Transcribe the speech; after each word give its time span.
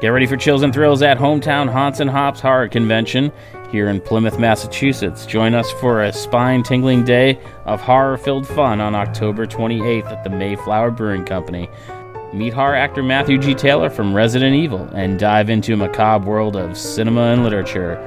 Get 0.00 0.10
ready 0.10 0.26
for 0.26 0.36
chills 0.36 0.62
and 0.62 0.72
thrills 0.72 1.02
at 1.02 1.18
Hometown 1.18 1.68
Haunts 1.68 1.98
and 1.98 2.08
Hops 2.08 2.38
Horror 2.38 2.68
Convention 2.68 3.32
here 3.72 3.88
in 3.88 4.00
Plymouth, 4.00 4.38
Massachusetts. 4.38 5.26
Join 5.26 5.54
us 5.54 5.72
for 5.72 6.04
a 6.04 6.12
spine 6.12 6.62
tingling 6.62 7.04
day 7.04 7.36
of 7.64 7.80
horror 7.80 8.16
filled 8.16 8.46
fun 8.46 8.80
on 8.80 8.94
October 8.94 9.44
28th 9.44 10.06
at 10.06 10.22
the 10.22 10.30
Mayflower 10.30 10.92
Brewing 10.92 11.24
Company. 11.24 11.68
Meet 12.32 12.52
horror 12.52 12.76
actor 12.76 13.02
Matthew 13.02 13.38
G. 13.38 13.56
Taylor 13.56 13.90
from 13.90 14.14
Resident 14.14 14.54
Evil 14.54 14.88
and 14.94 15.18
dive 15.18 15.50
into 15.50 15.72
a 15.72 15.76
macabre 15.76 16.24
world 16.24 16.54
of 16.54 16.78
cinema 16.78 17.32
and 17.32 17.42
literature. 17.42 17.98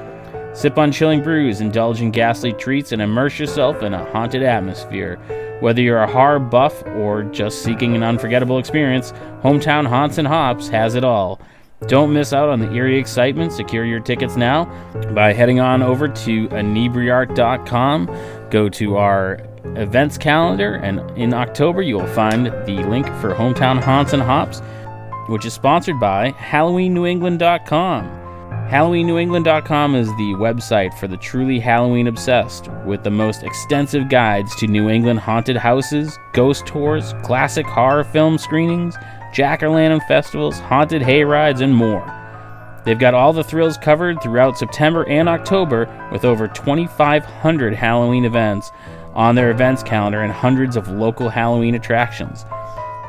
Sip 0.53 0.77
on 0.77 0.94
chilling 0.94 1.21
brews, 1.21 1.59
indulge 1.59 1.99
in 1.99 2.12
ghastly 2.12 2.53
treats, 2.53 2.94
and 2.94 3.02
immerse 3.02 3.38
yourself 3.38 3.84
in 3.84 3.94
a 3.94 4.09
haunted 4.12 4.44
atmosphere. 4.44 5.17
Whether 5.59 5.81
you're 5.81 6.03
a 6.03 6.12
horror 6.12 6.39
buff 6.39 6.85
or 6.88 7.23
just 7.23 7.63
seeking 7.63 7.98
an 7.98 8.03
unforgettable 8.03 8.59
experience, 8.59 9.12
Hometown 9.44 9.85
Haunts 9.85 10.17
and 10.17 10.27
Hops 10.27 10.70
has 10.70 10.95
it 10.95 11.03
all. 11.03 11.41
Don't 11.88 12.13
miss 12.13 12.31
out 12.31 12.49
on 12.49 12.59
the 12.59 12.71
eerie 12.73 12.99
excitement. 12.99 13.52
Secure 13.52 13.85
your 13.85 13.99
tickets 13.99 14.35
now 14.35 14.66
by 15.13 15.34
heading 15.34 15.59
on 15.59 15.81
over 15.81 16.07
to 16.07 16.48
inebriart.com. 16.49 18.49
Go 18.49 18.70
to 18.70 18.98
our 18.98 19.40
events 19.76 20.17
calendar, 20.17 20.76
and 20.76 20.99
in 21.17 21.34
October, 21.34 21.81
you 21.81 21.98
will 21.98 22.07
find 22.07 22.48
the 22.48 22.85
link 22.88 23.07
for 23.20 23.34
Hometown 23.34 23.81
Haunts 23.81 24.13
and 24.13 24.21
Hops, 24.21 24.62
which 25.27 25.45
is 25.45 25.54
sponsored 25.54 25.99
by 25.99 26.31
HalloweenNewEngland.com. 26.31 28.20
HalloweenNewEngland.com 28.70 29.95
is 29.95 30.07
the 30.07 30.35
website 30.38 30.98
for 30.98 31.07
the 31.07 31.18
truly 31.18 31.59
Halloween 31.59 32.07
obsessed, 32.07 32.70
with 32.85 33.04
the 33.04 33.09
most 33.09 33.43
extensive 33.43 34.07
guides 34.07 34.55
to 34.55 34.68
New 34.68 34.90
England 34.90 35.20
haunted 35.20 35.57
houses, 35.57 36.18
ghost 36.34 36.66
tours, 36.66 37.13
classic 37.23 37.66
horror 37.66 38.04
film 38.04 38.38
screenings, 38.38 38.95
jack 39.31 39.63
o' 39.63 39.71
lantern 39.71 40.02
festivals, 40.08 40.59
haunted 40.59 41.02
hay 41.02 41.23
rides, 41.23 41.62
and 41.62 41.76
more. 41.76 42.05
They've 42.84 42.98
got 42.98 43.13
all 43.13 43.34
the 43.34 43.43
thrills 43.43 43.77
covered 43.77 44.21
throughout 44.21 44.57
September 44.57 45.07
and 45.07 45.29
October 45.29 45.87
with 46.12 46.26
over 46.26 46.48
2,500 46.48 47.74
Halloween 47.74 48.26
events 48.26 48.71
on 49.13 49.35
their 49.35 49.52
events 49.52 49.84
calendar 49.84 50.21
and 50.21 50.32
hundreds 50.32 50.76
of 50.76 50.87
local 50.87 51.29
Halloween 51.29 51.76
attractions. 51.76 52.46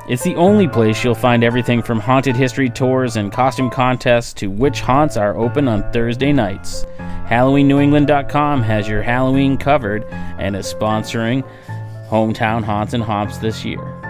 It's 0.08 0.24
the 0.24 0.34
only 0.34 0.66
place 0.68 1.02
you'll 1.02 1.14
find 1.14 1.44
everything 1.44 1.80
from 1.80 2.00
haunted 2.00 2.34
history 2.34 2.68
tours 2.68 3.16
and 3.16 3.32
costume 3.32 3.70
contests 3.70 4.32
to 4.34 4.50
which 4.50 4.80
haunts 4.80 5.16
are 5.16 5.36
open 5.36 5.68
on 5.68 5.90
Thursday 5.92 6.32
nights. 6.32 6.84
HalloweenNewEngland.com 7.28 8.62
has 8.62 8.88
your 8.88 9.02
Halloween 9.02 9.56
covered 9.56 10.04
and 10.38 10.56
is 10.56 10.72
sponsoring 10.72 11.48
Hometown 12.08 12.64
Haunts 12.64 12.94
and 12.94 13.02
Hops 13.02 13.38
this 13.38 13.64
year. 13.64 14.01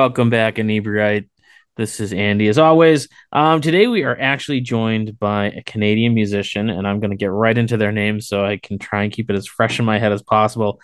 Welcome 0.00 0.30
back, 0.30 0.58
Inebriate. 0.58 1.28
This 1.76 2.00
is 2.00 2.14
Andy, 2.14 2.48
as 2.48 2.56
always. 2.56 3.06
Um, 3.32 3.60
today 3.60 3.86
we 3.86 4.02
are 4.02 4.18
actually 4.18 4.62
joined 4.62 5.18
by 5.18 5.50
a 5.50 5.62
Canadian 5.62 6.14
musician, 6.14 6.70
and 6.70 6.88
I'm 6.88 7.00
going 7.00 7.10
to 7.10 7.18
get 7.18 7.30
right 7.30 7.56
into 7.56 7.76
their 7.76 7.92
name 7.92 8.22
so 8.22 8.42
I 8.42 8.56
can 8.56 8.78
try 8.78 9.02
and 9.02 9.12
keep 9.12 9.28
it 9.28 9.36
as 9.36 9.46
fresh 9.46 9.78
in 9.78 9.84
my 9.84 9.98
head 9.98 10.10
as 10.10 10.22
possible. 10.22 10.80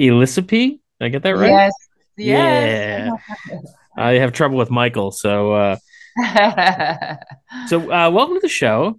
Elisapie, 0.00 0.68
did 0.70 0.80
I 1.00 1.10
get 1.10 1.22
that 1.22 1.36
right? 1.36 1.50
Yes. 1.50 1.72
Yes. 2.16 3.12
Yeah. 3.48 3.58
I 3.96 4.14
have 4.14 4.32
trouble 4.32 4.58
with 4.58 4.68
Michael, 4.68 5.12
so 5.12 5.52
uh, 5.52 5.76
so 7.68 7.92
uh, 7.92 8.10
welcome 8.10 8.34
to 8.34 8.40
the 8.42 8.48
show. 8.48 8.98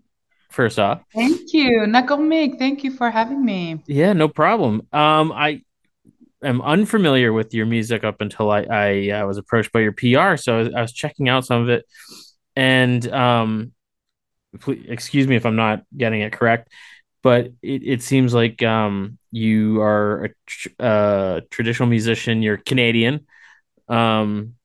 First 0.49 0.79
off, 0.79 1.01
thank 1.13 1.51
you, 1.51 1.81
Nakurmiik. 1.89 2.57
Thank 2.57 2.85
you 2.85 2.91
for 2.91 3.11
having 3.11 3.43
me. 3.43 3.83
Yeah, 3.85 4.13
no 4.13 4.29
problem. 4.29 4.87
Um, 4.93 5.33
I 5.33 5.63
am 6.43 6.61
unfamiliar 6.61 7.33
with 7.33 7.53
your 7.53 7.65
music 7.65 8.03
up 8.03 8.21
until 8.21 8.49
I, 8.51 8.61
I 8.69 9.09
uh, 9.09 9.27
was 9.27 9.37
approached 9.37 9.71
by 9.71 9.81
your 9.81 9.91
PR. 9.91 10.37
So 10.37 10.55
I 10.55 10.57
was, 10.57 10.73
I 10.73 10.81
was 10.81 10.93
checking 10.93 11.29
out 11.29 11.45
some 11.45 11.61
of 11.61 11.69
it, 11.69 11.85
and 12.55 13.05
um, 13.11 13.71
please, 14.59 14.85
excuse 14.87 15.27
me 15.27 15.35
if 15.35 15.45
I'm 15.45 15.55
not 15.55 15.83
getting 15.95 16.21
it 16.21 16.33
correct, 16.33 16.69
but 17.21 17.47
it, 17.61 17.83
it 17.83 18.03
seems 18.03 18.33
like 18.33 18.63
um, 18.63 19.17
you 19.31 19.81
are 19.81 20.25
a 20.25 20.29
tr- 20.45 20.69
uh, 20.79 21.41
traditional 21.49 21.89
musician. 21.89 22.41
You're 22.41 22.57
Canadian, 22.57 23.25
um, 23.87 24.55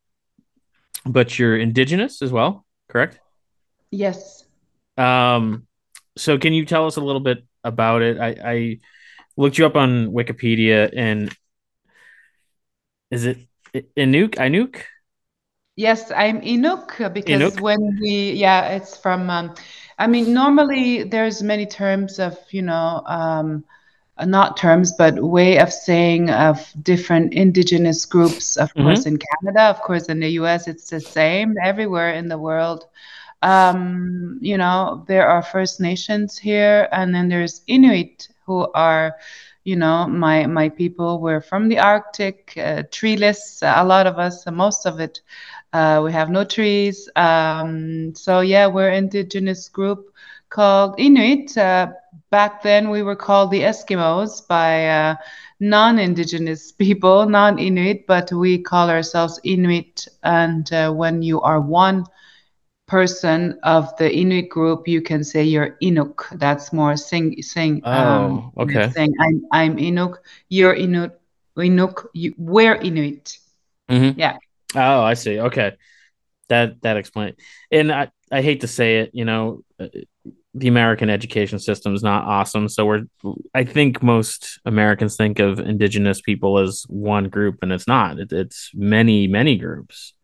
but 1.04 1.38
you're 1.38 1.56
Indigenous 1.56 2.22
as 2.22 2.32
well, 2.32 2.64
correct? 2.88 3.20
Yes. 3.90 4.44
Um, 4.96 5.66
so 6.16 6.38
can 6.38 6.52
you 6.52 6.64
tell 6.64 6.86
us 6.86 6.96
a 6.96 7.00
little 7.00 7.20
bit 7.20 7.44
about 7.62 8.02
it? 8.02 8.18
I, 8.18 8.36
I 8.44 8.78
looked 9.36 9.58
you 9.58 9.66
up 9.66 9.76
on 9.76 10.08
Wikipedia 10.08 10.92
and 10.96 11.34
is 13.10 13.24
it 13.26 13.38
Inuk? 13.96 14.34
Inuk? 14.36 14.82
Yes, 15.76 16.10
I'm 16.10 16.40
Inuk 16.40 17.12
because 17.12 17.50
Inuk? 17.50 17.60
when 17.60 17.98
we, 18.00 18.32
yeah, 18.32 18.68
it's 18.68 18.96
from, 18.96 19.28
um, 19.28 19.54
I 19.98 20.06
mean, 20.06 20.32
normally 20.32 21.02
there's 21.02 21.42
many 21.42 21.66
terms 21.66 22.18
of, 22.18 22.38
you 22.50 22.62
know, 22.62 23.02
um, 23.06 23.64
uh, 24.16 24.24
not 24.24 24.56
terms, 24.56 24.94
but 24.96 25.22
way 25.22 25.58
of 25.58 25.70
saying 25.70 26.30
of 26.30 26.72
different 26.82 27.34
indigenous 27.34 28.06
groups, 28.06 28.56
of 28.56 28.74
Mhm. 28.74 28.78
course, 28.78 29.04
in 29.04 29.18
Canada, 29.18 29.64
of 29.64 29.82
course, 29.82 30.06
in 30.06 30.20
the 30.20 30.30
US, 30.32 30.66
it's 30.66 30.88
the 30.88 31.00
same 31.00 31.54
everywhere 31.62 32.14
in 32.14 32.28
the 32.28 32.38
world. 32.38 32.86
Um, 33.42 34.38
you 34.42 34.56
know, 34.58 35.04
there 35.08 35.28
are 35.28 35.42
First 35.42 35.80
Nations 35.80 36.38
here, 36.38 36.88
and 36.92 37.14
then 37.14 37.28
there's 37.28 37.62
Inuit 37.66 38.28
who 38.46 38.70
are, 38.74 39.16
you 39.66 39.74
know, 39.76 40.06
my 40.06 40.46
my 40.46 40.68
people. 40.68 41.20
We're 41.20 41.40
from 41.40 41.68
the 41.68 41.80
Arctic, 41.80 42.54
uh, 42.56 42.84
treeless. 42.92 43.60
A 43.62 43.84
lot 43.84 44.06
of 44.06 44.16
us, 44.16 44.46
most 44.46 44.86
of 44.86 45.00
it, 45.00 45.20
uh, 45.72 46.00
we 46.04 46.12
have 46.12 46.30
no 46.30 46.44
trees. 46.44 47.08
Um, 47.16 48.14
so 48.14 48.40
yeah, 48.40 48.68
we're 48.68 48.90
indigenous 48.90 49.68
group 49.68 50.14
called 50.50 50.94
Inuit. 50.98 51.58
Uh, 51.58 51.88
back 52.30 52.62
then, 52.62 52.90
we 52.90 53.02
were 53.02 53.16
called 53.16 53.50
the 53.50 53.62
Eskimos 53.62 54.46
by 54.46 54.88
uh, 54.88 55.16
non-indigenous 55.58 56.70
people, 56.82 57.28
non-Inuit, 57.28 58.06
but 58.06 58.30
we 58.32 58.62
call 58.62 58.88
ourselves 58.88 59.40
Inuit. 59.42 60.06
And 60.22 60.72
uh, 60.72 60.92
when 60.92 61.22
you 61.22 61.40
are 61.40 61.60
one 61.60 62.04
person 62.86 63.58
of 63.62 63.94
the 63.96 64.12
Inuit 64.12 64.48
group, 64.48 64.86
you 64.88 65.02
can 65.02 65.24
say 65.24 65.42
you're 65.42 65.76
Inuk. 65.82 66.38
That's 66.38 66.72
more 66.72 66.96
sing 66.96 67.40
sing. 67.42 67.82
Um, 67.84 68.52
Oh, 68.56 68.62
okay. 68.62 68.90
saying 68.90 69.14
I'm 69.20 69.42
I'm 69.52 69.76
Inuk. 69.76 70.16
You're 70.48 70.74
Inuk. 70.74 71.12
Inuk. 71.56 72.06
You, 72.14 72.34
we're 72.36 72.76
Inuit. 72.76 73.38
Mhm. 73.90 74.14
Yeah. 74.16 74.36
Oh, 74.74 75.02
I 75.02 75.14
see. 75.14 75.40
Okay. 75.40 75.76
That 76.48 76.80
that 76.82 76.96
explains. 76.96 77.36
And 77.70 77.90
I 77.90 78.10
I 78.30 78.42
hate 78.42 78.60
to 78.60 78.68
say 78.68 78.98
it, 79.00 79.10
you 79.12 79.24
know, 79.24 79.62
uh, 79.80 79.88
the 80.54 80.68
American 80.68 81.10
education 81.10 81.58
system 81.58 81.94
is 81.94 82.02
not 82.02 82.24
awesome. 82.24 82.68
So 82.68 82.86
we're 82.86 83.02
I 83.52 83.64
think 83.64 84.02
most 84.02 84.60
Americans 84.64 85.16
think 85.16 85.38
of 85.38 85.58
indigenous 85.58 86.20
people 86.20 86.58
as 86.58 86.84
one 86.88 87.28
group 87.28 87.58
and 87.62 87.72
it's 87.72 87.86
not. 87.88 88.18
It, 88.18 88.32
it's 88.32 88.70
many 88.74 89.26
many 89.26 89.56
groups. 89.56 90.14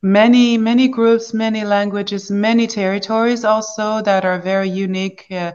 Many, 0.00 0.58
many 0.58 0.86
groups, 0.86 1.34
many 1.34 1.64
languages, 1.64 2.30
many 2.30 2.68
territories 2.68 3.44
also 3.44 4.00
that 4.02 4.24
are 4.24 4.38
very 4.40 4.68
unique. 4.68 5.26
Uh, 5.30 5.52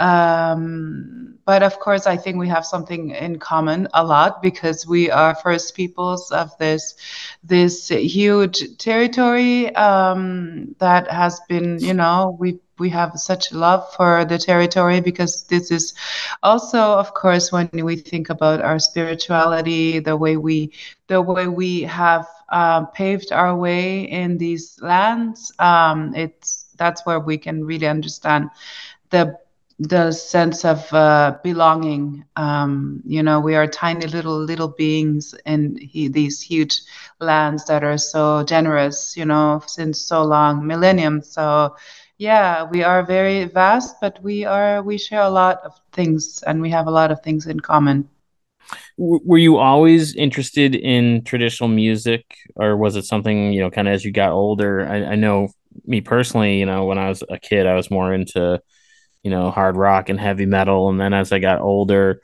um, 0.00 1.38
but 1.46 1.62
of 1.62 1.78
course, 1.78 2.06
I 2.06 2.16
think 2.16 2.36
we 2.36 2.48
have 2.48 2.66
something 2.66 3.10
in 3.10 3.38
common 3.38 3.86
a 3.94 4.04
lot 4.04 4.42
because 4.42 4.86
we 4.86 5.10
are 5.10 5.34
first 5.36 5.74
peoples 5.76 6.30
of 6.32 6.50
this 6.58 6.96
this 7.44 7.88
huge 7.88 8.76
territory 8.78 9.74
um, 9.76 10.74
that 10.78 11.08
has 11.10 11.40
been, 11.48 11.78
you 11.78 11.94
know, 11.94 12.36
we 12.40 12.58
we 12.78 12.90
have 12.90 13.12
such 13.18 13.52
love 13.52 13.90
for 13.94 14.24
the 14.24 14.36
territory 14.36 15.00
because 15.00 15.44
this 15.44 15.70
is 15.70 15.94
also, 16.42 16.78
of 16.78 17.14
course, 17.14 17.52
when 17.52 17.70
we 17.72 17.96
think 17.96 18.28
about 18.30 18.60
our 18.60 18.78
spirituality, 18.78 20.00
the 20.00 20.16
way 20.16 20.36
we 20.36 20.72
the 21.06 21.22
way 21.22 21.46
we 21.46 21.82
have 21.82 22.26
uh, 22.50 22.84
paved 22.86 23.32
our 23.32 23.56
way 23.56 24.02
in 24.02 24.38
these 24.38 24.78
lands, 24.82 25.52
um, 25.58 26.12
it's 26.14 26.66
that's 26.76 27.04
where 27.06 27.20
we 27.20 27.38
can 27.38 27.64
really 27.64 27.86
understand 27.86 28.50
the 29.10 29.36
the 29.78 30.10
sense 30.12 30.64
of 30.64 30.92
uh, 30.92 31.36
belonging. 31.42 32.24
Um, 32.36 33.02
you 33.06 33.22
know, 33.22 33.40
we 33.40 33.54
are 33.56 33.66
tiny 33.66 34.06
little 34.06 34.38
little 34.38 34.68
beings 34.68 35.34
in 35.44 35.76
he, 35.80 36.08
these 36.08 36.40
huge 36.40 36.80
lands 37.20 37.64
that 37.66 37.82
are 37.84 37.98
so 37.98 38.42
generous. 38.44 39.16
You 39.16 39.26
know, 39.26 39.62
since 39.66 40.00
so 40.00 40.22
long, 40.24 40.66
millenniums. 40.66 41.28
So, 41.28 41.74
yeah, 42.18 42.64
we 42.64 42.82
are 42.82 43.02
very 43.04 43.44
vast, 43.44 43.96
but 44.00 44.22
we 44.22 44.44
are 44.44 44.82
we 44.82 44.98
share 44.98 45.22
a 45.22 45.30
lot 45.30 45.60
of 45.64 45.72
things, 45.92 46.42
and 46.46 46.60
we 46.60 46.70
have 46.70 46.86
a 46.86 46.90
lot 46.90 47.10
of 47.10 47.22
things 47.22 47.46
in 47.46 47.60
common. 47.60 48.08
Were 48.96 49.38
you 49.38 49.58
always 49.58 50.14
interested 50.14 50.74
in 50.74 51.24
traditional 51.24 51.68
music, 51.68 52.24
or 52.54 52.76
was 52.76 52.96
it 52.96 53.04
something 53.04 53.52
you 53.52 53.60
know, 53.60 53.70
kind 53.70 53.88
of 53.88 53.94
as 53.94 54.04
you 54.04 54.12
got 54.12 54.32
older? 54.32 54.86
I, 54.86 55.04
I 55.04 55.14
know 55.14 55.48
me 55.84 56.00
personally, 56.00 56.58
you 56.58 56.66
know, 56.66 56.86
when 56.86 56.98
I 56.98 57.08
was 57.08 57.22
a 57.28 57.38
kid, 57.38 57.66
I 57.66 57.74
was 57.74 57.90
more 57.90 58.12
into 58.12 58.60
you 59.26 59.30
know, 59.30 59.50
hard 59.50 59.76
rock 59.76 60.08
and 60.08 60.20
heavy 60.20 60.46
metal. 60.46 60.88
And 60.88 61.00
then 61.00 61.12
as 61.12 61.32
I 61.32 61.40
got 61.40 61.60
older, 61.60 62.22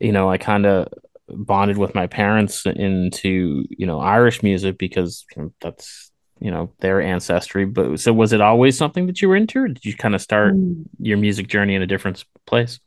you 0.00 0.12
know, 0.12 0.30
I 0.30 0.38
kind 0.38 0.64
of 0.64 0.88
bonded 1.28 1.76
with 1.76 1.94
my 1.94 2.06
parents 2.06 2.64
into, 2.64 3.66
you 3.68 3.84
know, 3.84 4.00
Irish 4.00 4.42
music 4.42 4.78
because 4.78 5.26
that's, 5.60 6.10
you 6.40 6.50
know, 6.50 6.72
their 6.80 7.02
ancestry. 7.02 7.66
But 7.66 8.00
so 8.00 8.14
was 8.14 8.32
it 8.32 8.40
always 8.40 8.78
something 8.78 9.08
that 9.08 9.20
you 9.20 9.28
were 9.28 9.36
into, 9.36 9.60
or 9.60 9.68
did 9.68 9.84
you 9.84 9.94
kind 9.94 10.14
of 10.14 10.22
start 10.22 10.54
mm. 10.54 10.84
your 10.98 11.18
music 11.18 11.48
journey 11.48 11.74
in 11.74 11.82
a 11.82 11.86
different 11.86 12.24
place? 12.46 12.80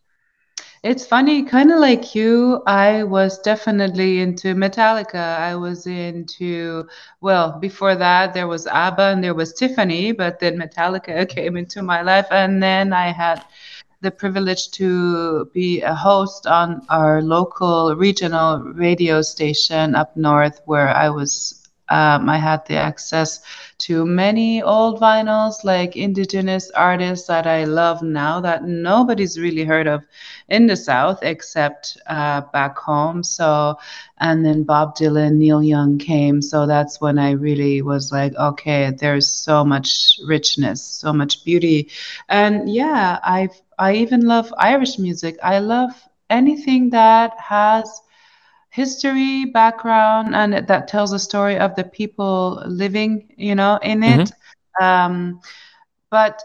It's 0.86 1.04
funny, 1.04 1.42
kind 1.42 1.72
of 1.72 1.80
like 1.80 2.14
you, 2.14 2.62
I 2.68 3.02
was 3.02 3.40
definitely 3.40 4.20
into 4.20 4.54
Metallica. 4.54 5.40
I 5.40 5.56
was 5.56 5.88
into, 5.88 6.88
well, 7.22 7.58
before 7.60 7.96
that, 7.96 8.36
there 8.36 8.48
was 8.48 8.68
ABBA 8.68 9.02
and 9.02 9.24
there 9.24 9.34
was 9.34 9.52
Tiffany, 9.54 10.12
but 10.12 10.40
then 10.40 10.60
Metallica 10.60 11.28
came 11.36 11.58
into 11.58 11.82
my 11.82 12.04
life. 12.04 12.28
And 12.30 12.62
then 12.62 12.94
I 12.94 13.12
had 13.12 13.44
the 14.02 14.12
privilege 14.12 14.70
to 14.74 15.46
be 15.56 15.82
a 15.82 15.96
host 15.96 16.46
on 16.46 16.86
our 16.90 17.24
local 17.24 17.96
regional 17.96 18.60
radio 18.60 19.24
station 19.24 19.96
up 19.96 20.16
north 20.16 20.62
where 20.66 20.90
I 20.90 21.10
was 21.10 21.65
um, 21.90 22.30
I 22.30 22.38
had 22.38 22.66
the 22.68 22.76
access 22.76 23.40
to 23.80 24.06
many 24.06 24.62
old 24.62 25.00
vinyls, 25.00 25.64
like 25.64 25.96
indigenous 25.96 26.72
artists 26.72 27.28
that 27.28 27.46
I 27.48 27.66
love 27.66 28.02
now 28.02 28.40
that 28.42 28.64
nobody's 28.66 29.40
really 29.40 29.64
heard 29.64 29.88
of 29.88 30.04
in 30.50 30.68
the 30.68 30.76
South 30.76 31.20
except 31.22 31.98
uh, 32.08 32.42
back 32.54 32.78
home. 32.78 33.24
So, 33.24 33.78
and 34.20 34.46
then 34.46 34.64
Bob 34.64 34.96
Dylan, 34.96 35.36
Neil 35.38 35.62
Young 35.64 35.98
came. 35.98 36.42
So 36.42 36.66
that's 36.66 37.00
when 37.02 37.18
I 37.18 37.32
really 37.32 37.82
was 37.82 38.12
like, 38.12 38.34
okay, 38.36 38.92
there's 38.98 39.28
so 39.28 39.64
much 39.64 40.20
richness, 40.26 40.82
so 40.82 41.14
much 41.14 41.44
beauty. 41.44 41.90
And 42.30 42.70
yeah, 42.70 43.20
I 43.24 43.50
I 43.78 43.94
even 43.96 44.22
love 44.26 44.54
Irish 44.58 44.98
music. 45.00 45.38
I 45.44 45.60
love 45.60 45.92
anything 46.30 46.90
that 46.92 47.34
has 47.40 48.02
history 48.76 49.46
background 49.46 50.36
and 50.36 50.68
that 50.68 50.90
tells 50.90 51.14
a 51.14 51.20
story 51.20 51.58
of 51.58 51.74
the 51.76 51.84
people 51.86 52.62
living 52.68 53.34
you 53.38 53.56
know 53.56 53.80
in 53.82 54.04
it 54.04 54.30
mm-hmm. 54.30 54.84
um, 54.84 55.40
but 56.12 56.44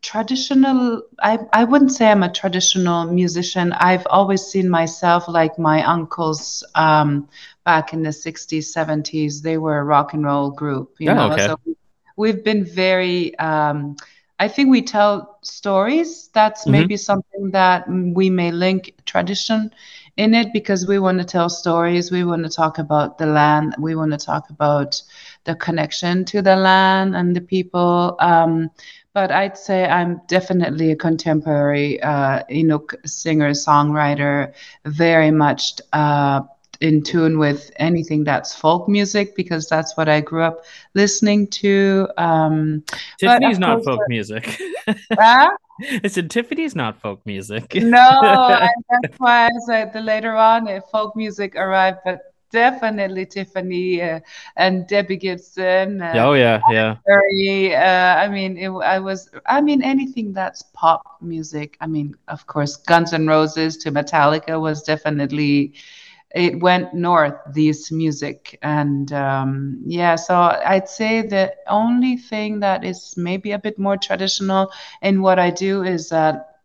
traditional 0.00 1.02
I, 1.18 1.40
I 1.52 1.64
wouldn't 1.64 1.90
say 1.90 2.08
i'm 2.08 2.22
a 2.22 2.32
traditional 2.32 3.06
musician 3.06 3.72
i've 3.72 4.06
always 4.08 4.42
seen 4.42 4.68
myself 4.70 5.26
like 5.26 5.58
my 5.58 5.82
uncles 5.82 6.62
um, 6.76 7.28
back 7.64 7.92
in 7.92 8.04
the 8.04 8.10
60s 8.10 8.66
70s 8.76 9.42
they 9.42 9.58
were 9.58 9.78
a 9.78 9.84
rock 9.84 10.14
and 10.14 10.24
roll 10.24 10.50
group 10.52 10.94
you 11.00 11.10
oh, 11.10 11.14
know 11.14 11.32
okay. 11.32 11.46
so 11.46 11.58
we've 12.16 12.44
been 12.44 12.64
very 12.64 13.36
um, 13.40 13.96
i 14.38 14.46
think 14.46 14.70
we 14.70 14.82
tell 14.82 15.40
stories 15.42 16.28
that's 16.32 16.62
mm-hmm. 16.62 16.70
maybe 16.70 16.96
something 16.96 17.50
that 17.50 17.88
we 17.88 18.30
may 18.30 18.52
link 18.52 18.94
tradition 19.04 19.72
in 20.16 20.34
it 20.34 20.52
because 20.52 20.86
we 20.86 20.98
want 20.98 21.18
to 21.18 21.24
tell 21.24 21.48
stories. 21.48 22.10
We 22.10 22.24
want 22.24 22.44
to 22.44 22.50
talk 22.50 22.78
about 22.78 23.18
the 23.18 23.26
land. 23.26 23.74
We 23.78 23.94
want 23.94 24.12
to 24.12 24.18
talk 24.18 24.50
about 24.50 25.02
the 25.44 25.54
connection 25.54 26.24
to 26.26 26.42
the 26.42 26.56
land 26.56 27.14
and 27.14 27.36
the 27.36 27.40
people. 27.40 28.16
Um, 28.20 28.70
but 29.12 29.30
I'd 29.30 29.56
say 29.56 29.86
I'm 29.86 30.20
definitely 30.26 30.92
a 30.92 30.96
contemporary 30.96 32.02
uh, 32.02 32.42
Inuk 32.50 32.94
singer 33.08 33.52
songwriter, 33.52 34.52
very 34.84 35.30
much 35.30 35.80
uh, 35.92 36.42
in 36.80 37.02
tune 37.02 37.38
with 37.38 37.70
anything 37.76 38.24
that's 38.24 38.54
folk 38.54 38.88
music 38.88 39.34
because 39.34 39.68
that's 39.68 39.96
what 39.96 40.08
I 40.08 40.20
grew 40.20 40.42
up 40.42 40.64
listening 40.94 41.46
to. 41.48 42.08
Um, 42.18 42.84
Tiffany's 43.18 43.58
not 43.58 43.84
folk 43.84 44.02
music. 44.08 44.60
uh, 45.18 45.48
I 46.04 46.08
said 46.08 46.30
Tiffany's 46.30 46.74
not 46.74 47.00
folk 47.00 47.24
music. 47.26 47.74
no, 47.74 48.20
that's 48.90 49.18
why 49.18 49.46
I 49.46 49.50
said 49.66 49.92
the 49.92 50.00
later 50.00 50.34
on 50.34 50.68
uh, 50.68 50.80
folk 50.92 51.16
music 51.16 51.56
arrived, 51.56 51.98
but 52.04 52.20
definitely 52.50 53.26
Tiffany 53.26 54.00
uh, 54.00 54.20
and 54.56 54.86
Debbie 54.86 55.16
Gibson. 55.16 56.00
Uh, 56.00 56.14
oh 56.16 56.32
yeah, 56.32 56.60
yeah. 56.70 56.96
Very. 57.06 57.74
Uh, 57.74 58.16
I 58.16 58.28
mean, 58.28 58.56
it, 58.56 58.70
I 58.70 58.98
was. 58.98 59.30
I 59.46 59.60
mean, 59.60 59.82
anything 59.82 60.32
that's 60.32 60.62
pop 60.72 61.18
music. 61.20 61.76
I 61.80 61.86
mean, 61.86 62.16
of 62.28 62.46
course, 62.46 62.76
Guns 62.76 63.12
N' 63.12 63.26
Roses 63.26 63.76
to 63.78 63.92
Metallica 63.92 64.60
was 64.60 64.82
definitely 64.82 65.74
it 66.36 66.60
went 66.60 66.92
north 66.92 67.34
this 67.54 67.90
music 67.90 68.58
and 68.62 69.12
um, 69.12 69.80
yeah 69.86 70.14
so 70.14 70.34
i'd 70.66 70.88
say 70.88 71.22
the 71.22 71.52
only 71.66 72.16
thing 72.16 72.60
that 72.60 72.84
is 72.84 73.14
maybe 73.16 73.52
a 73.52 73.58
bit 73.58 73.78
more 73.78 73.96
traditional 73.96 74.70
in 75.00 75.22
what 75.22 75.38
i 75.38 75.50
do 75.50 75.82
is 75.82 76.10
that 76.10 76.58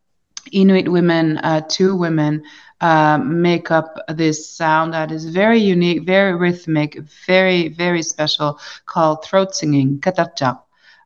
inuit 0.52 0.92
women 0.92 1.38
uh, 1.38 1.62
two 1.70 1.96
women 1.96 2.44
uh, 2.82 3.18
make 3.20 3.72
up 3.72 3.96
this 4.10 4.50
sound 4.50 4.94
that 4.94 5.12
is 5.12 5.26
very 5.26 5.60
unique 5.60 6.06
very 6.06 6.36
rhythmic 6.36 7.00
very 7.26 7.70
very 7.70 8.04
special 8.04 8.60
called 8.86 9.24
throat 9.24 9.56
singing 9.56 10.00
katajjaq 10.00 10.62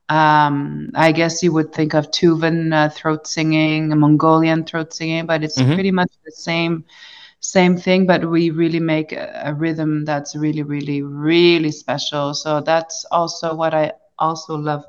um, 0.08 0.90
I 0.94 1.10
guess 1.10 1.42
you 1.42 1.52
would 1.52 1.72
think 1.72 1.92
of 1.92 2.12
Tuvan 2.12 2.72
uh, 2.72 2.88
throat 2.90 3.26
singing, 3.26 3.88
Mongolian 3.98 4.62
throat 4.62 4.94
singing, 4.94 5.26
but 5.26 5.42
it's 5.42 5.58
mm-hmm. 5.58 5.74
pretty 5.74 5.90
much 5.90 6.12
the 6.24 6.30
same 6.30 6.84
same 7.50 7.76
thing, 7.76 8.06
but 8.06 8.28
we 8.28 8.50
really 8.50 8.80
make 8.80 9.12
a, 9.12 9.42
a 9.46 9.54
rhythm 9.54 10.04
that's 10.04 10.34
really, 10.34 10.62
really, 10.62 11.02
really 11.02 11.70
special. 11.70 12.34
So 12.34 12.60
that's 12.60 13.04
also 13.10 13.54
what 13.54 13.72
I 13.74 13.92
also 14.18 14.56
love 14.56 14.84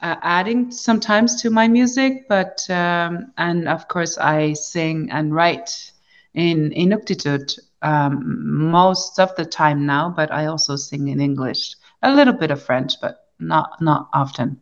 uh, 0.00 0.16
adding 0.22 0.70
sometimes 0.70 1.42
to 1.42 1.50
my 1.50 1.68
music. 1.68 2.28
But 2.28 2.68
um, 2.70 3.32
and 3.36 3.68
of 3.68 3.88
course, 3.88 4.16
I 4.18 4.54
sing 4.54 5.10
and 5.10 5.34
write 5.34 5.92
in 6.34 6.70
Inuktitut 6.70 7.58
um, 7.82 8.70
most 8.70 9.20
of 9.20 9.34
the 9.36 9.44
time 9.44 9.84
now. 9.84 10.08
But 10.08 10.32
I 10.32 10.46
also 10.46 10.76
sing 10.76 11.08
in 11.08 11.20
English, 11.20 11.76
a 12.02 12.14
little 12.14 12.34
bit 12.34 12.50
of 12.50 12.62
French, 12.62 12.94
but 13.00 13.26
not 13.38 13.80
not 13.80 14.08
often. 14.14 14.60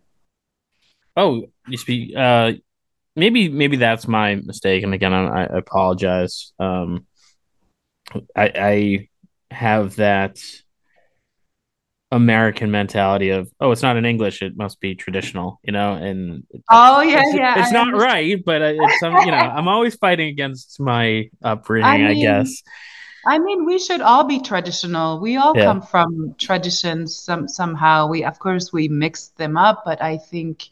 Oh, 1.17 1.43
you 1.69 1.77
speak. 1.77 2.17
Uh, 2.17 2.53
maybe 3.15 3.49
maybe 3.49 3.77
that's 3.77 4.09
my 4.09 4.37
mistake, 4.37 4.83
and 4.83 4.95
again, 4.95 5.13
I, 5.13 5.45
I 5.45 5.59
apologize. 5.59 6.53
Um, 6.59 7.07
I, 8.37 8.53
I 8.55 9.09
have 9.51 9.97
that 9.97 10.39
American 12.11 12.71
mentality 12.71 13.31
of 13.31 13.51
oh, 13.61 13.71
it's 13.71 13.83
not 13.83 13.97
in 13.97 14.07
English, 14.07 14.41
it 14.41 14.57
must 14.57 14.81
be 14.81 14.95
traditional, 14.95 15.61
you 15.63 15.73
know. 15.73 15.93
And 15.93 16.45
oh 16.71 17.03
yeah, 17.03 17.23
it's, 17.25 17.35
yeah, 17.35 17.59
it's 17.59 17.69
I 17.69 17.73
not 17.73 17.89
understand. 17.89 18.13
right, 18.13 18.45
but 18.45 18.63
it's 18.63 19.01
some, 19.01 19.15
you 19.17 19.31
know, 19.31 19.37
I'm 19.37 19.69
always 19.69 19.95
fighting 19.97 20.29
against 20.29 20.81
my 20.81 21.29
upbringing, 21.43 21.87
I, 21.87 21.99
mean, 21.99 22.07
I, 22.07 22.15
guess. 22.15 22.63
I 23.27 23.39
mean, 23.39 23.67
we 23.67 23.79
should 23.79 24.01
all 24.01 24.25
be 24.25 24.41
traditional. 24.41 25.21
We 25.21 25.37
all 25.37 25.55
yeah. 25.55 25.65
come 25.65 25.83
from 25.83 26.35
traditions 26.39 27.15
some 27.15 27.47
somehow. 27.47 28.07
We 28.07 28.25
of 28.25 28.39
course 28.39 28.73
we 28.73 28.89
mix 28.89 29.29
them 29.29 29.59
up, 29.59 29.83
but 29.85 30.01
I 30.03 30.17
think 30.17 30.65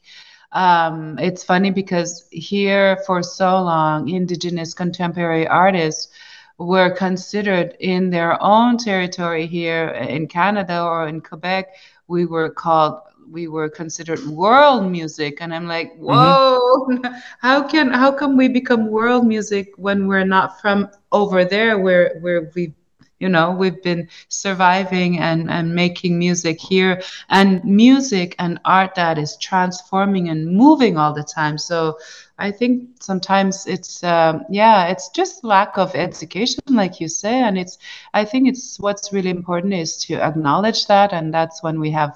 um, 0.52 1.19
it's 1.19 1.45
funny 1.45 1.71
because 1.71 2.26
here 2.31 2.97
for 3.07 3.23
so 3.23 3.61
long, 3.62 4.09
indigenous 4.09 4.73
contemporary 4.73 5.47
artists 5.47 6.09
were 6.58 6.90
considered 6.90 7.76
in 7.80 8.10
their 8.10 8.42
own 8.42 8.78
territory 8.78 9.46
here 9.46 9.88
in 9.88 10.26
Canada 10.26 10.82
or 10.82 11.06
in 11.06 11.20
Quebec, 11.20 11.75
we 12.08 12.26
were 12.26 12.50
called 12.50 13.00
we 13.28 13.48
were 13.48 13.68
considered 13.68 14.25
world 14.26 14.90
music 14.90 15.38
and 15.40 15.52
i'm 15.52 15.66
like 15.66 15.92
mm-hmm. 15.94 16.04
whoa 16.04 16.86
mm-hmm. 16.88 17.14
how 17.40 17.62
can 17.62 17.90
how 17.90 18.12
come 18.12 18.36
we 18.36 18.48
become 18.48 18.88
world 18.88 19.26
music 19.26 19.72
when 19.76 20.06
we're 20.06 20.25
not 20.25 20.60
from 20.60 20.88
over 21.12 21.44
there 21.44 21.78
where 21.78 22.18
where 22.20 22.50
we 22.54 22.72
you 23.18 23.28
know 23.28 23.50
we've 23.50 23.82
been 23.82 24.08
surviving 24.28 25.18
and 25.18 25.50
and 25.50 25.75
making 25.75 26.18
music 26.18 26.60
here 26.60 27.02
and 27.30 27.64
music 27.64 28.34
and 28.38 28.60
art 28.64 28.94
that 28.94 29.18
is 29.18 29.36
transforming 29.38 30.28
and 30.28 30.46
moving 30.46 30.96
all 30.96 31.12
the 31.12 31.25
time 31.25 31.56
so 31.56 31.98
I 32.38 32.50
think 32.50 32.90
sometimes 33.00 33.66
it's 33.66 34.05
um, 34.05 34.45
yeah, 34.50 34.88
it's 34.88 35.09
just 35.09 35.43
lack 35.43 35.78
of 35.78 35.95
education, 35.95 36.62
like 36.69 37.00
you 37.00 37.09
say, 37.09 37.35
and 37.35 37.57
it's 37.57 37.78
I 38.12 38.25
think 38.25 38.49
it's 38.49 38.78
what's 38.78 39.12
really 39.12 39.31
important 39.31 39.73
is 39.75 39.97
to 40.05 40.16
acknowledge 40.16 40.87
that, 40.87 41.12
and 41.12 41.33
that's 41.33 41.62
when 41.62 41.81
we 41.81 41.90
have 41.93 42.12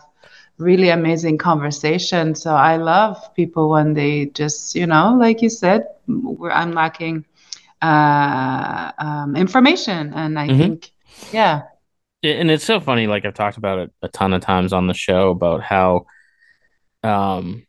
really 0.60 0.90
amazing 0.90 1.38
conversation. 1.38 2.34
So 2.34 2.54
I 2.54 2.76
love 2.76 3.34
people 3.34 3.70
when 3.70 3.94
they 3.94 4.26
just, 4.26 4.74
you 4.74 4.86
know, 4.86 5.16
like 5.18 5.42
you 5.42 5.48
said, 5.48 5.86
where 6.06 6.52
I'm 6.52 6.72
lacking 6.72 7.24
uh, 7.82 8.92
um, 8.98 9.36
information, 9.36 10.12
and 10.12 10.38
I 10.38 10.48
mm-hmm. 10.48 10.58
think, 10.58 10.90
yeah. 11.32 11.62
And 12.22 12.50
it's 12.50 12.64
so 12.64 12.80
funny. 12.80 13.06
Like 13.06 13.24
I've 13.24 13.34
talked 13.34 13.56
about 13.56 13.78
it 13.78 13.92
a 14.02 14.08
ton 14.08 14.34
of 14.34 14.42
times 14.42 14.74
on 14.74 14.86
the 14.86 14.94
show 14.94 15.30
about 15.30 15.62
how, 15.62 16.04
um, 17.02 17.66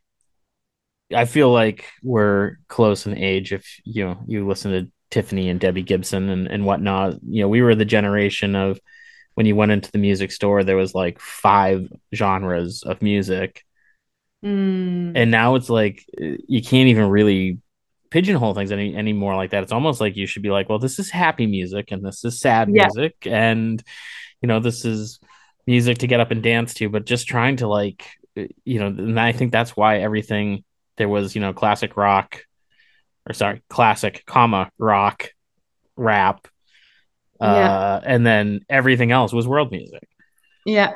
I 1.14 1.24
feel 1.24 1.52
like 1.52 1.86
we're 2.02 2.56
close 2.68 3.06
in 3.06 3.16
age. 3.16 3.52
If 3.52 3.80
you 3.84 4.04
know, 4.04 4.18
you 4.26 4.46
listen 4.46 4.72
to 4.72 4.90
Tiffany 5.10 5.48
and 5.48 5.60
Debbie 5.60 5.82
Gibson 5.82 6.28
and, 6.28 6.46
and 6.46 6.64
whatnot, 6.64 7.14
you 7.26 7.42
know, 7.42 7.48
we 7.48 7.62
were 7.62 7.74
the 7.74 7.84
generation 7.84 8.56
of 8.56 8.80
when 9.34 9.46
you 9.46 9.56
went 9.56 9.72
into 9.72 9.90
the 9.90 9.98
music 9.98 10.32
store, 10.32 10.62
there 10.62 10.76
was 10.76 10.94
like 10.94 11.18
five 11.18 11.88
genres 12.14 12.82
of 12.82 13.02
music. 13.02 13.64
Mm. 14.44 15.12
And 15.14 15.30
now 15.30 15.54
it's 15.54 15.70
like 15.70 16.04
you 16.18 16.62
can't 16.62 16.88
even 16.88 17.08
really 17.08 17.58
pigeonhole 18.10 18.54
things 18.54 18.72
any 18.72 18.94
anymore 18.94 19.36
like 19.36 19.50
that. 19.50 19.62
It's 19.62 19.72
almost 19.72 20.00
like 20.00 20.16
you 20.16 20.26
should 20.26 20.42
be 20.42 20.50
like, 20.50 20.68
well, 20.68 20.78
this 20.78 20.98
is 20.98 21.10
happy 21.10 21.46
music 21.46 21.92
and 21.92 22.04
this 22.04 22.24
is 22.24 22.40
sad 22.40 22.68
yeah. 22.70 22.86
music 22.86 23.16
and 23.26 23.82
you 24.40 24.48
know, 24.48 24.60
this 24.60 24.84
is 24.84 25.20
music 25.66 25.98
to 25.98 26.06
get 26.06 26.20
up 26.20 26.30
and 26.30 26.42
dance 26.42 26.74
to, 26.74 26.88
but 26.88 27.06
just 27.06 27.26
trying 27.26 27.56
to 27.56 27.68
like 27.68 28.04
you 28.34 28.78
know, 28.78 28.86
and 28.86 29.20
I 29.20 29.32
think 29.32 29.52
that's 29.52 29.76
why 29.76 29.98
everything 29.98 30.64
there 31.02 31.08
was, 31.08 31.34
you 31.34 31.40
know, 31.40 31.52
classic 31.52 31.96
rock 31.96 32.44
or 33.28 33.34
sorry, 33.34 33.60
classic 33.68 34.22
comma 34.24 34.70
rock 34.78 35.30
rap 35.96 36.46
yeah. 37.42 37.72
Uh, 37.72 38.00
and 38.04 38.24
then 38.24 38.64
everything 38.68 39.10
else 39.10 39.32
was 39.32 39.48
world 39.48 39.72
music. 39.72 40.08
Yeah. 40.64 40.92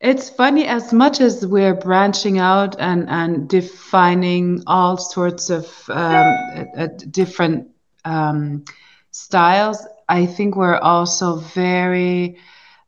It's 0.00 0.30
funny 0.30 0.66
as 0.66 0.90
much 0.90 1.20
as 1.20 1.46
we're 1.46 1.74
branching 1.74 2.38
out 2.38 2.76
and, 2.78 3.10
and 3.10 3.46
defining 3.46 4.62
all 4.66 4.96
sorts 4.96 5.50
of 5.50 5.70
um, 5.90 6.34
different 7.10 7.68
um, 8.06 8.64
styles. 9.10 9.86
I 10.08 10.24
think 10.24 10.56
we're 10.56 10.78
also 10.78 11.36
very, 11.36 12.38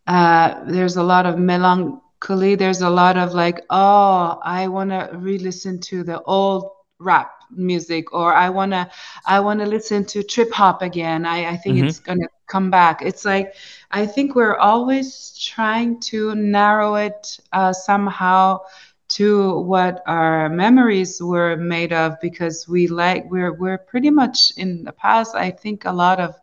uh, 0.07 0.65
there's 0.65 0.97
a 0.97 1.03
lot 1.03 1.27
of 1.27 1.39
melancholy. 1.39 2.01
Kali, 2.21 2.55
there's 2.55 2.83
a 2.83 2.91
lot 2.91 3.17
of 3.17 3.33
like, 3.33 3.65
oh, 3.71 4.39
I 4.43 4.69
want 4.69 4.91
to 4.91 5.11
re 5.15 5.39
listen 5.39 5.81
to 5.81 6.05
the 6.05 6.23
old 6.23 6.71
rap 6.99 7.33
music 7.53 8.13
or 8.13 8.33
i 8.33 8.49
want 8.49 8.71
to 8.71 8.89
i 9.27 9.41
want 9.41 9.59
to 9.59 9.67
listen 9.67 10.05
to 10.05 10.23
trip 10.23 10.53
hop 10.53 10.83
again. 10.83 11.27
I, 11.27 11.53
I 11.53 11.57
think 11.57 11.77
mm-hmm. 11.79 11.87
it's 11.87 11.99
going 11.99 12.19
to 12.21 12.29
come 12.47 12.71
back. 12.71 13.03
It's 13.03 13.25
like 13.25 13.55
i 13.91 14.07
think 14.07 14.35
we're 14.35 14.57
always 14.57 15.37
trying 15.39 16.01
to 16.01 16.35
narrow 16.35 16.95
it 16.95 17.39
uh, 17.53 17.73
somehow 17.73 18.61
to 19.09 19.59
what 19.61 20.03
our 20.07 20.49
memories 20.49 21.21
were 21.21 21.57
made 21.57 21.93
of 21.93 22.21
because 22.21 22.69
we 22.69 22.87
like 22.87 23.29
we're 23.29 23.53
we're 23.53 23.79
pretty 23.79 24.11
much 24.11 24.53
in 24.57 24.85
the 24.85 24.93
past. 24.93 25.35
I 25.35 25.51
think 25.51 25.85
a 25.85 25.93
lot 25.93 26.21
of 26.21 26.35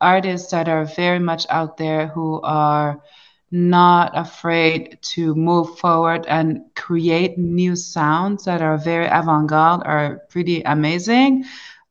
artists 0.00 0.50
that 0.50 0.68
are 0.68 0.84
very 0.84 1.18
much 1.18 1.46
out 1.48 1.76
there 1.76 2.06
who 2.08 2.40
are 2.42 3.00
not 3.50 4.16
afraid 4.16 4.98
to 5.00 5.34
move 5.34 5.78
forward 5.78 6.26
and 6.26 6.62
create 6.74 7.38
new 7.38 7.74
sounds 7.74 8.44
that 8.44 8.60
are 8.60 8.76
very 8.76 9.06
avant-garde 9.06 9.82
are 9.86 10.22
pretty 10.28 10.60
amazing 10.62 11.44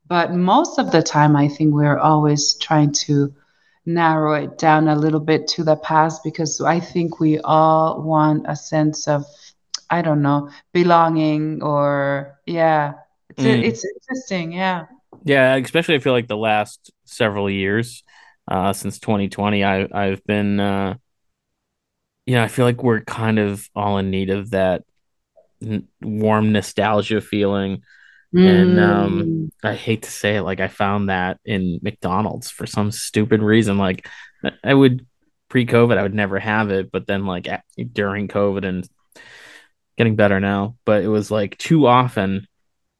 but 0.08 0.34
most 0.34 0.78
of 0.78 0.92
the 0.92 1.02
time 1.02 1.36
i 1.36 1.48
think 1.48 1.74
we're 1.74 1.98
always 1.98 2.54
trying 2.56 2.92
to 2.92 3.34
narrow 3.88 4.34
it 4.34 4.58
down 4.60 4.88
a 4.88 4.96
little 4.96 5.20
bit 5.20 5.48
to 5.48 5.64
the 5.64 5.76
past 5.78 6.24
because 6.24 6.62
i 6.62 6.80
think 6.80 7.20
we 7.20 7.40
all 7.40 8.04
want 8.04 8.46
a 8.48 8.56
sense 8.56 9.08
of 9.08 9.26
i 9.90 10.02
don't 10.02 10.22
know 10.22 10.50
belonging 10.74 11.64
or 11.64 12.38
yeah 12.46 12.94
it's, 13.30 13.42
mm. 13.42 13.64
it's 13.64 13.84
interesting 13.84 14.52
yeah 14.52 14.86
yeah 15.24 15.56
especially 15.56 15.96
i 15.96 16.00
feel 16.00 16.14
like 16.14 16.28
the 16.28 16.38
last 16.38 16.92
several 17.06 17.50
years 17.50 18.04
uh, 18.50 18.72
since 18.72 19.00
2020 19.00 19.64
I, 19.64 19.88
i've 19.92 20.24
been 20.26 20.60
uh, 20.60 20.96
yeah, 22.28 22.44
I 22.44 22.50
feel 22.50 22.66
like 22.66 22.84
we're 22.84 23.02
kind 23.02 23.40
of 23.40 23.68
all 23.74 23.98
in 23.98 24.12
need 24.12 24.30
of 24.30 24.52
that 24.52 24.84
n- 25.64 25.88
warm 26.02 26.52
nostalgia 26.52 27.22
feeling. 27.22 27.84
Mm. 28.36 28.62
And 28.62 28.80
um, 28.80 29.24
mm. 29.24 29.52
I 29.64 29.76
hate 29.76 30.04
to 30.04 30.12
say 30.12 30.36
it, 30.36 30.44
like 30.44 30.60
I 30.60 30.68
found 30.68 31.10
that 31.10 31.40
in 31.46 31.80
McDonald's 31.82 32.52
for 32.52 32.68
some 32.68 32.92
stupid 32.92 33.42
reason. 33.42 33.78
Like 33.78 34.10
I 34.62 34.74
would 34.74 35.08
pre-COVID, 35.48 35.98
I 35.98 36.04
would 36.04 36.14
never 36.14 36.38
have 36.38 36.70
it, 36.70 36.92
but 36.92 37.08
then 37.08 37.26
like 37.26 37.48
during 37.94 38.28
COVID 38.28 38.66
and 38.66 38.88
getting 39.98 40.18
better 40.18 40.42
now, 40.42 40.76
but 40.84 41.04
it 41.04 41.08
was 41.08 41.32
like 41.32 41.58
too 41.58 41.88
often. 41.88 42.46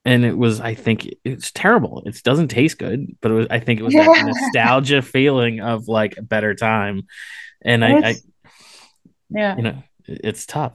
And 0.06 0.24
it 0.24 0.38
was, 0.38 0.62
I 0.62 0.74
think 0.74 1.06
it's 1.26 1.52
terrible. 1.52 2.02
It 2.06 2.24
doesn't 2.24 2.48
taste 2.48 2.80
good, 2.80 3.18
but 3.20 3.32
it 3.32 3.34
was, 3.34 3.48
I 3.50 3.60
think 3.60 3.82
it 3.82 3.84
was 3.84 3.94
yeah. 3.94 4.06
that 4.06 4.26
nostalgia 4.54 5.02
feeling 5.02 5.60
of 5.60 5.90
like 5.90 6.18
a 6.18 6.22
better 6.22 6.56
time. 6.56 7.08
And 7.62 7.84
I, 7.84 8.10
I, 8.10 8.16
yeah. 9.30 9.56
You 9.56 9.64
know 9.64 9.84
it's 10.08 10.46
tough. 10.46 10.74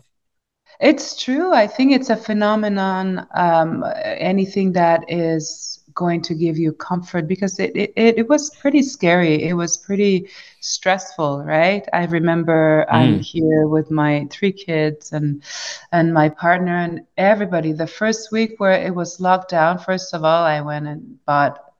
It's 0.80 1.22
true. 1.22 1.52
I 1.52 1.66
think 1.66 1.92
it's 1.92 2.10
a 2.10 2.16
phenomenon 2.16 3.26
um, 3.34 3.84
anything 4.02 4.72
that 4.72 5.04
is 5.08 5.80
going 5.94 6.22
to 6.22 6.34
give 6.34 6.56
you 6.56 6.72
comfort 6.72 7.28
because 7.28 7.58
it, 7.58 7.72
it, 7.76 7.92
it 7.96 8.28
was 8.28 8.50
pretty 8.56 8.82
scary. 8.82 9.42
It 9.42 9.52
was 9.52 9.76
pretty 9.76 10.28
stressful 10.60 11.44
right? 11.44 11.86
I 11.92 12.06
remember 12.06 12.86
mm. 12.88 12.94
i'm 12.94 13.18
here 13.18 13.66
with 13.66 13.90
my 13.90 14.26
three 14.30 14.52
kids 14.52 15.12
and 15.12 15.42
and 15.90 16.14
my 16.14 16.28
partner 16.28 16.76
and 16.76 17.00
everybody. 17.16 17.72
The 17.72 17.86
first 17.86 18.32
week 18.32 18.58
where 18.58 18.80
it 18.80 18.94
was 18.94 19.20
locked 19.20 19.50
down 19.50 19.78
first 19.78 20.14
of 20.14 20.24
all 20.24 20.44
i 20.44 20.60
went 20.60 20.86
and 20.86 21.24
bought 21.26 21.71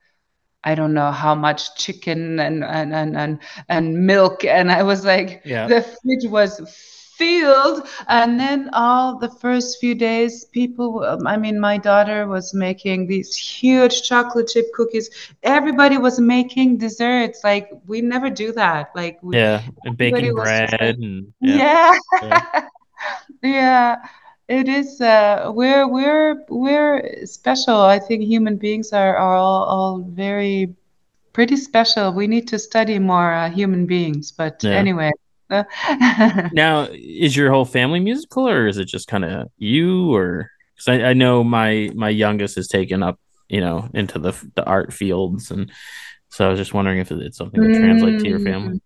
I 0.65 0.75
don't 0.75 0.95
know 0.95 1.11
how 1.11 1.35
much 1.35 1.75
chicken 1.77 2.39
and 2.39 2.65
and 2.65 2.95
and 2.95 3.17
and, 3.17 3.39
and 3.69 4.07
milk, 4.07 4.45
and 4.45 4.71
I 4.71 4.83
was 4.83 5.05
like, 5.05 5.43
yeah. 5.45 5.67
the 5.67 5.83
fridge 5.83 6.31
was 6.31 6.61
filled. 7.17 7.87
And 8.09 8.39
then 8.39 8.71
all 8.73 9.19
the 9.19 9.29
first 9.29 9.79
few 9.81 9.95
days, 9.95 10.45
people, 10.47 11.05
um, 11.05 11.27
I 11.27 11.37
mean, 11.37 11.61
my 11.61 11.79
daughter 11.79 12.27
was 12.27 12.55
making 12.55 13.07
these 13.07 13.35
huge 13.35 14.03
chocolate 14.03 14.49
chip 14.49 14.73
cookies. 14.73 15.11
Everybody 15.43 15.99
was 15.99 16.19
making 16.19 16.79
desserts. 16.79 17.45
Like 17.45 17.71
we 17.87 18.01
never 18.01 18.31
do 18.31 18.53
that. 18.53 18.91
Like 18.95 19.19
we, 19.23 19.37
yeah, 19.37 19.63
baking 19.97 20.35
bread 20.35 20.73
like, 20.73 20.81
and 20.81 21.33
yeah. 21.41 21.97
yeah. 22.23 22.69
yeah 23.43 23.97
it 24.53 24.69
is 24.69 25.01
uh, 25.01 25.51
we're 25.55 25.89
we're 25.89 26.45
we're 26.49 27.25
special 27.25 27.81
i 27.81 27.99
think 27.99 28.23
human 28.23 28.57
beings 28.57 28.93
are, 28.93 29.17
are 29.17 29.35
all, 29.35 29.65
all 29.65 29.99
very 30.11 30.75
pretty 31.33 31.57
special 31.57 32.13
we 32.13 32.27
need 32.27 32.47
to 32.47 32.59
study 32.59 32.99
more 32.99 33.33
uh, 33.33 33.51
human 33.51 33.87
beings 33.87 34.31
but 34.31 34.63
yeah. 34.63 34.73
anyway 34.73 35.11
now 36.53 36.87
is 36.93 37.37
your 37.37 37.51
whole 37.51 37.65
family 37.65 38.01
musical 38.01 38.49
or 38.49 38.67
is 38.67 38.79
it 38.79 38.87
just 38.87 39.09
kind 39.09 39.25
of 39.25 39.49
you 39.59 40.15
or 40.15 40.51
because 40.75 40.89
I, 40.89 41.11
I 41.11 41.13
know 41.15 41.43
my 41.43 41.91
my 41.95 42.09
youngest 42.09 42.59
is 42.59 42.69
taken 42.69 43.03
up 43.03 43.19
you 43.49 43.61
know 43.61 43.89
into 43.95 44.19
the 44.19 44.33
the 44.55 44.65
art 44.65 44.93
fields 44.93 45.51
and 45.51 45.71
so 46.29 46.47
i 46.47 46.51
was 46.51 46.59
just 46.59 46.75
wondering 46.75 46.99
if 46.99 47.11
it's 47.11 47.37
something 47.39 47.61
that 47.61 47.79
translates 47.79 48.23
mm. 48.23 48.25
to 48.25 48.29
your 48.29 48.41
family 48.41 48.81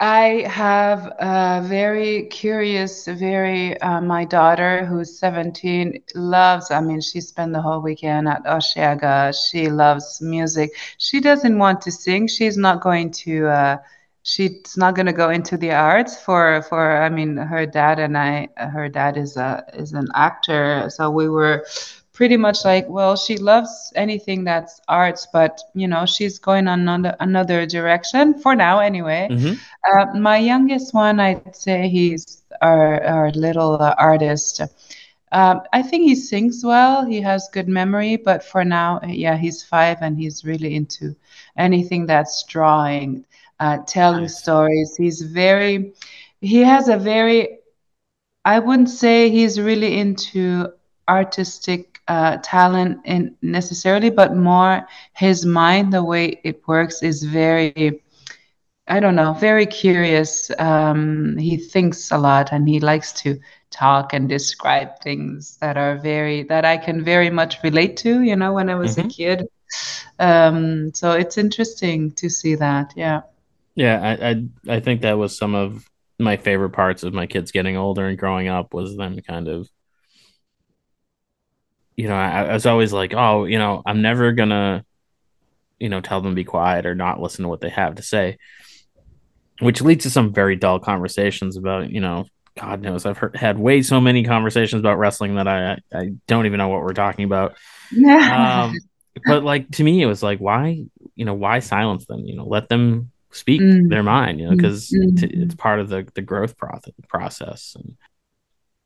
I 0.00 0.44
have 0.48 1.06
a 1.18 1.62
very 1.64 2.24
curious, 2.26 3.06
very, 3.06 3.80
uh, 3.80 4.00
my 4.00 4.24
daughter 4.24 4.84
who's 4.84 5.18
17 5.18 6.02
loves, 6.14 6.70
I 6.70 6.80
mean, 6.80 7.00
she 7.00 7.20
spent 7.20 7.52
the 7.52 7.62
whole 7.62 7.80
weekend 7.80 8.28
at 8.28 8.44
Osheaga. 8.44 9.32
She 9.48 9.68
loves 9.70 10.20
music. 10.20 10.70
She 10.98 11.20
doesn't 11.20 11.58
want 11.58 11.80
to 11.82 11.92
sing. 11.92 12.26
She's 12.26 12.56
not 12.56 12.80
going 12.82 13.12
to, 13.24 13.46
uh, 13.46 13.76
she's 14.24 14.76
not 14.76 14.96
going 14.96 15.06
to 15.06 15.12
go 15.12 15.30
into 15.30 15.56
the 15.56 15.72
arts 15.72 16.20
for, 16.20 16.62
for, 16.62 17.00
I 17.00 17.08
mean, 17.08 17.36
her 17.36 17.64
dad 17.64 18.00
and 18.00 18.18
I, 18.18 18.48
her 18.56 18.88
dad 18.88 19.16
is 19.16 19.36
a, 19.36 19.64
is 19.74 19.92
an 19.92 20.08
actor. 20.14 20.90
So 20.90 21.08
we 21.10 21.28
were 21.28 21.64
pretty 22.14 22.36
much 22.36 22.64
like, 22.64 22.88
well, 22.88 23.16
she 23.16 23.36
loves 23.36 23.92
anything 23.96 24.44
that's 24.44 24.80
arts, 24.86 25.26
but 25.32 25.60
you 25.74 25.88
know, 25.88 26.06
she's 26.06 26.38
going 26.38 26.68
on 26.68 26.80
another, 26.80 27.16
another 27.18 27.66
direction 27.66 28.38
for 28.40 28.54
now, 28.54 28.78
anyway. 28.78 29.28
Mm-hmm. 29.30 29.54
Uh, 29.98 30.18
my 30.18 30.38
youngest 30.38 30.94
one, 30.94 31.18
I'd 31.18 31.54
say 31.54 31.88
he's 31.88 32.42
our, 32.62 33.02
our 33.02 33.30
little 33.32 33.82
uh, 33.82 33.96
artist. 33.98 34.60
Um, 35.32 35.62
I 35.72 35.82
think 35.82 36.04
he 36.04 36.14
sings 36.14 36.62
well. 36.64 37.04
He 37.04 37.20
has 37.20 37.48
good 37.52 37.66
memory, 37.66 38.16
but 38.16 38.44
for 38.44 38.64
now, 38.64 39.00
yeah, 39.04 39.36
he's 39.36 39.64
five 39.64 39.98
and 40.00 40.16
he's 40.16 40.44
really 40.44 40.76
into 40.76 41.16
anything 41.58 42.06
that's 42.06 42.44
drawing, 42.44 43.24
uh, 43.58 43.78
telling 43.88 44.22
nice. 44.22 44.38
stories. 44.38 44.94
He's 44.96 45.20
very, 45.20 45.92
he 46.40 46.60
has 46.60 46.88
a 46.88 46.96
very, 46.96 47.58
I 48.44 48.60
wouldn't 48.60 48.90
say 48.90 49.30
he's 49.30 49.60
really 49.60 49.98
into 49.98 50.68
artistic 51.08 51.93
uh, 52.08 52.38
talent 52.42 53.00
in 53.04 53.36
necessarily, 53.42 54.10
but 54.10 54.36
more 54.36 54.86
his 55.14 55.46
mind, 55.46 55.92
the 55.92 56.04
way 56.04 56.40
it 56.44 56.66
works 56.66 57.02
is 57.02 57.22
very 57.22 58.00
I 58.86 59.00
don't 59.00 59.14
know, 59.14 59.32
very 59.32 59.64
curious. 59.64 60.50
Um, 60.58 61.38
he 61.38 61.56
thinks 61.56 62.10
a 62.10 62.18
lot 62.18 62.52
and 62.52 62.68
he 62.68 62.80
likes 62.80 63.12
to 63.22 63.40
talk 63.70 64.12
and 64.12 64.28
describe 64.28 65.00
things 65.00 65.56
that 65.60 65.76
are 65.78 65.96
very 65.96 66.42
that 66.44 66.64
I 66.64 66.76
can 66.76 67.02
very 67.02 67.30
much 67.30 67.62
relate 67.62 67.96
to, 67.98 68.22
you 68.22 68.36
know, 68.36 68.52
when 68.52 68.68
I 68.68 68.74
was 68.74 68.96
mm-hmm. 68.96 69.08
a 69.08 69.10
kid. 69.10 69.48
Um, 70.18 70.94
so 70.94 71.12
it's 71.12 71.38
interesting 71.38 72.12
to 72.12 72.28
see 72.28 72.56
that. 72.56 72.92
Yeah. 72.94 73.22
Yeah, 73.74 74.00
I, 74.00 74.30
I 74.30 74.76
I 74.76 74.80
think 74.80 75.00
that 75.00 75.18
was 75.18 75.36
some 75.36 75.54
of 75.54 75.88
my 76.18 76.36
favorite 76.36 76.70
parts 76.70 77.02
of 77.02 77.12
my 77.12 77.26
kids 77.26 77.50
getting 77.50 77.76
older 77.76 78.06
and 78.06 78.18
growing 78.18 78.48
up 78.48 78.72
was 78.74 78.96
them 78.96 79.18
kind 79.26 79.48
of 79.48 79.68
you 81.96 82.08
know, 82.08 82.14
I, 82.14 82.44
I 82.44 82.52
was 82.52 82.66
always 82.66 82.92
like, 82.92 83.14
oh, 83.14 83.44
you 83.44 83.58
know, 83.58 83.82
I'm 83.86 84.02
never 84.02 84.32
gonna, 84.32 84.84
you 85.78 85.88
know, 85.88 86.00
tell 86.00 86.20
them 86.20 86.32
to 86.32 86.36
be 86.36 86.44
quiet 86.44 86.86
or 86.86 86.94
not 86.94 87.20
listen 87.20 87.42
to 87.42 87.48
what 87.48 87.60
they 87.60 87.70
have 87.70 87.96
to 87.96 88.02
say 88.02 88.38
which 89.60 89.80
leads 89.80 90.04
to 90.04 90.10
some 90.10 90.32
very 90.32 90.56
dull 90.56 90.78
conversations 90.78 91.56
about 91.56 91.90
you 91.90 92.00
know 92.00 92.26
god 92.58 92.80
knows 92.80 93.06
i've 93.06 93.18
heard, 93.18 93.36
had 93.36 93.58
way 93.58 93.82
so 93.82 94.00
many 94.00 94.24
conversations 94.24 94.80
about 94.80 94.98
wrestling 94.98 95.36
that 95.36 95.48
i 95.48 95.78
i 95.92 96.10
don't 96.26 96.46
even 96.46 96.58
know 96.58 96.68
what 96.68 96.82
we're 96.82 96.92
talking 96.92 97.24
about 97.24 97.56
um, 98.66 98.74
but 99.26 99.44
like 99.44 99.68
to 99.70 99.84
me 99.84 100.02
it 100.02 100.06
was 100.06 100.22
like 100.22 100.38
why 100.38 100.84
you 101.14 101.24
know 101.24 101.34
why 101.34 101.58
silence 101.58 102.06
them 102.06 102.20
you 102.24 102.36
know 102.36 102.44
let 102.44 102.68
them 102.68 103.10
speak 103.30 103.60
mm. 103.60 103.88
their 103.88 104.02
mind 104.02 104.40
you 104.40 104.48
know 104.48 104.56
because 104.56 104.90
mm. 104.90 105.10
mm. 105.10 105.42
it's 105.42 105.54
part 105.54 105.80
of 105.80 105.88
the 105.88 106.06
the 106.14 106.22
growth 106.22 106.54
process 107.08 107.76
and 107.76 107.96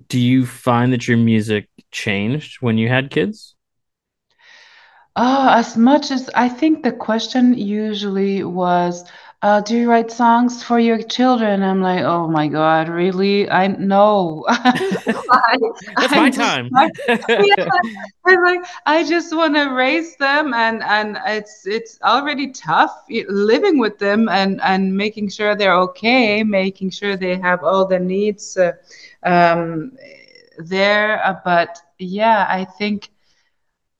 do 0.08 0.18
you 0.18 0.46
find 0.46 0.92
that 0.92 1.06
your 1.06 1.18
music 1.18 1.68
changed 1.90 2.61
when 2.61 2.78
you 2.78 2.88
had 2.88 3.11
kids 3.11 3.57
Oh, 5.21 5.49
as 5.50 5.76
much 5.76 6.12
as 6.12 6.30
I 6.37 6.49
think 6.49 6.85
the 6.85 6.92
question 6.92 7.52
usually 7.52 8.45
was, 8.45 9.04
uh, 9.42 9.61
do 9.61 9.76
you 9.76 9.90
write 9.90 10.12
songs 10.12 10.62
for 10.62 10.78
your 10.78 11.02
children? 11.02 11.64
I'm 11.64 11.83
like, 11.83 12.04
oh 12.04 12.28
my 12.28 12.47
God, 12.47 12.88
really? 12.88 13.50
I 13.50 13.66
know. 13.66 14.45
That's 15.97 16.12
my 16.12 16.30
time. 16.30 16.71
yeah, 17.09 17.68
I'm 18.26 18.42
like, 18.45 18.61
I 18.87 19.02
just 19.02 19.35
want 19.35 19.57
to 19.57 19.71
raise 19.71 20.14
them, 20.16 20.54
and 20.54 20.85
and 20.85 21.18
it's 21.26 21.66
it's 21.66 21.99
already 22.02 22.52
tough 22.52 23.04
living 23.28 23.78
with 23.78 23.99
them 23.99 24.28
and 24.28 24.61
and 24.62 24.97
making 24.97 25.30
sure 25.30 25.57
they're 25.57 25.80
okay, 25.90 26.45
making 26.45 26.90
sure 26.90 27.16
they 27.16 27.37
have 27.38 27.64
all 27.64 27.87
the 27.87 27.99
needs 27.99 28.57
uh, 28.57 28.73
um, 29.25 29.97
there. 30.58 31.24
Uh, 31.24 31.36
but 31.44 31.78
yeah, 31.98 32.46
I 32.48 32.64
think 32.64 33.10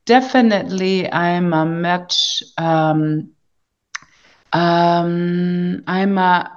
definitely 0.07 1.11
I'm 1.13 1.53
a 1.53 1.65
much. 1.67 2.43
Um, 2.59 3.31
um, 4.53 5.83
I'm 5.87 6.19
a, 6.19 6.51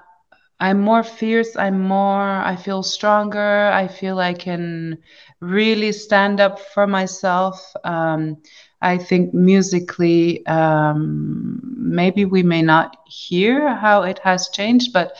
I'm 0.59 0.81
more 0.81 1.03
fierce. 1.03 1.55
I'm 1.57 1.81
more. 1.87 2.21
I 2.21 2.55
feel 2.55 2.83
stronger. 2.83 3.69
I 3.71 3.87
feel 3.87 4.19
I 4.19 4.33
can 4.33 4.97
really 5.39 5.91
stand 5.91 6.39
up 6.39 6.59
for 6.59 6.87
myself. 6.87 7.73
Um, 7.83 8.37
I 8.81 8.97
think 8.97 9.33
musically, 9.33 10.45
um, 10.47 11.59
maybe 11.77 12.25
we 12.25 12.43
may 12.43 12.61
not 12.61 12.95
hear 13.07 13.75
how 13.75 14.03
it 14.03 14.19
has 14.23 14.49
changed, 14.49 14.93
but 14.93 15.13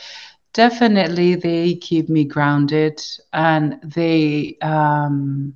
definitely 0.52 1.34
they 1.34 1.74
keep 1.76 2.08
me 2.08 2.24
grounded 2.24 3.02
and 3.32 3.78
they 3.82 4.56
um, 4.62 5.54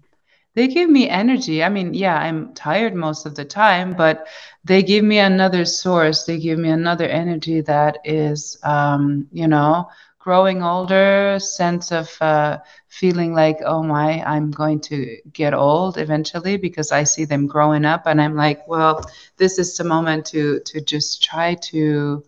they 0.54 0.68
give 0.68 0.88
me 0.88 1.08
energy. 1.08 1.62
I 1.62 1.68
mean, 1.68 1.94
yeah, 1.94 2.16
I'm 2.18 2.54
tired 2.54 2.94
most 2.94 3.26
of 3.26 3.34
the 3.34 3.44
time, 3.44 3.94
but 3.94 4.26
they 4.64 4.82
give 4.82 5.04
me 5.04 5.18
another 5.18 5.64
source. 5.64 6.24
They 6.24 6.38
give 6.38 6.58
me 6.58 6.70
another 6.70 7.06
energy 7.06 7.60
that 7.62 7.98
is, 8.04 8.58
um, 8.64 9.26
you 9.32 9.46
know, 9.46 9.88
growing 10.18 10.62
older, 10.62 11.38
sense 11.38 11.92
of 11.92 12.10
uh, 12.20 12.58
feeling 12.88 13.34
like, 13.34 13.58
oh 13.64 13.82
my, 13.82 14.22
I'm 14.24 14.50
going 14.50 14.80
to 14.82 15.16
get 15.32 15.54
old 15.54 15.98
eventually 15.98 16.56
because 16.56 16.90
I 16.90 17.04
see 17.04 17.24
them 17.26 17.46
growing 17.46 17.84
up, 17.84 18.06
and 18.06 18.20
I'm 18.20 18.34
like, 18.34 18.66
well, 18.66 19.04
this 19.36 19.58
is 19.58 19.76
the 19.76 19.84
moment 19.84 20.24
to 20.26 20.60
to 20.66 20.80
just 20.80 21.22
try 21.22 21.54
to 21.70 22.24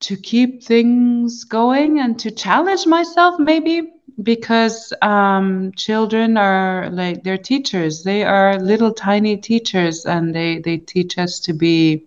to 0.00 0.16
keep 0.16 0.62
things 0.62 1.44
going 1.44 2.00
and 2.00 2.18
to 2.18 2.30
challenge 2.30 2.86
myself 2.86 3.38
maybe 3.38 3.92
because 4.22 4.92
um, 5.02 5.72
children 5.76 6.36
are 6.36 6.88
like 6.90 7.22
they're 7.22 7.38
teachers. 7.38 8.02
They 8.02 8.24
are 8.24 8.58
little 8.58 8.92
tiny 8.92 9.36
teachers 9.36 10.06
and 10.06 10.34
they 10.34 10.58
they 10.58 10.78
teach 10.78 11.18
us 11.18 11.38
to 11.40 11.52
be 11.52 12.06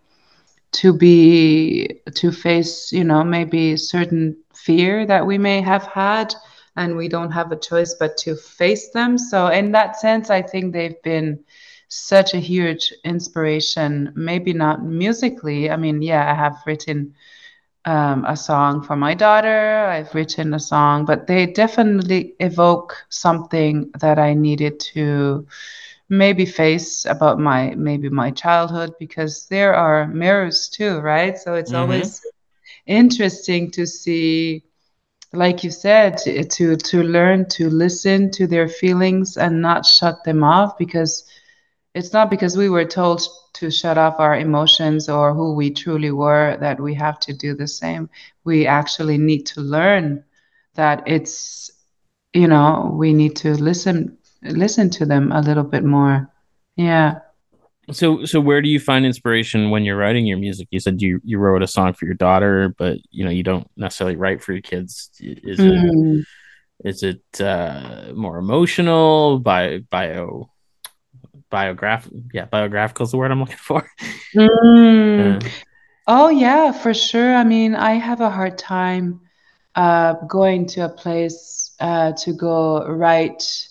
to 0.72 0.94
be 0.94 1.88
to 2.16 2.32
face 2.32 2.92
you 2.92 3.04
know 3.04 3.24
maybe 3.24 3.78
certain 3.78 4.36
fear 4.54 5.06
that 5.06 5.26
we 5.26 5.38
may 5.38 5.62
have 5.62 5.84
had 5.84 6.34
and 6.76 6.96
we 6.96 7.08
don't 7.08 7.32
have 7.32 7.52
a 7.52 7.60
choice 7.60 7.96
but 8.00 8.18
to 8.18 8.36
face 8.36 8.90
them. 8.90 9.18
So 9.18 9.48
in 9.48 9.72
that 9.74 10.00
sense 10.00 10.30
i 10.30 10.42
think 10.42 10.74
they've 10.74 11.02
been 11.04 11.40
such 11.90 12.34
a 12.34 12.40
huge 12.40 12.94
inspiration. 13.04 14.14
Maybe 14.16 14.54
not 14.54 14.84
musically. 14.84 15.70
I 15.70 15.76
mean 15.76 16.02
yeah 16.02 16.32
i 16.32 16.34
have 16.34 16.58
written 16.66 17.14
um, 17.90 18.24
a 18.26 18.38
song 18.38 18.84
for 18.84 18.96
my 18.96 19.16
daughter. 19.16 19.86
I've 19.88 20.14
written 20.14 20.54
a 20.54 20.60
song, 20.60 21.06
but 21.06 21.26
they 21.26 21.48
definitely 21.48 22.36
evoke 22.40 22.96
something 23.10 23.90
that 24.00 24.20
I 24.20 24.36
needed 24.36 24.80
to 24.94 25.48
maybe 26.08 26.46
face 26.46 27.06
about 27.06 27.40
my 27.40 27.74
maybe 27.76 28.10
my 28.10 28.30
childhood 28.30 28.94
because 29.00 29.48
there 29.48 29.74
are 29.74 30.08
mirrors 30.08 30.70
too, 30.70 31.00
right? 31.00 31.38
So 31.38 31.56
it's 31.56 31.72
mm-hmm. 31.72 31.82
always 31.82 32.22
interesting 32.86 33.72
to 33.72 33.88
see 33.88 34.64
like 35.34 35.64
you 35.64 35.72
said 35.72 36.18
to 36.18 36.76
to 36.76 37.04
learn 37.04 37.48
to 37.50 37.70
listen 37.70 38.30
to 38.32 38.46
their 38.46 38.68
feelings 38.68 39.38
and 39.38 39.62
not 39.62 39.86
shut 39.86 40.24
them 40.24 40.44
off 40.44 40.78
because 40.78 41.24
it's 41.94 42.14
not 42.14 42.30
because 42.30 42.56
we 42.56 42.70
were 42.70 42.86
told 42.86 43.22
to 43.54 43.72
shut 43.72 43.98
off 43.98 44.20
our 44.20 44.38
emotions 44.38 45.10
or 45.10 45.34
who 45.34 45.54
we 45.54 45.72
truly 45.72 46.12
were 46.12 46.58
that 46.60 46.80
we 46.80 46.94
have 46.94 47.20
to 47.22 47.34
do 47.34 47.56
the 47.56 47.68
same. 47.68 48.10
We 48.44 48.68
actually 48.68 49.18
need 49.18 49.46
to 49.48 49.62
learn 49.62 50.24
that 50.76 51.04
it's, 51.08 51.72
you 52.34 52.48
know, 52.48 52.92
we 52.94 53.14
need 53.14 53.36
to 53.38 53.54
listen 53.56 54.18
listen 54.44 54.90
to 54.90 55.06
them 55.06 55.32
a 55.32 55.42
little 55.42 55.64
bit 55.64 55.84
more. 55.84 56.32
Yeah. 56.76 57.20
So 57.92 58.24
so 58.24 58.40
where 58.40 58.62
do 58.62 58.70
you 58.70 58.80
find 58.80 59.04
inspiration 59.06 59.72
when 59.72 59.84
you're 59.84 59.98
writing 59.98 60.28
your 60.28 60.38
music? 60.38 60.68
You 60.70 60.80
said 60.80 61.02
you 61.02 61.20
you 61.24 61.40
wrote 61.40 61.64
a 61.64 61.68
song 61.68 61.94
for 61.94 62.06
your 62.06 62.14
daughter, 62.14 62.74
but 62.78 63.00
you 63.10 63.26
know, 63.26 63.32
you 63.32 63.42
don't 63.42 63.70
necessarily 63.76 64.16
write 64.16 64.44
for 64.44 64.54
your 64.54 64.62
kids. 64.62 65.10
Is 65.20 65.60
mm. 65.60 66.20
it 66.20 66.26
is 66.86 67.04
it 67.04 67.42
uh, 67.42 68.14
more 68.14 68.38
emotional, 68.38 69.40
bio 69.40 69.80
bio 69.90 70.52
biograph 71.50 72.08
yeah 72.34 72.46
biographical 72.46 73.06
is 73.06 73.12
the 73.12 73.18
word 73.18 73.32
i'm 73.32 73.40
looking 73.40 73.58
for. 73.58 73.90
Mm. 74.36 75.44
uh, 75.44 75.50
oh 76.08 76.30
yeah 76.30 76.72
for 76.72 76.94
sure. 76.94 77.34
I 77.34 77.44
mean 77.44 77.76
i 77.76 77.94
have 77.94 78.22
a 78.22 78.30
hard 78.30 78.58
time 78.58 79.22
uh, 79.76 80.14
going 80.28 80.66
to 80.68 80.86
a 80.86 80.90
place 80.90 81.76
uh, 81.80 82.12
to 82.14 82.34
go 82.34 82.86
write 82.86 83.68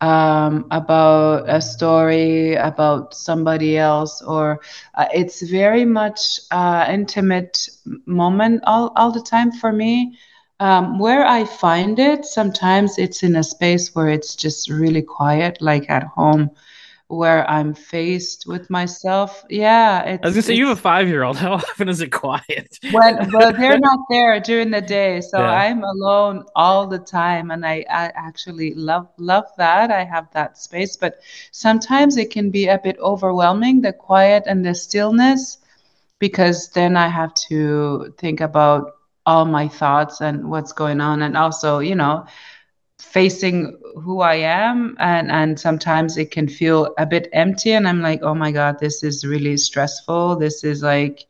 um, 0.00 0.66
about 0.70 1.48
a 1.48 1.60
story 1.60 2.54
about 2.56 3.14
somebody 3.14 3.78
else 3.78 4.20
or 4.22 4.60
uh, 4.96 5.06
it's 5.14 5.42
very 5.42 5.84
much 5.84 6.40
uh, 6.50 6.86
intimate 6.90 7.68
moment 8.04 8.62
all, 8.66 8.92
all 8.96 9.12
the 9.12 9.22
time 9.22 9.52
for 9.52 9.72
me. 9.72 10.18
Um, 10.60 11.00
where 11.00 11.26
i 11.26 11.44
find 11.44 11.98
it 11.98 12.24
sometimes 12.24 12.96
it's 12.96 13.24
in 13.24 13.34
a 13.34 13.42
space 13.42 13.92
where 13.92 14.08
it's 14.08 14.36
just 14.36 14.70
really 14.70 15.02
quiet 15.02 15.60
like 15.60 15.90
at 15.90 16.04
home 16.04 16.48
where 17.08 17.48
I'm 17.48 17.74
faced 17.74 18.46
with 18.46 18.70
myself. 18.70 19.44
Yeah, 19.50 20.02
I 20.22 20.26
was 20.26 20.34
gonna 20.34 20.42
say 20.42 20.54
you 20.54 20.68
have 20.68 20.78
a 20.78 20.80
five 20.80 21.08
year 21.08 21.22
old. 21.22 21.36
How 21.44 21.54
often 21.54 21.88
is 21.88 22.00
it 22.00 22.10
quiet? 22.10 22.78
when 22.92 23.30
well, 23.32 23.52
they're 23.52 23.78
not 23.78 24.00
there 24.10 24.40
during 24.40 24.70
the 24.70 24.80
day, 24.80 25.20
so 25.20 25.38
yeah. 25.38 25.50
I'm 25.50 25.82
alone 25.82 26.44
all 26.56 26.86
the 26.86 26.98
time, 26.98 27.50
and 27.50 27.64
I, 27.64 27.84
I 27.90 28.12
actually 28.14 28.74
love 28.74 29.08
love 29.18 29.46
that. 29.58 29.90
I 29.90 30.04
have 30.04 30.30
that 30.32 30.58
space, 30.58 30.96
but 30.96 31.20
sometimes 31.50 32.16
it 32.16 32.30
can 32.30 32.50
be 32.50 32.68
a 32.68 32.78
bit 32.78 32.98
overwhelming, 32.98 33.80
the 33.80 33.92
quiet 33.92 34.44
and 34.46 34.64
the 34.64 34.74
stillness, 34.74 35.58
because 36.18 36.70
then 36.70 36.96
I 36.96 37.08
have 37.08 37.34
to 37.48 38.14
think 38.18 38.40
about 38.40 38.92
all 39.26 39.46
my 39.46 39.68
thoughts 39.68 40.20
and 40.20 40.50
what's 40.50 40.72
going 40.72 41.00
on, 41.00 41.22
and 41.22 41.36
also, 41.36 41.78
you 41.78 41.94
know 41.94 42.26
facing 43.00 43.78
who 44.02 44.20
I 44.20 44.36
am 44.36 44.96
and 44.98 45.30
and 45.30 45.58
sometimes 45.58 46.16
it 46.16 46.30
can 46.30 46.48
feel 46.48 46.94
a 46.98 47.06
bit 47.06 47.28
empty 47.32 47.72
and 47.72 47.86
I'm 47.88 48.00
like 48.02 48.22
oh 48.22 48.34
my 48.34 48.52
god 48.52 48.78
this 48.80 49.02
is 49.02 49.24
really 49.24 49.56
stressful. 49.56 50.36
This 50.36 50.64
is 50.64 50.82
like 50.82 51.26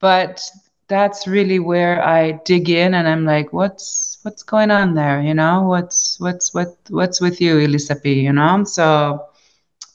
but 0.00 0.40
that's 0.88 1.26
really 1.26 1.58
where 1.58 2.04
I 2.04 2.40
dig 2.44 2.68
in 2.70 2.94
and 2.94 3.08
I'm 3.08 3.24
like 3.24 3.52
what's 3.52 4.18
what's 4.22 4.42
going 4.42 4.70
on 4.70 4.94
there 4.94 5.20
you 5.20 5.34
know? 5.34 5.62
What's 5.62 6.18
what's 6.20 6.52
what 6.54 6.76
what's 6.88 7.20
with 7.20 7.40
you 7.40 7.58
Elisabeth 7.58 8.04
you 8.06 8.32
know? 8.32 8.64
So 8.64 9.26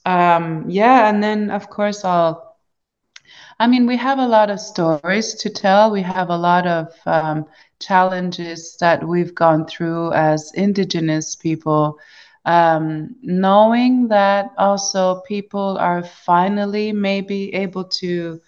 um 0.06 0.66
yeah 0.70 1.10
and 1.10 1.24
then 1.24 1.52
of 1.52 1.70
course 1.70 2.04
I'll 2.06 2.46
I 3.60 3.68
mean, 3.68 3.86
we 3.88 3.98
have 3.98 4.20
a 4.20 4.28
lot 4.28 4.50
of 4.50 4.60
stories 4.60 5.34
to 5.36 5.50
tell. 5.50 5.92
We 5.92 6.02
have 6.02 6.30
a 6.30 6.38
lot 6.38 6.68
of 6.68 6.88
um, 7.06 7.46
challenges 7.80 8.78
that 8.80 9.08
we've 9.08 9.34
gone 9.36 9.66
through 9.66 10.12
as 10.14 10.52
Indigenous 10.54 11.36
people. 11.36 11.98
Um, 12.46 13.16
knowing 13.22 14.08
that 14.10 14.52
also 14.58 15.22
people 15.28 15.78
are 15.80 16.04
finally 16.04 16.92
maybe 16.92 17.54
able 17.54 17.86
to 18.02 18.40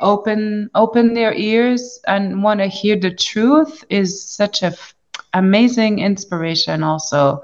open 0.00 0.70
open 0.74 1.14
their 1.14 1.34
ears 1.34 2.00
and 2.06 2.42
want 2.42 2.60
to 2.60 2.66
hear 2.66 2.96
the 2.98 3.10
truth 3.10 3.84
is 3.90 4.22
such 4.22 4.62
a 4.62 4.66
f- 4.66 4.94
amazing 5.34 5.98
inspiration 6.00 6.82
also 6.82 7.42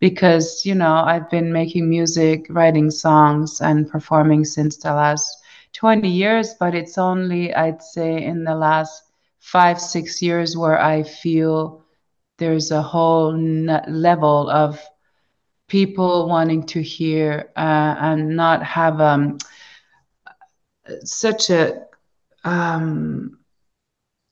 because 0.00 0.64
you 0.64 0.74
know 0.74 0.94
I've 0.94 1.30
been 1.30 1.52
making 1.52 1.88
music, 1.88 2.46
writing 2.50 2.90
songs, 2.90 3.60
and 3.60 3.88
performing 3.88 4.44
since 4.44 4.76
the 4.76 4.92
last 4.92 5.38
20 5.72 6.08
years, 6.08 6.54
but 6.58 6.74
it's 6.74 6.98
only, 6.98 7.54
I'd 7.54 7.82
say, 7.82 8.22
in 8.22 8.44
the 8.44 8.54
last 8.54 9.02
five, 9.44 9.80
six 9.80 10.22
years 10.22 10.56
where 10.56 10.80
I 10.80 11.02
feel 11.02 11.82
there's 12.38 12.70
a 12.70 12.82
whole 12.82 13.36
level 13.88 14.48
of 14.50 14.80
people 15.68 16.28
wanting 16.28 16.64
to 16.66 16.82
hear 16.82 17.50
uh, 17.56 17.94
and 17.98 18.36
not 18.36 18.62
have 18.62 19.00
um, 19.00 19.38
such 21.04 21.50
a 21.50 21.82
um, 22.44 23.38